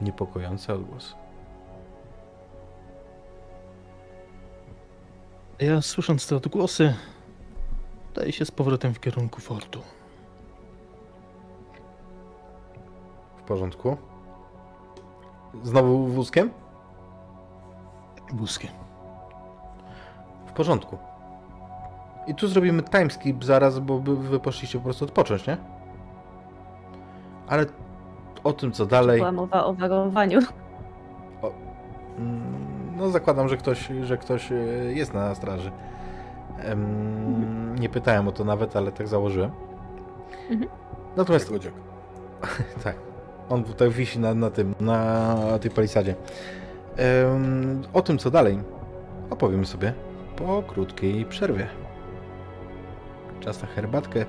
[0.00, 1.21] Niepokojący odgłos.
[5.62, 6.94] Ja słysząc te odgłosy,
[8.14, 9.80] daję się z powrotem w kierunku fortu.
[13.36, 13.96] W porządku.
[15.62, 16.50] Znowu wózkiem?
[18.32, 18.70] Wózkiem.
[20.46, 20.98] W porządku.
[22.26, 25.56] I tu zrobimy timeskip zaraz, bo wy poszliście po prostu odpocząć, nie?
[27.48, 27.66] Ale
[28.44, 29.18] o tym, co dalej.
[29.18, 30.40] Była mowa o warowaniu.
[32.18, 32.51] Mm,
[33.02, 34.54] No, zakładam, że ktoś, że ktoś e,
[34.92, 35.70] jest na straży.
[36.58, 39.50] Em, Nie pytałem o to nawet, ale tak założyłem.
[40.50, 40.70] Mhm.
[41.16, 41.72] Natomiast Godziak.
[42.84, 42.96] Tak.
[43.48, 46.14] On tutaj wisi na, na tym, na tej palisadzie.
[46.96, 48.58] Em, o tym, co dalej,
[49.30, 49.92] opowiemy sobie
[50.36, 51.66] po krótkiej przerwie.
[53.40, 54.24] Czas na herbatkę.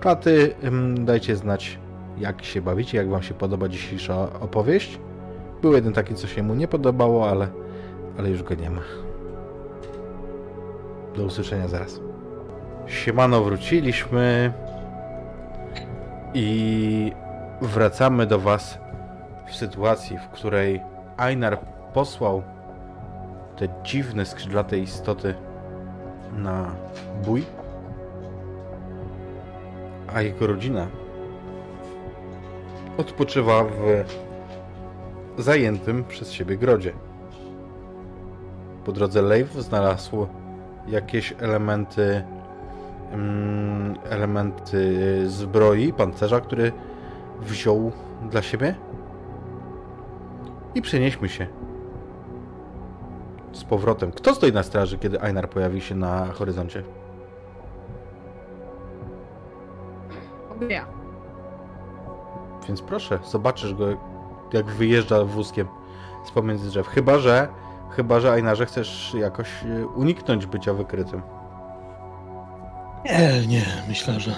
[0.00, 1.78] Czaty, em, dajcie znać,
[2.18, 5.00] jak się bawicie, jak wam się podoba dzisiejsza opowieść.
[5.62, 7.61] Był jeden taki, co się mu nie podobało, ale,
[8.18, 8.82] ale już go nie ma.
[11.16, 12.00] Do usłyszenia zaraz.
[12.86, 14.52] Siemano, wróciliśmy.
[16.34, 17.12] I
[17.62, 18.78] wracamy do Was
[19.46, 20.80] w sytuacji, w której
[21.18, 21.58] Einar
[21.94, 22.42] posłał
[23.56, 25.34] te dziwne skrzydlate istoty
[26.36, 26.74] na
[27.24, 27.44] bój,
[30.14, 30.86] a jego rodzina
[32.96, 33.64] odpoczywa
[35.36, 36.92] w zajętym przez siebie grodzie.
[38.84, 40.26] Po drodze Leif znalazł
[40.88, 42.24] jakieś elementy
[43.12, 46.72] mm, elementy zbroi, pancerza, który
[47.40, 47.92] wziął
[48.30, 48.74] dla siebie.
[50.74, 51.46] I przenieśmy się
[53.52, 54.12] z powrotem.
[54.12, 56.82] Kto stoi na straży, kiedy Einar pojawi się na horyzoncie?
[60.50, 60.86] Obija.
[62.68, 63.86] Więc proszę, zobaczysz go,
[64.52, 65.66] jak wyjeżdża wózkiem
[66.24, 66.88] z pomiędzy drzew.
[66.88, 67.48] Chyba, że,
[67.96, 71.22] chyba, że Einarze chcesz jakoś e, uniknąć bycia wykrytym.
[73.04, 74.34] Nie, nie, myślę, że,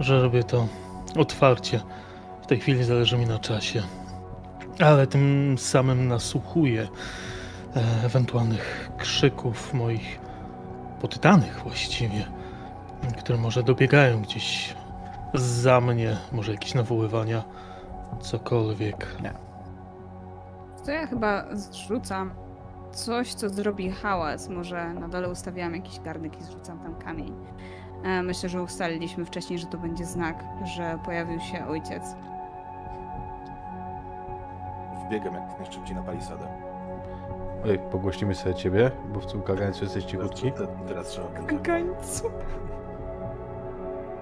[0.00, 0.66] że robię to
[1.16, 1.80] otwarcie.
[2.42, 3.82] W tej chwili zależy mi na czasie.
[4.80, 6.88] Ale tym samym nasłuchuję
[7.76, 10.20] e, ewentualnych krzyków moich
[11.00, 12.24] poddanych właściwie,
[13.18, 14.74] które może dobiegają gdzieś
[15.34, 17.44] za mnie, może jakieś nawoływania,
[18.20, 19.06] cokolwiek.
[20.84, 22.30] To ja chyba zrzucam
[22.92, 24.48] coś, co zrobi hałas.
[24.48, 27.34] Może na dole ustawiam jakiś garnek i zrzucam tam kamień.
[28.04, 32.02] E, Myślę, że ustaliliśmy wcześniej, że to będzie znak, że pojawił się ojciec.
[35.06, 36.46] Wbiegam jak najszybciej na palisadę.
[37.64, 40.52] Oj, pogłośnimy sobie ciebie, bo w tym kagańcu jesteś cichutki.
[40.88, 41.48] Teraz, trzeba będzie.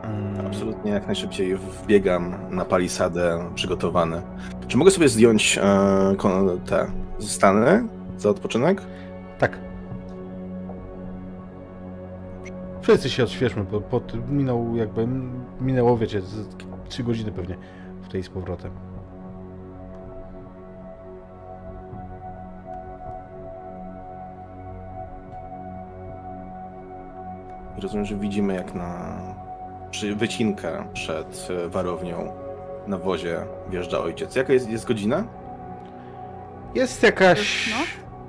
[0.06, 4.22] Mm, Absolutnie jak najszybciej wbiegam na palisadę przygotowany.
[4.68, 6.16] Czy mogę sobie zdjąć e,
[6.66, 6.86] te
[7.20, 7.88] stany
[8.18, 8.82] za odpoczynek?
[9.38, 9.58] Tak.
[12.80, 15.08] Wszyscy się odświeżmy, bo po, minął jakby,
[15.60, 16.48] minęło wiecie, z
[16.88, 17.56] 3 godziny pewnie
[18.02, 18.70] w tej z powrotem.
[27.82, 29.16] Rozumiem, że widzimy jak na
[29.97, 32.32] przy wycinkę przed e, warownią
[32.86, 34.36] na wozie wjeżdża ojciec.
[34.36, 35.24] Jaka jest, jest godzina?
[36.74, 37.70] Jest jakaś...
[37.70, 37.86] Noc?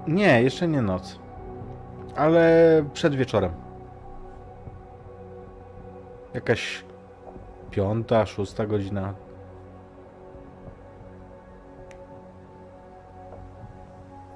[0.08, 1.20] Nie, jeszcze nie noc.
[2.16, 3.52] Ale przed wieczorem.
[6.34, 6.84] Jakaś
[7.72, 9.14] piąta, szósta godzina.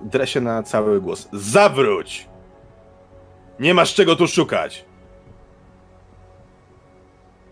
[0.01, 1.29] Drę się na cały głos.
[1.33, 2.29] Zawróć!
[3.59, 4.90] Nie masz czego tu szukać!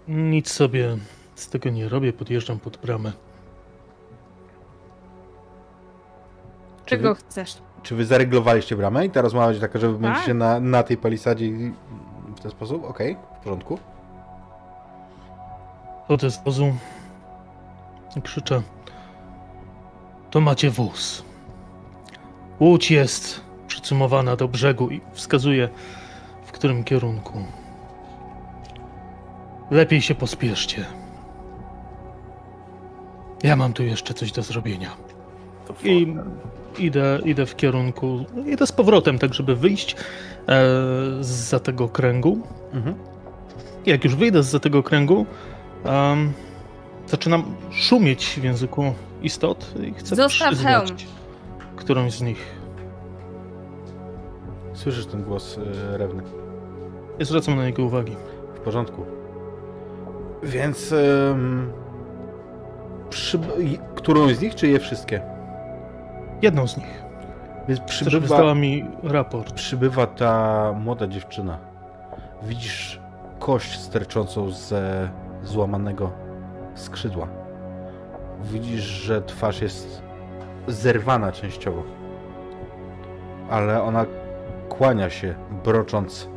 [0.09, 0.97] Nic sobie
[1.35, 3.11] z tego nie robię, podjeżdżam pod bramę.
[6.85, 7.57] Czy Czego wy, chcesz?
[7.83, 10.01] czy wy zareglowaliście bramę i ta rozmowa będzie taka, że wy Tak.
[10.01, 11.45] będziecie na, na tej palisadzie
[12.35, 12.83] w ten sposób?
[12.83, 13.79] Okej, w porządku.
[16.29, 16.75] Z wozu
[18.15, 18.61] i krzyczę.
[20.31, 21.23] To macie wóz.
[22.59, 25.69] Łódź jest przycumowana do brzegu i wskazuje
[26.45, 27.43] w którym kierunku.
[29.71, 30.85] Lepiej się pospieszcie.
[33.43, 34.89] Ja mam tu jeszcze coś do zrobienia.
[35.83, 36.15] I
[36.79, 38.25] idę, idę w kierunku.
[38.45, 39.95] Idę z powrotem, tak żeby wyjść
[40.47, 40.63] e,
[41.21, 42.39] za tego kręgu.
[42.73, 42.95] Mhm.
[43.85, 45.25] Jak już wyjdę z tego kręgu,
[45.85, 46.33] em,
[47.07, 50.97] zaczynam szumieć w języku istot i chcę Zostaw przyzwać hełm.
[51.75, 52.59] którąś z nich.
[54.73, 56.23] Słyszysz ten głos y, Rewny.
[57.19, 58.15] Nie zwracam na niego uwagi.
[58.55, 59.05] W porządku.
[60.43, 60.93] Więc...
[63.59, 65.21] i- którą z nich, czy je wszystkie?
[66.41, 67.03] Jedną z nich.
[67.67, 68.19] Więc przybywa...
[68.19, 69.53] wystała mi raport.
[69.53, 71.57] przybywa ta młoda dziewczyna.
[72.43, 73.01] Widzisz
[73.39, 75.09] kość sterczącą ze
[75.43, 76.11] złamanego
[76.75, 77.27] skrzydła.
[78.43, 80.01] Widzisz, że twarz jest
[80.67, 81.83] zerwana częściowo.
[83.49, 84.05] Ale ona
[84.69, 86.29] kłania się, brocząc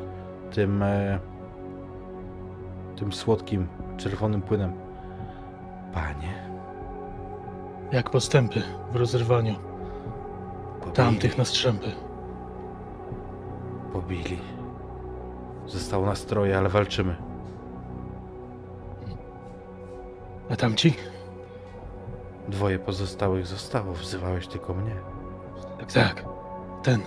[0.50, 1.18] tym, e,
[2.96, 3.66] tym słodkim,
[4.02, 4.72] czerwonym płynem.
[5.94, 6.32] Panie,
[7.92, 8.62] Jak postępy
[8.92, 9.54] w rozrywaniu
[10.80, 11.92] pobili, tamtych na strzępy.
[13.92, 14.38] pobili.
[15.66, 17.16] Zostało nas troje, ale walczymy.
[20.50, 20.94] A tamci?
[22.48, 24.94] Dwoje pozostałych zostało, wzywałeś tylko mnie.
[25.78, 26.24] Tak, tak.
[26.82, 27.00] Ten.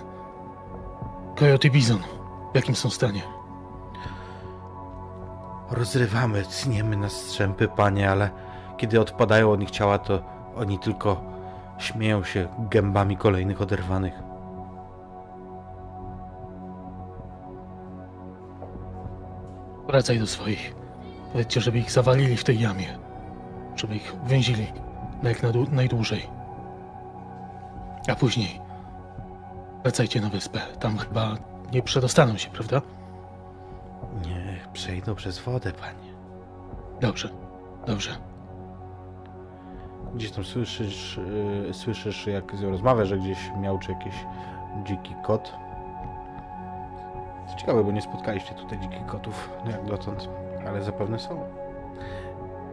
[1.38, 1.98] Coyote i Bizon.
[2.52, 3.22] W jakim są stanie?
[5.70, 8.30] Rozrywamy, cniemy na strzępy, panie, ale
[8.76, 10.22] kiedy odpadają od nich ciała, to
[10.56, 11.22] oni tylko
[11.78, 14.14] śmieją się gębami kolejnych oderwanych.
[19.86, 20.74] Wracaj do swoich.
[21.32, 22.98] Powiedzcie, żeby ich zawalili w tej jamie.
[23.76, 24.66] Żeby ich więzili
[25.22, 26.26] na jak najdłużej.
[28.08, 28.60] A później
[29.82, 30.60] wracajcie na wyspę.
[30.80, 31.36] Tam chyba
[31.72, 32.82] nie przedostaną się, prawda?
[34.26, 34.45] Niech
[34.76, 36.12] przejdą przez wodę, panie.
[37.00, 37.28] Dobrze,
[37.86, 38.10] dobrze.
[40.14, 41.20] Gdzieś tam słyszysz,
[41.66, 44.14] yy, słyszysz jak z nią rozmawia, że gdzieś miałczy jakiś
[44.84, 45.52] dziki kot.
[47.48, 50.28] Co ciekawe, bo nie spotkaliście tutaj dzikich kotów no jak dotąd,
[50.68, 51.40] ale zapewne są.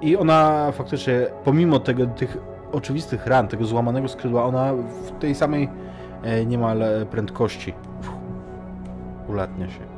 [0.02, 1.14] I ona faktycznie,
[1.44, 2.38] pomimo tego, tych
[2.72, 5.70] oczywistych ran, tego złamanego skrzydła, ona w tej samej
[6.24, 7.74] e, niemal prędkości
[9.28, 9.93] ulatnia się.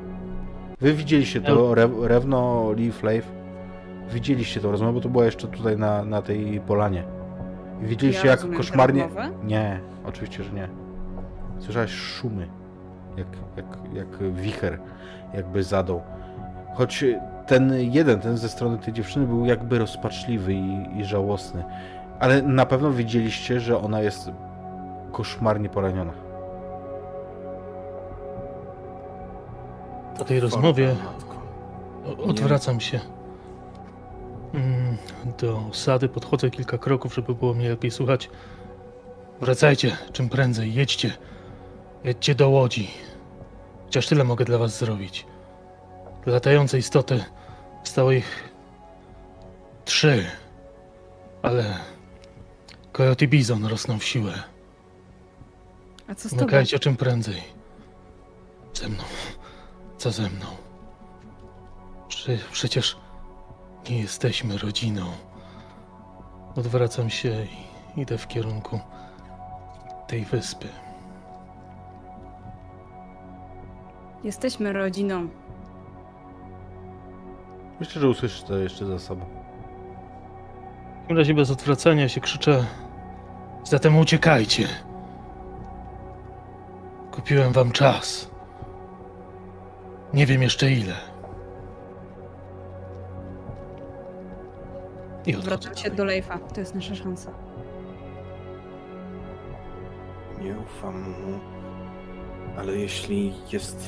[0.82, 3.22] Wy widzieliście to, Re, Rewno, Lee, Flav,
[4.12, 7.04] widzieliście tą rozmowę, bo to była jeszcze tutaj na, na tej polanie.
[7.84, 9.04] I widzieliście Ja jak rozumiem tę koszmarnie...
[9.04, 9.30] rozmowę?
[9.44, 10.70] Nie, oczywiście, że nie.
[11.60, 12.48] Słyszałaś szumy,
[13.18, 13.28] jak,
[13.58, 14.80] jak, jak wicher,
[15.34, 16.02] jakby zadał.
[16.74, 17.06] Choć
[17.48, 21.64] ten jeden, ten ze strony tej dziewczyny był jakby rozpaczliwy i, i żałosny.
[22.20, 24.32] Ale na pewno widzieliście, że ona jest
[25.12, 26.25] koszmarnie poraniona.
[30.18, 30.96] Po tej rozmowie
[32.18, 33.00] odwracam się
[34.54, 34.98] mm,
[35.40, 38.30] do osady, podchodzę kilka kroków, żeby było mnie lepiej słuchać.
[39.42, 41.12] Wracajcie czym prędzej, jedźcie.
[42.04, 42.92] Jedźcie do łodzi.
[43.86, 45.26] Chociaż tyle mogę dla was zrobić.
[46.26, 47.24] Latające istoty
[47.84, 48.50] stało ich
[49.86, 50.26] trzy,
[51.42, 51.78] ale
[52.92, 54.34] Coyote Bizon rosną w siłę.
[56.08, 56.42] A co z tobą?
[56.42, 57.44] Umykajcie czym prędzej.
[58.74, 59.04] Ze mną.
[59.98, 60.46] Co ze mną?
[62.08, 62.98] Prze- przecież
[63.90, 65.06] nie jesteśmy rodziną.
[66.56, 67.46] Odwracam się
[67.96, 68.80] i idę w kierunku
[70.08, 70.68] tej wyspy.
[74.24, 75.28] Jesteśmy rodziną.
[77.80, 79.26] Myślę, że usłyszysz to jeszcze za sobą.
[79.26, 82.66] W takim razie bez odwracania się krzyczę.
[83.64, 84.68] Zatem uciekajcie.
[87.12, 88.32] Kupiłem wam czas.
[90.16, 90.94] Nie wiem jeszcze ile.
[95.26, 95.34] I.
[95.34, 96.40] Zwracam się do Leifa.
[96.40, 97.32] To jest nasza szansa.
[100.42, 101.40] Nie ufam mu.
[102.58, 103.88] Ale jeśli jest.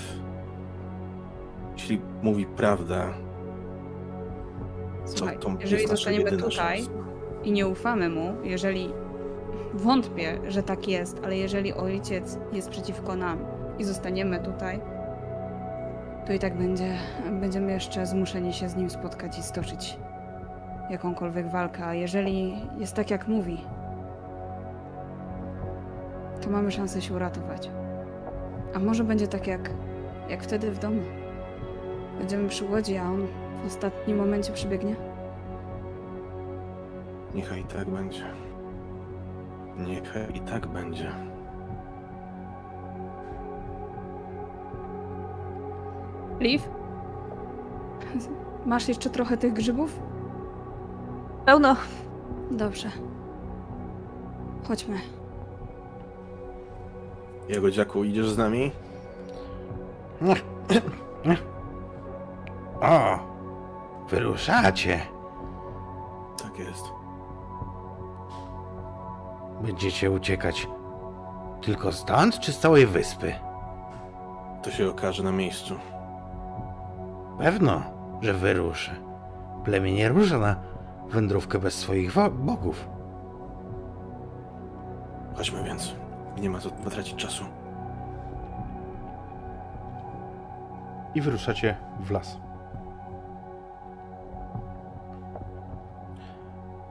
[1.74, 3.14] Jeśli mówi prawdę,
[5.06, 6.92] to, Słuchaj, to jeżeli jest nasza zostaniemy jedyna tutaj szansa.
[7.44, 8.94] i nie ufamy mu, jeżeli
[9.74, 13.40] wątpię, że tak jest, ale jeżeli ojciec jest przeciwko nam
[13.80, 14.80] i zostaniemy tutaj,
[16.28, 16.96] to i tak będzie,
[17.32, 19.98] będziemy jeszcze zmuszeni się z nim spotkać i stoczyć
[20.90, 21.86] jakąkolwiek walkę.
[21.86, 23.62] A jeżeli jest tak, jak mówi,
[26.42, 27.70] to mamy szansę się uratować.
[28.76, 29.70] A może będzie tak, jak,
[30.30, 31.02] jak wtedy w domu.
[32.20, 33.28] Będziemy przy łodzi, a on
[33.64, 34.96] w ostatnim momencie przybiegnie?
[37.34, 38.24] Niechaj tak będzie.
[39.78, 41.27] Niechaj i tak będzie.
[46.40, 46.64] Liv?
[48.66, 50.00] Masz jeszcze trochę tych grzybów?
[51.46, 51.76] Pełno.
[52.52, 52.92] Dobrze.
[54.68, 54.98] Chodźmy.
[57.50, 58.72] Jagodziaku, idziesz z nami?
[62.82, 63.20] O!
[64.10, 65.02] Wyruszacie!
[66.44, 66.86] Tak jest.
[69.62, 70.68] Będziecie uciekać
[71.62, 73.34] tylko stąd, czy z całej wyspy?
[74.64, 75.76] To się okaże na miejscu.
[77.38, 77.82] Pewno,
[78.22, 78.92] że wyruszę.
[79.64, 80.56] Plemię nie rusza na
[81.10, 82.88] wędrówkę bez swoich wo- bogów.
[85.36, 85.96] Chodźmy więc.
[86.42, 87.44] Nie ma co tracić czasu.
[91.16, 92.38] I wyruszacie w las.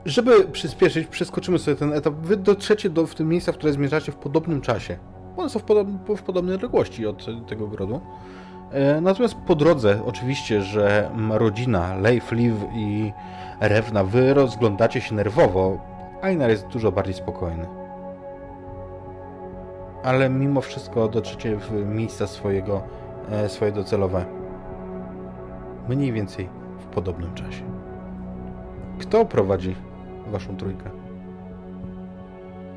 [0.05, 2.13] Żeby przyspieszyć, przeskoczymy sobie ten etap.
[2.13, 4.97] Wy dotrzecie do w tym miejsca, w które zmierzacie w podobnym czasie.
[5.37, 8.01] One są w, podob- w podobnej odległości od tego grodu.
[8.71, 13.13] E, Natomiast po drodze, oczywiście, że mm, rodzina, Leif, Liv i
[13.59, 15.77] Rewna, wy rozglądacie się nerwowo.
[16.21, 17.67] Einar jest dużo bardziej spokojny.
[20.03, 22.81] Ale mimo wszystko dotrzecie w miejsca swojego,
[23.31, 24.25] e, swoje docelowe.
[25.89, 26.49] Mniej więcej
[26.79, 27.63] w podobnym czasie.
[28.99, 29.75] Kto prowadzi
[30.27, 30.89] waszą trójkę?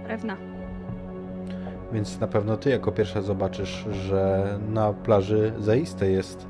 [0.07, 0.49] Rewna.
[1.93, 6.47] Więc na pewno ty jako pierwsza zobaczysz, że na plaży zaiste jest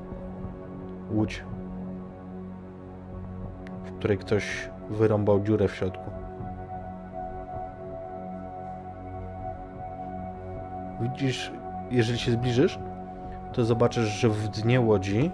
[1.10, 1.44] łódź,
[3.84, 6.10] w której ktoś wyrąbał dziurę w środku.
[11.00, 11.52] Widzisz,
[11.90, 12.78] jeżeli się zbliżysz,
[13.52, 15.30] to zobaczysz, że w dnie łodzi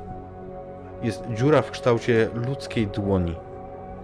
[1.03, 3.37] jest dziura w kształcie ludzkiej dłoni.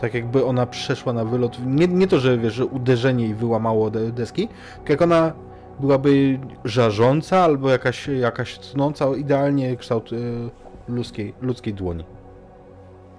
[0.01, 1.59] Tak jakby ona przeszła na wylot.
[1.66, 5.33] Nie, nie to, że wiesz, że uderzenie i wyłamało de- deski, tylko jak ona
[5.81, 10.51] byłaby żarząca albo jakaś, jakaś tnąca, idealnie kształt y,
[10.89, 12.05] ludzkiej, ludzkiej dłoni.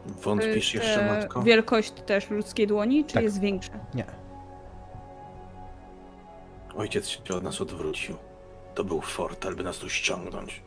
[0.06, 1.42] Wątpisz jeszcze, e, matko?
[1.42, 3.24] Wielkość też ludzkiej dłoni, czy Tak.
[3.24, 3.72] jest większa?
[3.94, 4.06] Nie.
[6.76, 8.16] Ojciec się od nas odwrócił.
[8.76, 10.62] To był fort, by nas tu ściągnąć.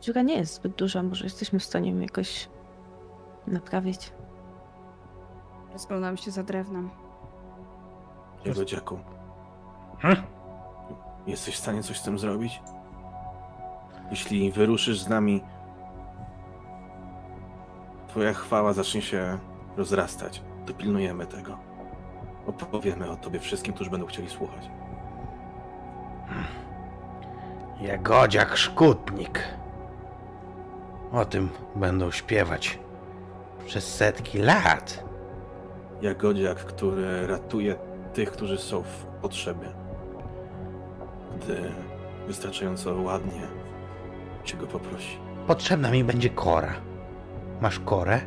[0.00, 2.48] Dziura nie jest zbyt duża, może jesteśmy w stanie ją jakoś
[3.46, 4.12] naprawić.
[5.72, 6.90] Rozglądam się za drewnem.
[8.44, 8.98] Jagodziaku.
[9.98, 10.16] Hm?
[11.26, 12.62] Jesteś w stanie coś z tym zrobić?
[14.10, 15.42] Jeśli wyruszysz z nami,
[18.08, 19.38] twoja chwała zacznie się
[19.76, 21.58] rozrastać, dopilnujemy tego.
[22.46, 24.70] Opowiemy o tobie wszystkim, którzy będą chcieli słuchać.
[27.80, 29.48] Jagodziak Szkutnik.
[31.12, 32.78] O tym będą śpiewać
[33.66, 35.04] przez setki lat.
[36.02, 37.76] Jagodziak, który ratuje
[38.14, 39.68] tych, którzy są w potrzebie.
[41.36, 41.56] Gdy
[42.26, 43.42] wystarczająco ładnie
[44.44, 45.18] się go poprosi.
[45.46, 46.74] Potrzebna mi będzie kora.
[47.60, 48.20] Masz korę?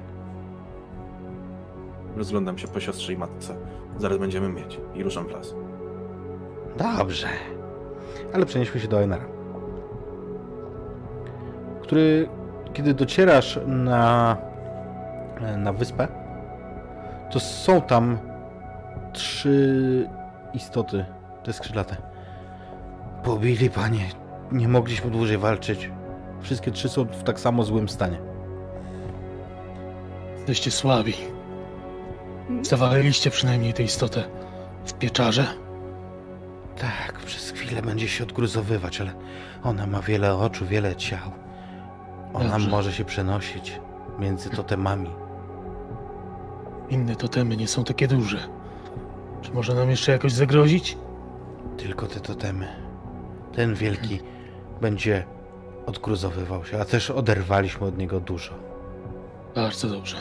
[2.17, 3.55] Rozglądam się po siostrze i matce.
[3.97, 4.79] Zaraz będziemy mieć.
[4.95, 5.53] I ruszam w las.
[6.77, 7.27] Dobrze.
[8.33, 9.25] Ale przenieśmy się do Einara.
[11.81, 12.29] Który,
[12.73, 14.37] kiedy docierasz na,
[15.57, 16.07] na wyspę,
[17.31, 18.17] to są tam
[19.17, 20.09] trzy
[20.53, 21.05] istoty,
[21.43, 21.95] te skrzydlate.
[23.23, 24.09] Pobili panie.
[24.51, 25.91] Nie mogliśmy dłużej walczyć.
[26.41, 28.19] Wszystkie trzy są w tak samo złym stanie.
[30.35, 31.13] Jesteście słabi.
[32.61, 34.23] Zawaliliście przynajmniej tę istotę
[34.85, 35.45] w pieczarze.
[36.79, 39.13] Tak, przez chwilę będzie się odgruzowywać, ale
[39.63, 41.31] ona ma wiele oczu, wiele ciał.
[42.33, 42.69] Ona Dobrze.
[42.69, 43.79] może się przenosić
[44.19, 45.09] między totemami.
[46.89, 48.56] Inne totemy nie są takie duże.
[49.41, 50.97] Czy może nam jeszcze jakoś zagrozić?
[51.77, 52.67] Tylko te totemy.
[53.53, 54.19] Ten wielki
[54.81, 55.25] będzie
[55.85, 58.53] odgruzowywał się, a też oderwaliśmy od niego dużo.
[59.55, 60.17] Bardzo dobrze.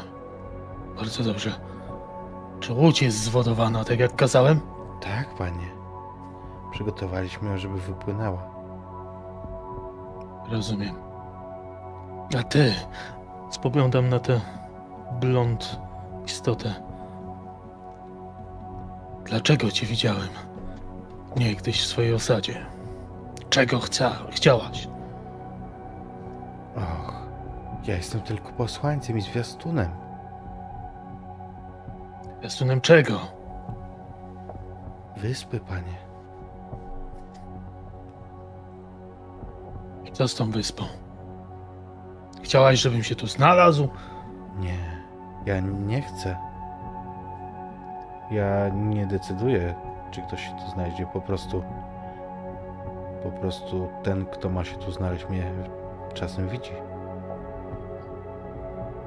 [0.96, 1.52] Bardzo dobrze.
[2.60, 4.60] Czy łódź jest zwodowana, tak jak kazałem?
[5.00, 5.70] Tak, panie.
[6.72, 8.50] Przygotowaliśmy ją, żeby wypłynęła.
[10.50, 10.94] Rozumiem.
[12.38, 12.74] A ty,
[13.50, 14.40] spoglądam na tę
[15.20, 15.80] blond
[16.26, 16.85] istotę.
[19.26, 20.28] Dlaczego cię widziałem?
[21.36, 22.66] Niegdyś w swojej osadzie.
[23.50, 24.88] Czego chcia, chciałaś?
[26.76, 27.14] Och,
[27.86, 29.90] ja jestem tylko posłańcem i zwiastunem.
[32.42, 33.20] Jastunem czego?
[35.16, 35.96] Wyspy, panie.
[40.12, 40.84] Co z tą wyspą?
[42.42, 43.88] Chciałaś, żebym się tu znalazł?
[44.58, 44.78] Nie,
[45.46, 46.36] ja nie chcę.
[48.30, 49.74] Ja nie decyduję,
[50.10, 51.06] czy ktoś się tu znajdzie.
[51.12, 51.62] Po prostu.
[53.22, 55.52] Po prostu ten, kto ma się tu znaleźć, mnie
[56.14, 56.72] czasem widzi.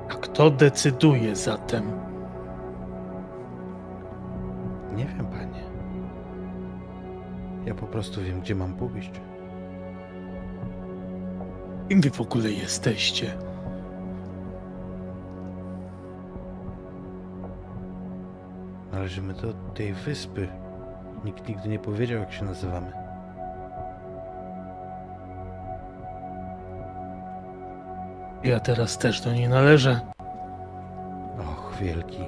[0.09, 1.91] A kto decyduje zatem?
[4.95, 5.63] Nie wiem, panie.
[7.65, 9.11] Ja po prostu wiem, gdzie mam pójść.
[11.89, 13.48] Kim wy w ogóle jesteście?
[18.91, 20.47] Należymy do tej wyspy.
[21.23, 22.91] Nikt nigdy nie powiedział, jak się nazywamy.
[28.43, 29.99] Ja teraz też do niej należę.
[31.39, 32.25] Och, wielki.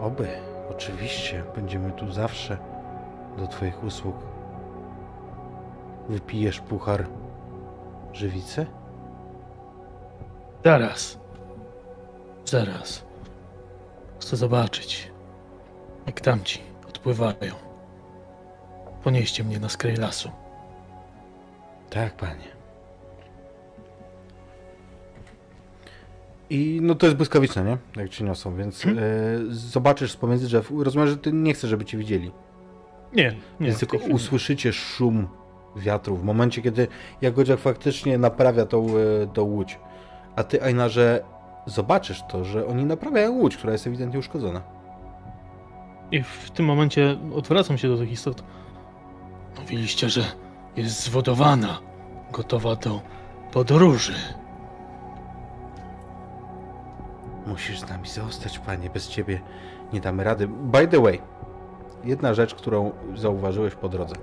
[0.00, 0.28] Oby,
[0.70, 2.58] oczywiście, będziemy tu zawsze
[3.38, 4.16] do Twoich usług.
[6.08, 7.06] Wypijesz puchar
[8.12, 8.66] żywicy?
[10.64, 11.18] Zaraz.
[12.44, 13.04] Zaraz.
[14.20, 15.12] Chcę zobaczyć,
[16.06, 17.54] jak tamci odpływają.
[19.04, 20.30] Ponieście mnie na skraj lasu.
[21.90, 22.56] Tak, panie.
[26.50, 28.02] I no to jest błyskawiczne, nie?
[28.02, 28.90] Jak cię niosą, więc e,
[29.48, 30.72] zobaczysz z pomiędzy drzew.
[30.78, 32.32] Rozumiem, że ty nie chcesz, żeby ci widzieli.
[33.12, 33.66] Nie, nie.
[33.66, 35.28] Więc tylko usłyszycie szum
[35.76, 36.88] wiatru w momencie, kiedy
[37.20, 39.78] Jagodziak faktycznie naprawia tą, e, tą łódź.
[40.36, 41.24] A ty, Einarze,
[41.66, 44.75] zobaczysz to, że oni naprawiają łódź, która jest ewidentnie uszkodzona.
[46.10, 48.44] I w tym momencie odwracam się do tych istot.
[49.60, 50.24] Mówiliście, że
[50.76, 51.78] jest zwodowana,
[52.32, 53.00] gotowa do
[53.52, 54.14] podróży.
[57.46, 58.90] Musisz z nami zostać, panie.
[58.90, 59.40] Bez ciebie
[59.92, 60.48] nie damy rady.
[60.48, 61.20] By the way,
[62.04, 64.14] jedna rzecz, którą zauważyłeś po drodze.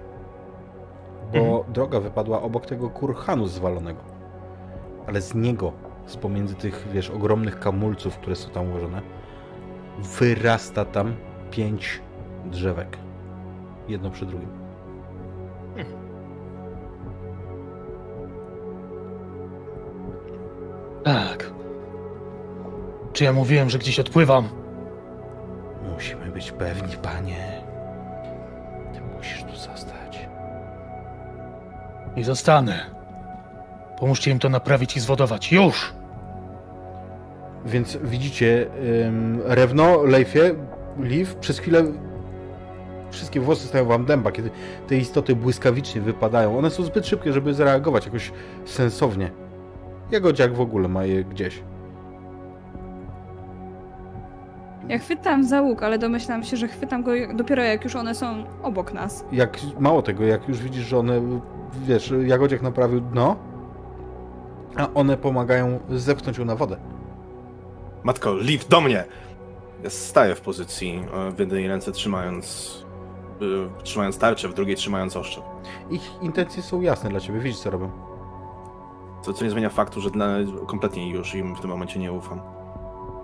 [1.33, 1.73] Bo Mhm.
[1.73, 3.99] droga wypadła obok tego kurhanu zwalonego.
[5.07, 5.71] Ale z niego,
[6.05, 9.01] z pomiędzy tych, wiesz, ogromnych kamulców, które są tam ułożone,
[9.99, 11.15] wyrasta tam
[11.53, 12.01] pięć
[12.45, 12.97] drzewek.
[13.87, 14.49] Jedno przy drugim.
[21.03, 21.51] Tak.
[23.13, 24.49] Czy ja mówiłem, że gdzieś odpływam?
[25.93, 27.61] Musimy być pewni, panie.
[28.93, 30.29] Ty musisz tu zostać.
[32.15, 32.79] I zostanę.
[33.99, 35.51] Pomóżcie im to naprawić i zwodować.
[35.51, 35.93] Już!
[37.65, 38.67] Więc widzicie,
[39.45, 40.55] Rewno, Leifie,
[40.99, 41.83] Liv, przez chwilę
[43.11, 44.49] wszystkie włosy stają wam dęba, kiedy
[44.87, 46.57] te istoty błyskawicznie wypadają.
[46.57, 48.31] One są zbyt szybkie, żeby zareagować jakoś
[48.65, 49.31] sensownie.
[50.11, 51.63] Jagodziak w ogóle ma je gdzieś.
[54.89, 58.43] Ja chwytam za łuk, ale domyślam się, że chwytam go dopiero jak już one są
[58.63, 59.25] obok nas.
[59.31, 61.21] Jak, mało tego, jak już widzisz, że one,
[61.85, 63.35] wiesz, Jagodziek naprawił dno,
[64.75, 66.77] a one pomagają zepchnąć ją na wodę.
[68.03, 69.03] Matko, Liv, do mnie!
[69.83, 72.77] Ja staję w pozycji, e, w jednej ręce trzymając,
[73.41, 75.43] e, trzymając tarczę, w drugiej trzymając oszczep.
[75.89, 77.91] Ich intencje są jasne dla ciebie, widzisz co robią.
[79.21, 80.27] Co, co nie zmienia faktu, że dla,
[80.67, 82.41] kompletnie już im w tym momencie nie ufam.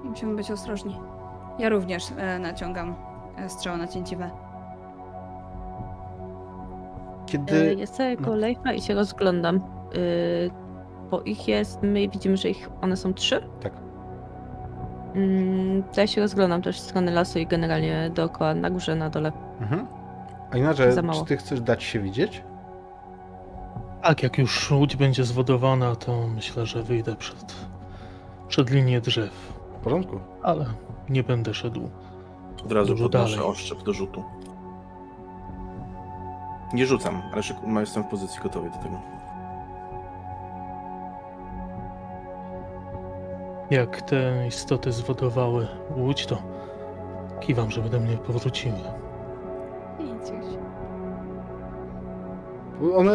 [0.03, 0.99] Musimy być ostrożni.
[1.59, 2.95] Ja również e, naciągam
[3.37, 4.31] e, strzał na cięciwe.
[7.25, 7.75] Kiedy...
[7.79, 8.25] Ja staję no.
[8.25, 9.55] koło Leifa i się rozglądam.
[9.95, 10.51] Y,
[11.11, 13.49] Bo ich jest, my widzimy, że ich, one są trzy.
[13.61, 13.73] Tak.
[15.23, 19.09] Mm, to ja się rozglądam też w stronę lasu i generalnie dookoła, na górze, na
[19.09, 19.31] dole.
[19.61, 19.87] Mhm.
[20.51, 21.19] A inaczej, Za mało.
[21.19, 22.43] czy ty chcesz dać się widzieć?
[24.01, 27.55] Tak, jak już łódź będzie zwodowana, to myślę, że wyjdę przed,
[28.47, 29.53] przed linię drzew.
[29.79, 30.19] W porządku.
[30.43, 30.65] Ale
[31.09, 31.89] nie będę szedł.
[32.65, 33.51] Od razu Dużo podnoszę dalej.
[33.51, 34.23] oszczep do rzutu.
[36.73, 38.99] Nie rzucam, ale no, jestem w pozycji gotowej do tego.
[43.69, 45.67] Jak te istoty zwodowały
[45.97, 46.41] łódź, to
[47.39, 48.75] kiwam, żeby do mnie powróciły.
[49.99, 50.31] Idź.
[52.95, 53.11] One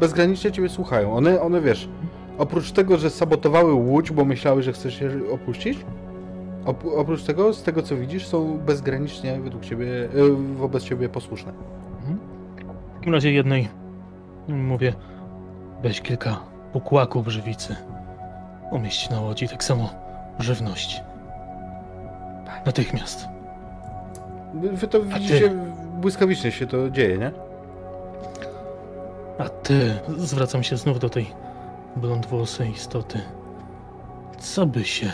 [0.00, 1.16] bezgranicznie ciebie słuchają.
[1.16, 1.88] One, one wiesz,
[2.38, 5.86] oprócz tego, że sabotowały łódź, bo myślały, że chcesz się opuścić,
[6.64, 11.52] op oprócz tego, z tego co widzisz, są bezgranicznie według ciebie, y, wobec ciebie posłuszne.
[12.90, 13.68] W takim razie jednej
[14.48, 14.92] mówię,
[15.82, 16.40] weź kilka
[16.72, 17.76] pokłaków żywicy.
[18.70, 19.90] Umieść na łodzi, tak samo
[20.38, 21.02] żywność.
[22.66, 23.28] Natychmiast.
[24.54, 25.50] Wy to widzicie,
[25.94, 27.32] błyskawicznie się to dzieje, nie?
[29.38, 31.32] A ty, zwracam się znów do tej
[31.96, 33.20] blondwłosej istoty.
[34.38, 35.12] Co by się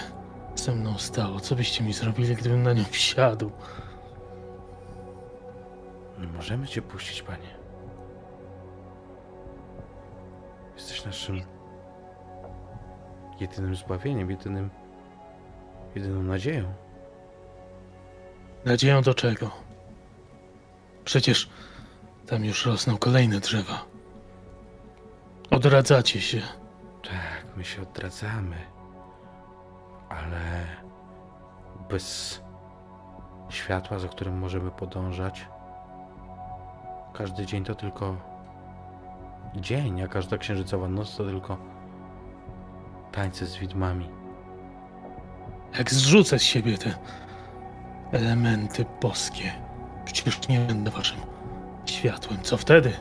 [0.55, 1.41] ze mną stało?
[1.41, 3.51] Co byście mi zrobili, gdybym na nią wsiadł?
[6.37, 7.57] Możemy cię puścić, panie.
[10.77, 11.56] Jesteś naszym
[13.41, 14.71] jedynym zbawieniem, jedynym,
[15.95, 16.75] jedyną nadzieją.
[18.65, 19.51] Nadzieją do czego?
[21.05, 21.51] Przecież
[22.27, 23.85] tam już rosną kolejne drzewa.
[25.51, 26.43] Odradzacie się.
[27.03, 28.57] Tak, my się odradzamy,
[30.09, 30.67] ale
[31.91, 32.41] bez
[33.49, 35.49] światła, za którym możemy podążać,
[37.13, 38.17] każdy dzień to tylko
[39.57, 41.76] dzień, a każda księżycowa noc to tylko
[43.13, 44.11] tańce z widmami.
[45.79, 46.95] Jak zrzucę z siebie te
[48.13, 49.53] elementy boskie.
[50.05, 51.21] Przecież nie będę waszym
[51.87, 52.43] światłem.
[52.43, 52.93] Co wtedy?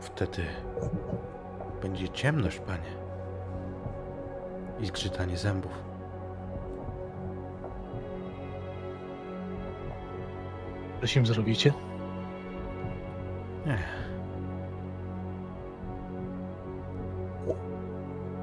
[0.00, 0.44] Wtedy
[1.82, 3.04] będzie ciemność, panie.
[4.80, 5.72] I zgrzytanie zębów.
[11.00, 11.72] Coś im zrobicie?
[13.66, 14.03] Nie.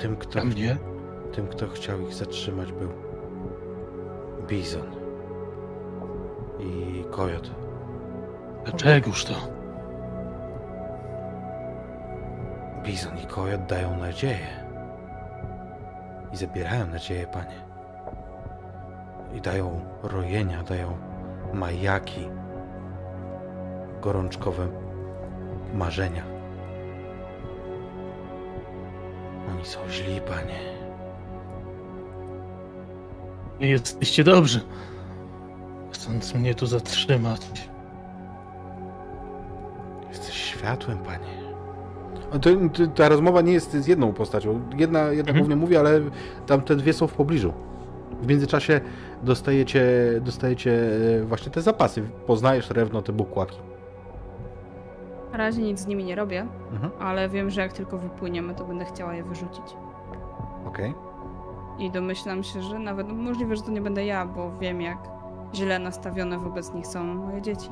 [0.01, 0.77] Tym, kto, A mnie?
[1.33, 2.89] tym, kto chciał ich zatrzymać, był
[4.47, 4.91] Bizon
[6.59, 7.51] i Kojot.
[8.65, 9.33] Dlaczegoż to?
[12.83, 14.47] Bizon i Kojot dają nadzieję.
[16.33, 17.65] I zabierają nadzieję, panie.
[19.33, 20.97] I dają rojenia, dają
[21.53, 22.29] majaki,
[24.01, 24.67] gorączkowe
[25.73, 26.30] marzenia.
[29.61, 30.59] Oni są źli, panie.
[33.59, 34.61] Nie jesteście dobrzy.
[35.91, 37.41] Chcąc mnie tu zatrzymać.
[40.09, 41.41] Jesteś światłem, panie.
[42.31, 44.61] To, to, ta rozmowa nie jest z jedną postacią.
[44.77, 45.37] Jedna, jedna Mhm.
[45.37, 46.01] głównie mówi, ale
[46.47, 47.53] tam te dwie są w pobliżu.
[48.21, 48.81] W międzyczasie
[49.23, 49.83] dostajecie,
[50.21, 50.71] dostajecie
[51.21, 52.03] e, właśnie te zapasy.
[52.27, 53.57] Poznajesz rewno te bukłaki.
[55.31, 56.91] Na razie nic z nimi nie robię, Mhm.
[56.99, 59.65] ale wiem, że jak tylko wypłyniemy, to będę chciała je wyrzucić.
[60.67, 60.93] Okej.
[61.79, 64.97] I domyślam się, że nawet możliwe, że to nie będę ja, bo wiem, jak
[65.53, 67.69] źle nastawione wobec nich są moje dzieci.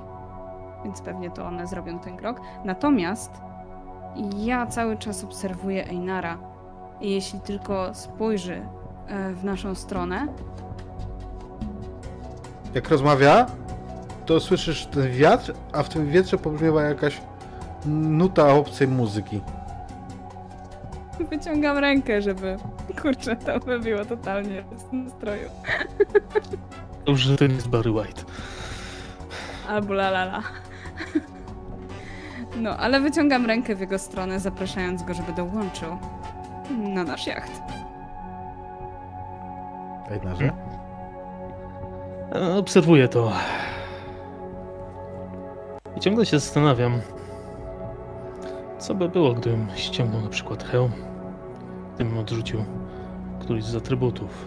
[0.83, 2.41] Więc pewnie to one zrobią ten krok.
[2.65, 3.41] Natomiast
[4.37, 6.37] ja cały czas obserwuję Einara.
[7.01, 8.61] I jeśli tylko spojrzy
[9.07, 10.27] e, w naszą stronę,
[12.73, 13.45] Jak rozmawia,
[14.25, 17.21] to słyszysz ten wiatr, a w tym wietrze pobrzmiewa jakaś
[17.85, 19.41] nuta obcej muzyki.
[21.29, 22.57] wyciągam rękę, żeby
[23.01, 25.49] kurczę, to wybiło totalnie z nastroju.
[27.05, 28.21] Dobrze, że to nie jest Barry White.
[29.69, 30.41] Albo la la la.
[32.57, 35.97] No, ale wyciągam rękę w jego stronę, zapraszając go, żeby dołączył
[36.77, 37.51] na nasz jacht.
[40.11, 40.51] Ejdnarze?
[42.35, 43.31] E, Obserwuję to.
[45.97, 47.01] I ciągle się zastanawiam,
[48.79, 50.91] co by było, gdybym ściągnął na przykład hełm,
[51.95, 52.65] gdybym odrzucił
[53.39, 54.45] któryś z atrybutów.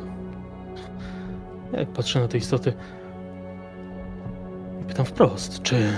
[1.72, 2.72] Jak patrzę na te istoty
[4.88, 5.92] pytam wprost, czy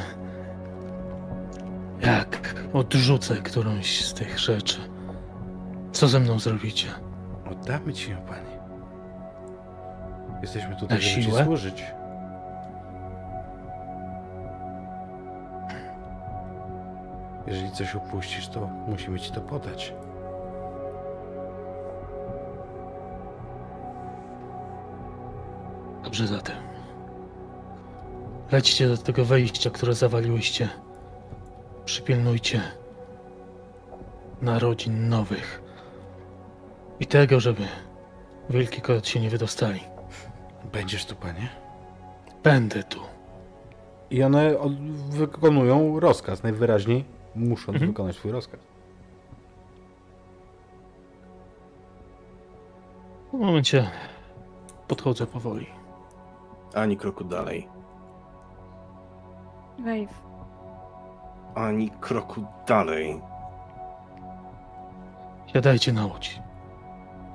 [2.01, 4.81] jak odrzucę którąś z tych rzeczy,
[5.93, 6.89] co ze mną zrobicie?
[7.51, 8.59] Oddamy ci ją, panie.
[10.43, 11.45] Jesteśmy Na tutaj, żeby ci siłę?
[11.45, 11.85] służyć.
[17.47, 19.95] Jeżeli coś upuścisz, to musimy ci to podać.
[26.05, 26.57] Dobrze zatem.
[28.53, 30.69] Lećcie do tego wejścia, które zawaliłyście.
[31.85, 32.61] Przypilnujcie
[34.43, 35.63] narodzin nowych.
[37.01, 37.63] I tego, żeby
[38.51, 39.81] wielki kot się nie wydostali.
[40.73, 41.49] Będziesz tu, panie?
[42.43, 43.01] Będę tu.
[44.11, 44.55] I one
[45.11, 47.91] wykonują rozkaz, najwyraźniej musząc Mhm.
[47.91, 48.61] wykonać swój rozkaz.
[53.33, 53.91] W momencie
[54.89, 55.67] podchodzę powoli.
[56.75, 57.69] Ani kroku dalej.
[59.79, 60.25] Wave,
[61.55, 63.21] Ani kroku dalej.
[65.47, 66.41] Siadajcie na łódź.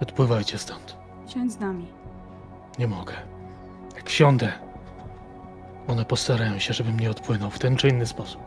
[0.01, 0.97] Odpływajcie stąd.
[1.27, 1.85] siądź z nami.
[2.79, 3.13] Nie mogę.
[3.95, 4.51] Jak wsiądę,
[5.87, 8.41] one postarają się, żebym nie odpłynął w ten czy inny sposób.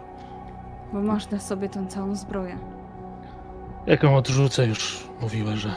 [0.93, 2.59] Bo masz na sobie tą całą zbroję.
[3.87, 5.75] Jak ją odrzucę, już mówiła, że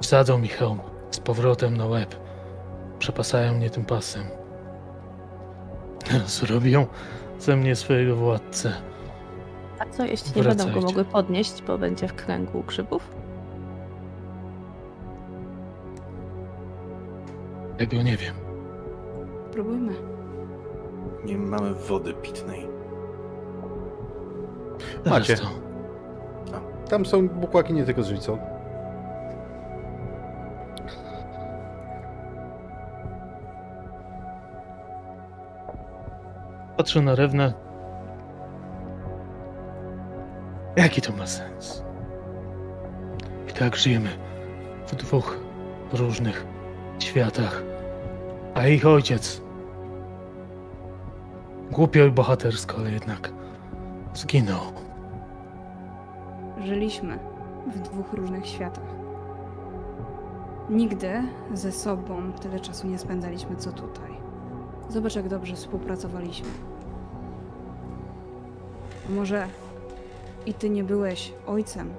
[0.00, 0.78] wsadzą mi hełm
[1.10, 2.14] z powrotem na łeb.
[2.98, 4.22] Przepasają mnie tym pasem.
[6.26, 6.86] Zrobią
[7.38, 8.72] ze mnie swojego władcę.
[9.78, 10.86] A co jeśli nie będą go Wracajcie.
[10.86, 13.10] mogły podnieść, bo będzie w kręgu grzybów?
[17.78, 18.34] Tego nie wiem.
[19.52, 20.17] Próbujmy.
[21.24, 22.68] Nie mamy wody pitnej.
[25.06, 25.36] Macie.
[25.36, 25.68] to.
[26.88, 28.38] Tam są bukłaki nie tylko z żywicą.
[36.76, 37.52] Patrzę na rewnę.
[40.76, 41.84] Jaki to ma sens?
[43.48, 44.08] I tak żyjemy
[44.86, 45.38] w dwóch
[45.92, 46.46] różnych
[46.98, 47.62] światach.
[48.54, 49.42] A ich ojciec
[51.72, 53.32] głupio i bohatersko, ale jednak
[54.14, 54.60] zginął.
[56.64, 57.18] Żyliśmy
[57.74, 58.84] w dwóch różnych światach.
[60.70, 61.22] Nigdy
[61.54, 64.10] ze sobą tyle czasu nie spędzaliśmy, co tutaj.
[64.88, 66.48] Zobacz, jak dobrze współpracowaliśmy.
[69.08, 69.46] Może
[70.46, 71.90] i ty nie byłeś ojcem,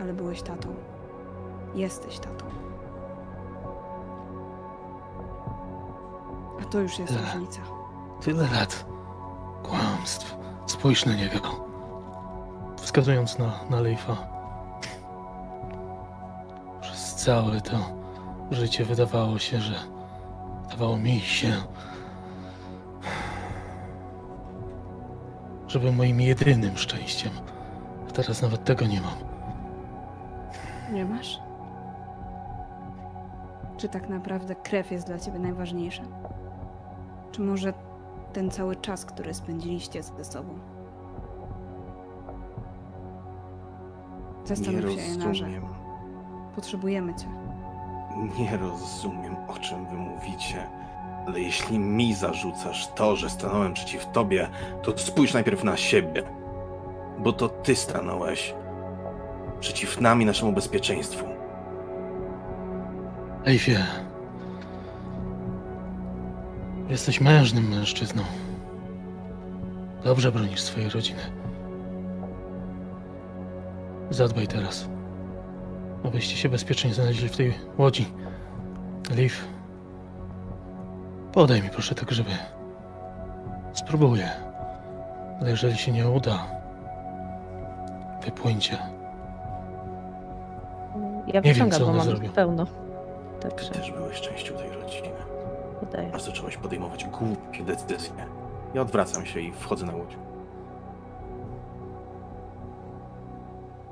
[0.00, 0.68] ale byłeś tatą.
[1.74, 2.44] Jesteś tatą.
[6.62, 7.34] A to już jest Ech.
[7.34, 7.60] różnica.
[8.20, 8.93] Tyle lat
[10.04, 10.36] kłamstw.
[10.66, 11.40] Spójrz na niego.
[12.76, 14.16] Wskazując na, na Leifa.
[16.80, 17.76] Przez całe to
[18.50, 19.74] życie wydawało się, że.
[20.62, 21.52] Wydawało mi się.
[25.68, 27.32] Że był moim jedynym szczęściem.
[28.08, 29.16] A teraz nawet tego nie mam.
[30.92, 31.40] Nie masz?
[33.76, 36.02] Czy tak naprawdę krew jest dla ciebie najważniejsza?
[37.32, 37.72] Czy może
[38.34, 40.58] ten cały czas, który spędziliście ze sobą?
[44.40, 45.46] Nie Zastanów się, Jenarze.
[46.54, 47.26] Potrzebujemy cię.
[48.38, 50.66] Nie rozumiem, o czym wy mówicie.
[51.26, 54.48] Ale jeśli mi zarzucasz to, że stanąłem przeciw tobie,
[54.82, 56.22] to spójrz najpierw na siebie.
[57.18, 58.54] Bo to ty stanąłeś
[59.60, 61.24] przeciw nam i naszemu bezpieczeństwu.
[63.44, 63.86] Leifie.
[66.94, 68.22] Jesteś mężnym mężczyzną.
[70.04, 71.20] Dobrze bronisz swojej rodziny.
[74.10, 74.88] Zadbaj teraz,
[76.04, 78.06] abyście się bezpiecznie znaleźli w tej łodzi.
[79.16, 79.44] Leif,
[81.32, 82.30] podaj mi proszę te grzyby.
[83.72, 84.30] Spróbuję.
[85.40, 86.46] Ale jeżeli się nie uda,
[88.24, 88.78] wypłyńcie.
[91.26, 92.30] Ja wiem, wyciągam, co bo one mam zrobią.
[92.30, 92.66] pełno.
[92.66, 95.08] Ty Także też byłeś częścią tej rodziny.
[95.80, 96.10] Podaję.
[96.14, 98.26] Aż zacząłeś podejmować głupie decyzje.
[98.74, 100.16] Ja odwracam się i wchodzę na łódź.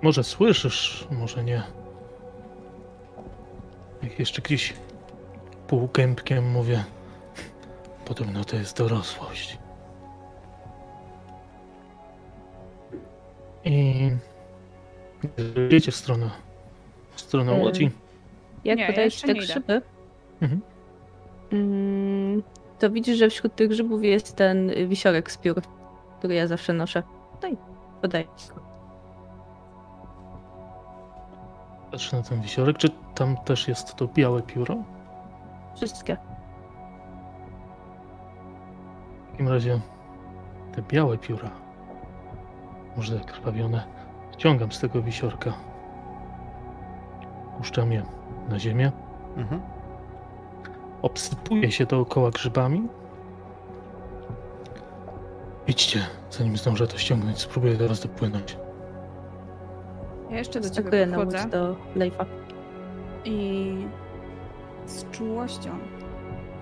[0.03, 1.63] Może słyszysz, może nie.
[4.03, 4.75] Jak jeszcze gdzieś
[5.67, 6.85] półkępkiem mówię.
[8.05, 9.59] Podobno to jest dorosłość.
[13.65, 14.11] I
[15.67, 16.31] idziecie w stronę,
[17.15, 17.61] w stronę Em.
[17.61, 17.91] łodzi.
[18.65, 19.83] Jak podajesz te grzyby,
[20.41, 20.61] Mhm.
[21.53, 22.43] Mm,
[22.79, 25.62] to widzisz, że wśród tych grzybów jest ten wisiorek z piór,
[26.19, 27.03] który ja zawsze noszę.
[27.43, 27.57] No i
[28.01, 28.62] podaję go.
[31.91, 32.79] Patrzę na ten wisiorek.
[32.79, 34.77] Czy tam też jest to białe pióro?
[35.77, 36.16] Wszystkie.
[39.27, 39.81] W takim razie
[40.73, 41.51] te białe pióra,
[42.97, 43.85] może zakrwawione,
[44.33, 45.53] ściągam z tego wisiorka.
[47.59, 48.03] Puszczam je
[48.49, 48.93] na ziemię.
[49.37, 49.61] Mhm.
[51.03, 52.89] Obsypuję się dookoła grzybami.
[55.66, 56.01] Idźcie,
[56.31, 57.39] zanim zdążę to ściągnąć.
[57.39, 58.57] Spróbuję teraz dopłynąć.
[60.31, 62.27] Ja jeszcze do ciebie podchodzę do Leifa.
[63.24, 63.74] i
[64.87, 65.70] z czułością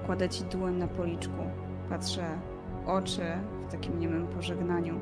[0.07, 1.35] kładę ci dłoń na policzku.
[1.89, 2.39] Patrzę
[2.85, 3.23] w oczy
[3.69, 5.01] w takim niemym pożegnaniu.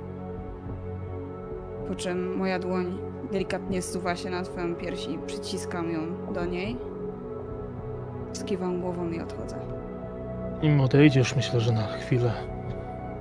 [1.88, 2.98] Po czym moja dłoń
[3.32, 6.76] delikatnie zsuwa się na twoją pierś i przyciskam ją do niej.
[8.32, 9.56] Skiwam głową i odchodzę.
[10.62, 12.32] Nim odejdziesz, myślę, że na chwilę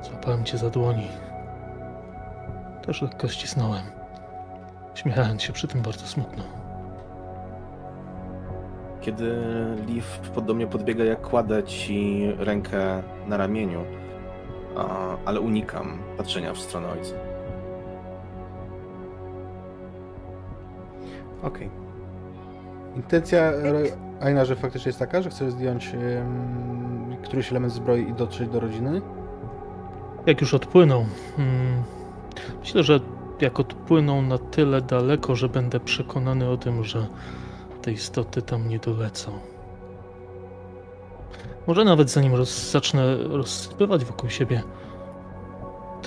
[0.01, 1.07] złapałem cię za dłoni.
[2.85, 3.81] Też lekko ścisnąłem.
[4.95, 6.43] Śmiechając się przy tym bardzo smutno.
[9.01, 9.35] Kiedy
[9.87, 13.79] Leaf pod- do mnie podbiega, jak kładę ci rękę na ramieniu,
[15.25, 17.15] ale unikam patrzenia w stronę ojca.
[21.43, 21.69] Okej.
[22.95, 23.51] Intencja
[24.19, 25.91] Ro- Aina, że faktycznie jest taka, że chcesz zdjąć
[27.23, 29.01] któryś element zbroi i dotrzeć do rodziny?
[30.25, 31.05] Jak już odpłyną,
[31.37, 31.83] hmm,
[32.59, 32.99] myślę, że
[33.41, 37.07] jak odpłyną na tyle daleko, że będę przekonany o tym, że
[37.81, 39.31] te istoty tam nie dolecą.
[41.67, 44.63] Może nawet zanim roz, zacznę rozsypywać wokół siebie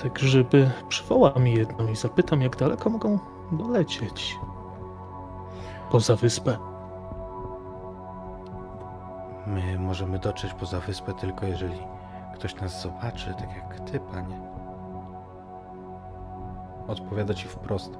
[0.03, 3.19] te grzyby, przywołam jedną i zapytam, jak daleko mogą
[3.51, 4.37] dolecieć.
[5.91, 6.70] Poza wyspę.
[9.51, 11.79] My możemy dotrzeć poza wyspę tylko jeżeli
[12.35, 14.41] ktoś nas zobaczy, tak jak ty, panie.
[16.87, 17.97] Odpowiada ci wprost,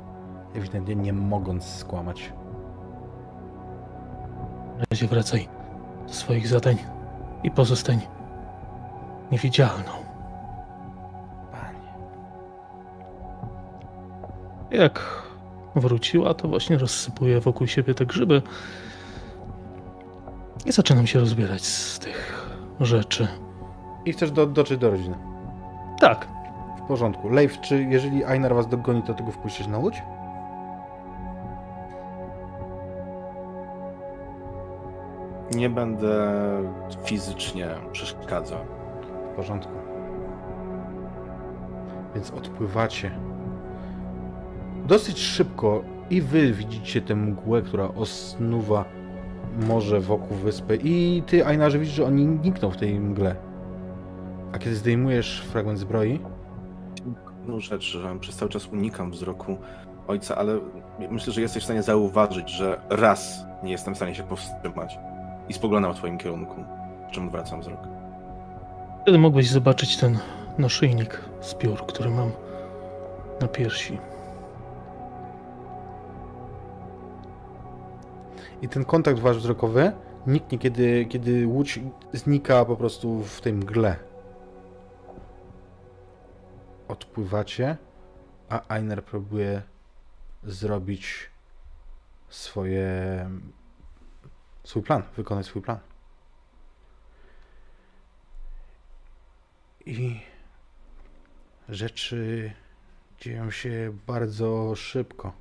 [0.56, 2.34] ewidentnie nie mogąc skłamać.
[4.78, 5.50] Na razie wracaj
[6.08, 6.78] do swoich zadań
[7.44, 8.00] i pozostań
[9.32, 9.92] niewidzialną.
[11.52, 11.94] Panie.
[14.72, 15.24] Jak
[15.76, 18.42] wróciła, to właśnie rozsypuję wokół siebie te grzyby
[20.66, 23.28] i zaczynam się rozbierać z tych rzeczy.
[24.06, 25.18] I chcesz do, dotrzeć do rodziny.
[26.00, 26.28] Tak,
[26.78, 27.30] W porządku.
[27.30, 30.02] Leif, czy jeżeli Einar was dogoni, to tego wpuścisz na łódź?
[35.56, 36.34] Nie będę
[37.04, 38.60] fizycznie przeszkadzał.
[39.32, 39.72] W porządku.
[42.16, 43.12] Więc odpływacie.
[44.86, 48.86] Dosyć szybko i wy widzicie tę mgłę, która osnuwa
[49.60, 50.80] morze wokół wyspy.
[50.84, 53.36] I ty, Einarze, widzisz, że oni nikną w tej mgle.
[54.54, 56.20] A kiedy zdejmujesz fragment zbroi,
[57.42, 59.58] Jedną rzecz, że przez cały czas unikam wzroku
[60.08, 60.60] ojca, ale
[61.12, 65.00] myślę, że jesteś w stanie zauważyć, że raz nie jestem w stanie się powstrzymać
[65.50, 66.64] i spoglądam w twoim kierunku,
[67.12, 67.80] czym wracam wzrok.
[69.02, 70.18] wtedy mogłeś zobaczyć ten
[70.58, 72.32] naszyjnik z piór, który mam
[73.42, 73.98] na piersi.
[78.62, 79.92] I ten kontakt wasz wzrokowy
[80.28, 81.80] niknie, kiedy, kiedy łódź
[82.14, 83.96] znika po prostu w tej mgle.
[86.88, 87.78] Odpływacie,
[88.50, 89.62] a Einer próbuje
[90.44, 91.30] zrobić
[92.30, 93.30] swoje...
[94.64, 95.80] swój plan, wykonać swój plan.
[99.86, 100.22] I
[101.70, 102.52] rzeczy
[103.20, 105.41] dzieją się bardzo szybko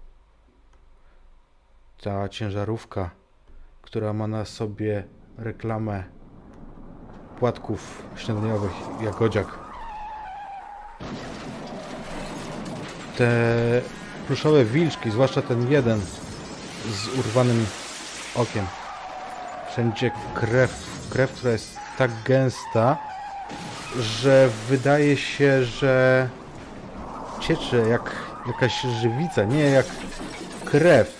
[2.02, 3.10] ta ciężarówka,
[3.82, 5.04] która ma na sobie
[5.38, 6.04] reklamę
[7.38, 9.46] płatków śniadaniowych Jagodziak.
[13.16, 13.30] Te
[14.26, 16.00] pluszowe wilczki, zwłaszcza ten jeden
[16.86, 17.66] z urwanym
[18.34, 18.66] okiem.
[19.70, 22.96] Wszędzie krew, krew, która jest tak gęsta,
[24.00, 26.28] że wydaje się, że
[27.40, 28.12] ciecze jak
[28.46, 29.86] jakaś żywica, nie jak
[30.64, 31.19] krew.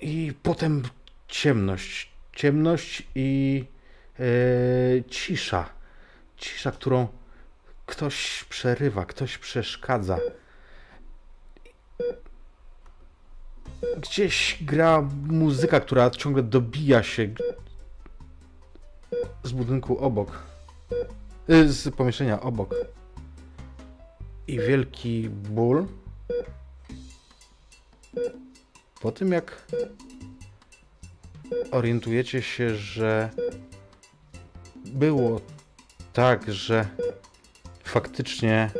[0.00, 0.82] I potem
[1.28, 2.10] ciemność.
[2.32, 3.64] Ciemność i
[4.20, 4.24] e,
[5.10, 5.68] cisza.
[6.36, 7.08] Cisza, którą
[7.86, 10.18] ktoś przerywa, ktoś przeszkadza.
[13.96, 17.28] Gdzieś gra muzyka, która ciągle dobija się
[19.42, 20.42] z budynku obok.
[21.50, 22.74] Y, Z pomieszczenia obok.
[24.46, 25.86] I wielki ból.
[29.00, 29.66] Po tym jak
[31.70, 33.30] orientujecie się, że
[34.86, 35.40] było
[36.12, 36.86] tak, że
[37.84, 38.70] faktycznie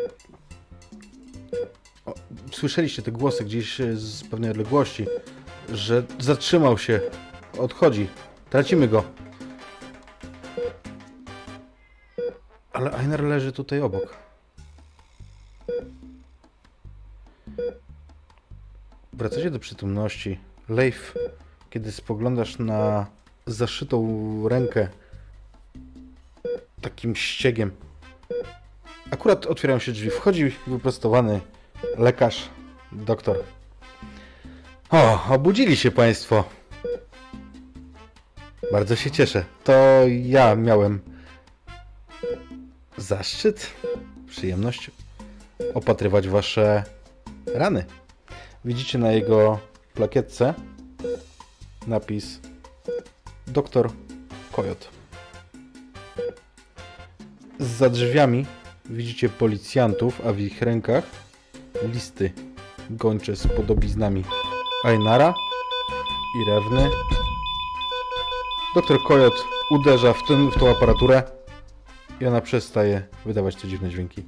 [2.53, 5.07] słyszeliście te głosy gdzieś e, z pewnej odległości,
[5.73, 7.01] że zatrzymał się,
[7.59, 8.09] odchodzi,
[8.51, 9.05] tracimy go.
[12.73, 14.17] Ale Einar leży tutaj obok.
[19.21, 20.39] Wracacie do przytomności.
[20.69, 21.15] Leif,
[21.71, 23.07] kiedy spoglądasz na
[23.47, 24.89] zaszytą rękę
[26.81, 27.71] takim ściegiem.
[29.11, 30.11] Akurat otwierają się drzwi.
[30.11, 31.41] Wchodzi wyprostowany
[31.99, 32.49] lekarz,
[32.93, 33.37] doktor.
[34.91, 36.45] O, obudzili się Państwo.
[38.73, 39.45] Bardzo się cieszę.
[39.65, 39.73] To
[40.23, 41.01] ja miałem
[42.97, 43.71] zaszczyt,
[44.27, 44.91] przyjemność
[45.75, 46.85] opatrywać Wasze
[47.55, 48.00] rany.
[48.65, 49.59] Widzicie na jego
[49.95, 50.55] plakietce
[51.87, 52.41] napis
[53.47, 53.91] Doktor
[54.53, 54.89] Kojot.
[57.59, 58.47] Za drzwiami
[58.85, 61.05] widzicie policjantów, a w ich rękach
[61.93, 62.33] listy
[62.91, 64.25] gończe z podobiznami
[64.85, 65.35] Ainara
[66.37, 66.91] i Rewny.
[68.75, 69.35] Doktor Kojot
[69.71, 71.23] uderza w, ten, w tą aparaturę
[72.21, 74.23] i ona przestaje wydawać te dziwne dźwięki.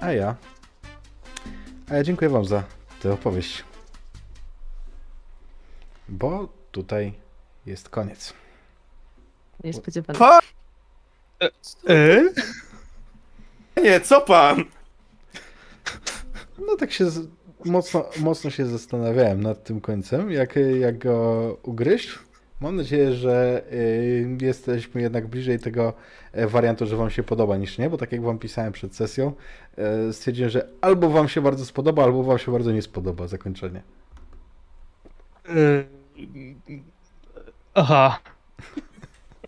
[0.00, 0.36] A ja...
[1.90, 3.64] A ja dziękuję wam za tę opowieść.
[6.08, 7.12] Bo tutaj
[7.66, 8.34] jest koniec.
[9.64, 10.18] Niespodziewane.
[10.18, 10.40] Pa!
[11.88, 12.22] E?
[13.82, 14.64] Nie, co pan?
[16.58, 17.28] No tak się z...
[17.64, 22.18] mocno, mocno się zastanawiałem nad tym końcem, jak, jak go ugryźć.
[22.60, 25.92] Mam nadzieję, że y, jesteśmy jednak bliżej tego
[26.32, 29.32] e, wariantu, że wam się podoba niż nie, bo tak jak wam pisałem przed sesją,
[29.76, 33.82] e, stwierdziłem, że albo wam się bardzo spodoba, albo wam się bardzo nie spodoba zakończenie.
[35.48, 35.84] E,
[37.74, 38.18] Aha.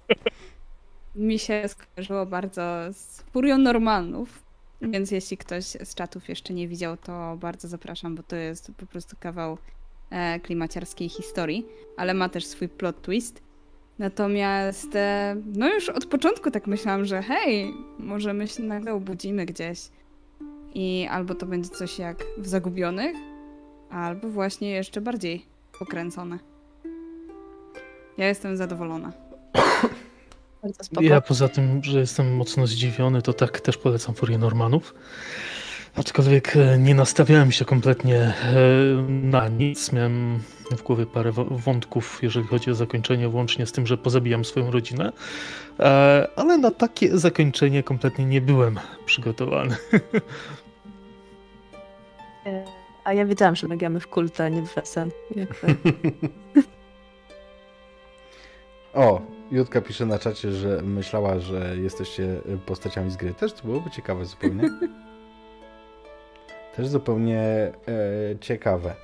[1.15, 2.63] Mi się skojarzyło bardzo
[2.93, 4.43] z Furią Normanów,
[4.83, 8.87] więc jeśli ktoś z czatów jeszcze nie widział, to bardzo zapraszam, bo to jest po
[8.87, 9.59] prostu kawał
[10.13, 11.67] e, klimaciarskiej historii,
[11.97, 13.43] ale ma też swój plot twist.
[13.99, 19.47] Natomiast e, no już od początku tak myślałam, że hej, może my się nagle obudzimy
[19.47, 19.79] gdzieś
[20.75, 23.17] i albo to będzie coś jak w Zagubionych,
[23.91, 25.47] albo właśnie jeszcze bardziej
[25.79, 26.39] pokręcone.
[28.19, 29.13] Ja jestem zadowolona.
[31.01, 34.95] Ja poza tym, że jestem mocno zdziwiony, to tak też polecam Furię Normanów.
[35.97, 38.35] Aczkolwiek e, nie nastawiałem się kompletnie e,
[39.09, 39.93] na nic.
[39.93, 40.39] Miałem
[40.71, 45.13] w głowie parę wątków, jeżeli chodzi o zakończenie, włącznie z tym, że pozabijam swoją rodzinę.
[45.81, 49.77] E, Ale na takie zakończenie kompletnie nie byłem przygotowany.
[53.05, 55.11] A ja wiedziałam, że my gramy w kulta, a nie w wesen.
[58.95, 59.21] O,
[59.51, 63.35] Jutka pisze na czacie, że myślała, że jesteście postaciami z gry.
[63.35, 64.71] Też to byłoby ciekawe zupełnie.
[66.77, 67.73] Też zupełnie e,
[68.41, 68.95] ciekawe.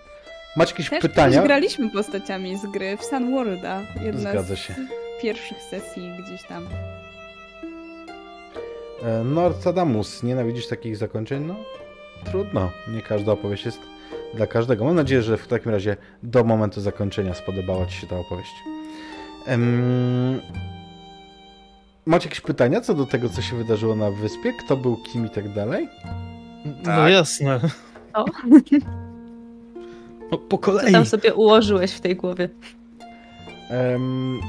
[0.57, 1.43] Macie jakieś Też pytania?
[1.43, 3.83] graliśmy postaciami z gry w Sunworlda.
[4.03, 4.75] Jedna Zgadza z się.
[5.23, 6.67] pierwszych sesji gdzieś tam.
[9.05, 11.45] E, Norcadamus, nienawidzisz takich zakończeń?
[11.47, 11.55] No,
[12.25, 12.71] trudno.
[12.95, 13.81] Nie każda opowieść jest
[14.35, 14.85] dla każdego.
[14.85, 18.53] Mam nadzieję, że w takim razie do momentu zakończenia spodobała Ci się ta opowieść.
[19.47, 20.41] Em,
[22.07, 24.53] Macie jakieś pytania co do tego, co się wydarzyło na wyspie?
[24.65, 25.89] Kto był kim i tak dalej?
[26.77, 27.13] No Tak.
[27.13, 27.61] jasne.
[28.15, 28.25] O.
[30.31, 30.93] No, po Co kolei.
[30.93, 32.49] tam sobie ułożyłeś w tej głowie?
[33.71, 34.41] Em,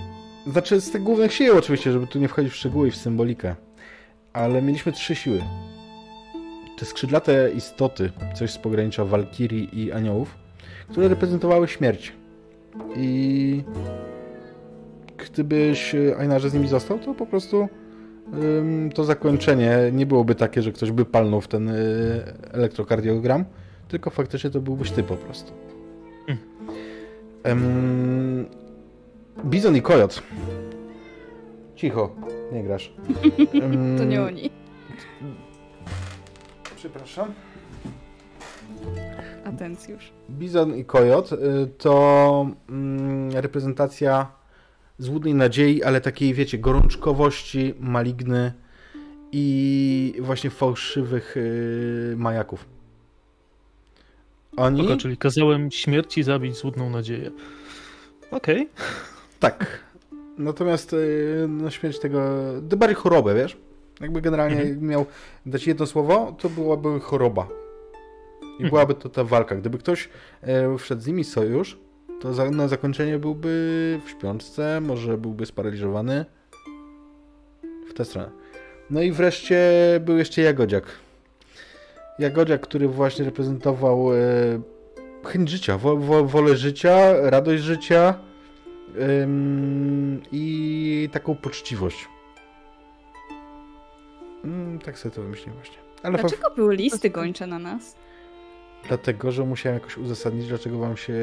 [0.48, 3.56] znaczy, z tych głównych sił oczywiście, żeby tu nie wchodzić w szczegóły i w symbolikę.
[4.34, 5.42] Ale mieliśmy trzy siły.
[6.78, 10.36] Te skrzydlate istoty, coś z pogranicza Walkirii i Aniołów,
[10.90, 12.14] które reprezentowały śmierć.
[12.96, 13.64] I
[15.18, 17.70] gdybyś e, Einarze z nimi został, to po prostu
[18.94, 21.74] to zakończenie nie byłoby takie, że ktoś by palnął w ten y,
[22.52, 23.46] elektrokardiogram,
[23.88, 25.54] tylko faktycznie to byłbyś ty po prostu.
[29.46, 30.24] Bizon i Kojot.
[31.76, 32.16] Cicho,
[32.52, 32.94] nie grasz.
[33.98, 34.50] To nie oni.
[36.76, 37.34] Przepraszam.
[39.46, 40.14] Atencjusz.
[40.30, 41.38] Bizon i Kojot y,
[41.78, 44.39] to mm, reprezentacja
[45.00, 48.54] złudnej nadziei, ale takiej, wiecie, gorączkowości, maligny
[49.32, 52.66] i właśnie fałszywych y, majaków.
[54.58, 54.82] Oni...
[54.84, 57.32] Spoko, czyli kazałem śmierci zabić złudną nadzieję.
[58.32, 58.70] Okej.
[59.40, 59.80] Tak.
[60.38, 62.20] Natomiast y, no, śmierć tego.
[62.70, 63.58] To bardziej chorobę, wiesz?
[64.02, 64.88] Jakby generalnie Mhm.
[64.88, 65.06] miał
[65.46, 67.48] dać jedno słowo, to byłaby choroba.
[68.42, 68.70] I Mhm.
[68.70, 69.56] byłaby to ta walka.
[69.56, 70.10] Gdyby ktoś
[70.42, 71.78] e, wszedł z nimi sojusz,
[72.20, 76.26] To za, na zakończenie byłby w śpiączce, może byłby sparaliżowany.
[77.90, 78.30] W tę stronę.
[78.90, 79.60] No i wreszcie
[80.02, 80.84] był jeszcze Jagodziak.
[82.20, 84.18] Jagodziak, który właśnie reprezentował e,
[85.26, 88.14] chęć życia, wo, wo, wolę życia, radość życia
[89.24, 92.08] ym, i taką poczciwość.
[94.44, 95.78] Mm, tak sobie to wymyśliłem właśnie.
[96.04, 97.96] Ale Dlaczego były listy gończe na nas?
[98.88, 101.14] Dlatego, że musiałem jakoś uzasadnić, dlaczego wam się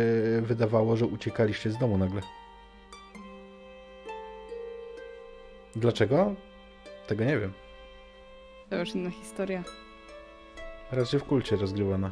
[0.42, 2.20] wydawało, że uciekaliście z domu nagle.
[5.76, 6.34] Dlaczego?
[7.06, 7.52] Tego nie wiem.
[8.70, 9.62] To już inna historia.
[10.92, 12.10] Raczej w kulcie rozgrywana.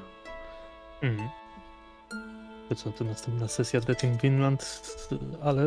[1.03, 1.29] Mhm.
[2.69, 4.83] To co, to następna sesja Death in Finland,
[5.43, 5.67] ale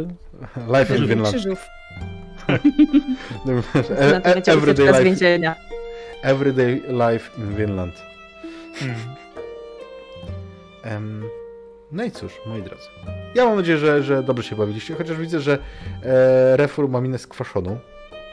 [0.79, 1.07] Life in.
[1.07, 1.35] Finland.
[1.35, 1.65] Krzyżów.
[3.99, 5.55] E- e- everyday, life,
[6.23, 7.93] everyday life in Finland.
[8.81, 8.97] mm, Em,
[11.91, 12.83] no i cóż, moi drodzy.
[13.35, 15.57] Ja mam nadzieję, że, że dobrze się bawiliście, chociaż widzę, że
[16.03, 17.77] e, Refor ma minę skwaszoną.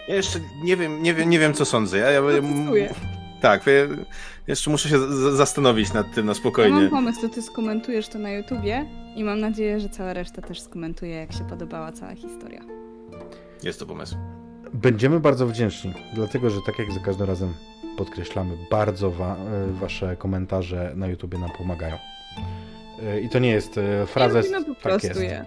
[0.08, 1.98] Ja jeszcze nie wiem, nie wiem, nie wiem co sądzę.
[1.98, 2.94] Ja, ja, Protestuję.
[3.40, 3.72] tak, ja
[4.46, 4.98] jeszcze muszę się
[5.36, 6.80] zastanowić nad tym na Ja spokojnie.
[6.80, 8.86] mam pomysł, to ty skomentujesz to na YouTubie
[9.16, 12.60] i mam nadzieję, że cała reszta też skomentuje, jak się podobała cała historia.
[13.62, 14.16] Jest to pomysł.
[14.74, 17.54] Będziemy bardzo wdzięczni, dlatego że tak jak za każdym razem
[17.96, 21.96] podkreślamy, bardzo wa- e, wasze komentarze na YouTubie nam pomagają.
[23.02, 25.20] E, I to nie jest e, frazes, no po tak prostu jest.
[25.20, 25.44] je.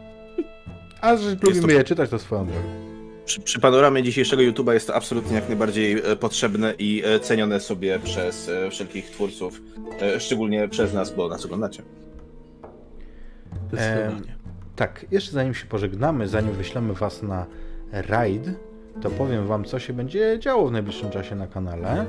[1.02, 2.62] A że lubimy to- je czytać, to swoją drogą.
[3.26, 8.00] Przy, przy panoramie dzisiejszego YouTube'a jest to absolutnie jak najbardziej e, potrzebne i cenione sobie
[8.00, 9.62] przez wszelkich twórców,
[10.20, 11.84] szczególnie przez nas, bo nas oglądacie.
[13.72, 14.38] zdecydowanie.
[14.76, 17.46] Tak, jeszcze zanim się pożegnamy, zanim wyślemy was na
[17.92, 18.44] raid,
[19.02, 22.06] to powiem wam, co się będzie działo w najbliższym czasie na kanale.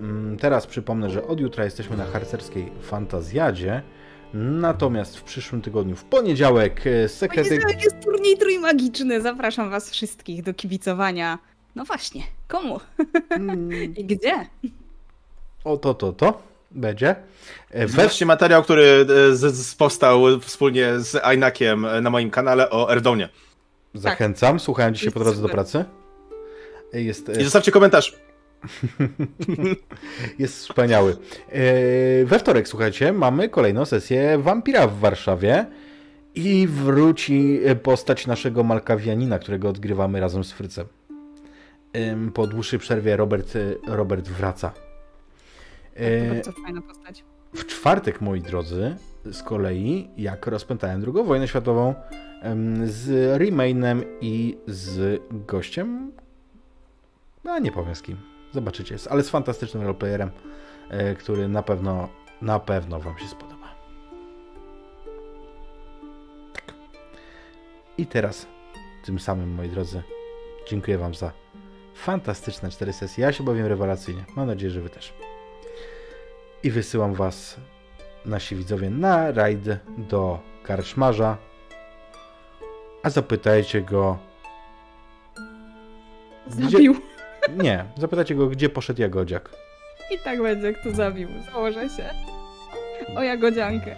[0.00, 3.82] Mm, Teraz przypomnę, że od jutra jesteśmy na harcerskiej fantazjadzie.
[4.34, 7.48] Natomiast w przyszłym tygodniu, w poniedziałek, e, sekrety...
[7.48, 9.20] Poniedziałek jest turniej trójmagiczny.
[9.20, 11.38] Zapraszam was wszystkich do kibicowania.
[11.74, 12.80] No właśnie, komu
[13.30, 14.46] Mm, i gdzie?
[15.64, 17.16] O to, to, to będzie.
[17.70, 17.88] E.
[17.88, 23.28] Zobaczcie materiał, który e, z, z powstał wspólnie z Ainakiem na moim kanale o Erdonie.
[23.94, 25.84] Zachęcam, słuchałem dzisiaj po drodze do pracy.
[26.92, 28.16] Jest, I zostawcie komentarz.
[30.38, 31.16] Jest wspaniały.
[31.52, 35.66] E, We wtorek, słuchajcie, mamy kolejną sesję Wampira w Warszawie
[36.34, 40.86] i wróci postać naszego Malkawianina, którego odgrywamy razem z Frycem.
[42.34, 44.70] Po dłuższej przerwie Robert, e, Robert wraca.
[44.70, 44.80] To
[45.94, 47.24] E, bardzo fajna postać.
[47.54, 48.96] W czwartek, moi drodzy,
[49.32, 51.94] z kolei, jak rozpętałem drugą wojnę światową
[52.84, 56.12] z Remainem i z gościem,
[57.44, 58.16] a nie powiem z kim,
[58.52, 60.30] zobaczycie, ale z fantastycznym roleplayerem,
[60.88, 62.08] e, który na pewno,
[62.42, 63.74] na pewno wam się spodoba.
[66.52, 66.74] Tak.
[67.98, 68.46] I teraz,
[69.04, 70.02] tym samym, moi drodzy,
[70.68, 71.32] dziękuję wam za
[72.00, 73.24] fantastyczne cztery sesje.
[73.24, 74.24] Ja się bawię rewelacyjnie.
[74.36, 75.12] Mam nadzieję, że wy też.
[76.62, 77.56] I wysyłam was,
[78.26, 79.68] nasi widzowie, na rajd
[79.98, 81.36] do karczmarza.
[83.02, 84.18] A zapytajcie go.
[86.56, 86.78] Gdzie...
[87.56, 89.50] Nie, zapytajcie go, gdzie poszedł Jagodziak.
[90.10, 91.28] I tak będzie, kto zabił.
[91.52, 92.10] Założę się.
[93.16, 93.96] O jagodziankę.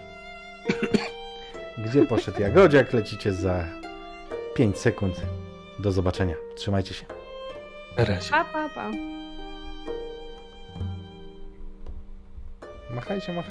[1.78, 2.92] Gdzie poszedł Jagodziak?
[2.92, 3.64] Lecicie za
[4.54, 5.20] 5 sekund.
[5.78, 6.34] Do zobaczenia.
[6.56, 7.06] Trzymajcie się.
[7.98, 8.30] Na razie.
[8.30, 8.90] Pa, pa, pa.
[12.90, 13.50] Machajcie, machajcie.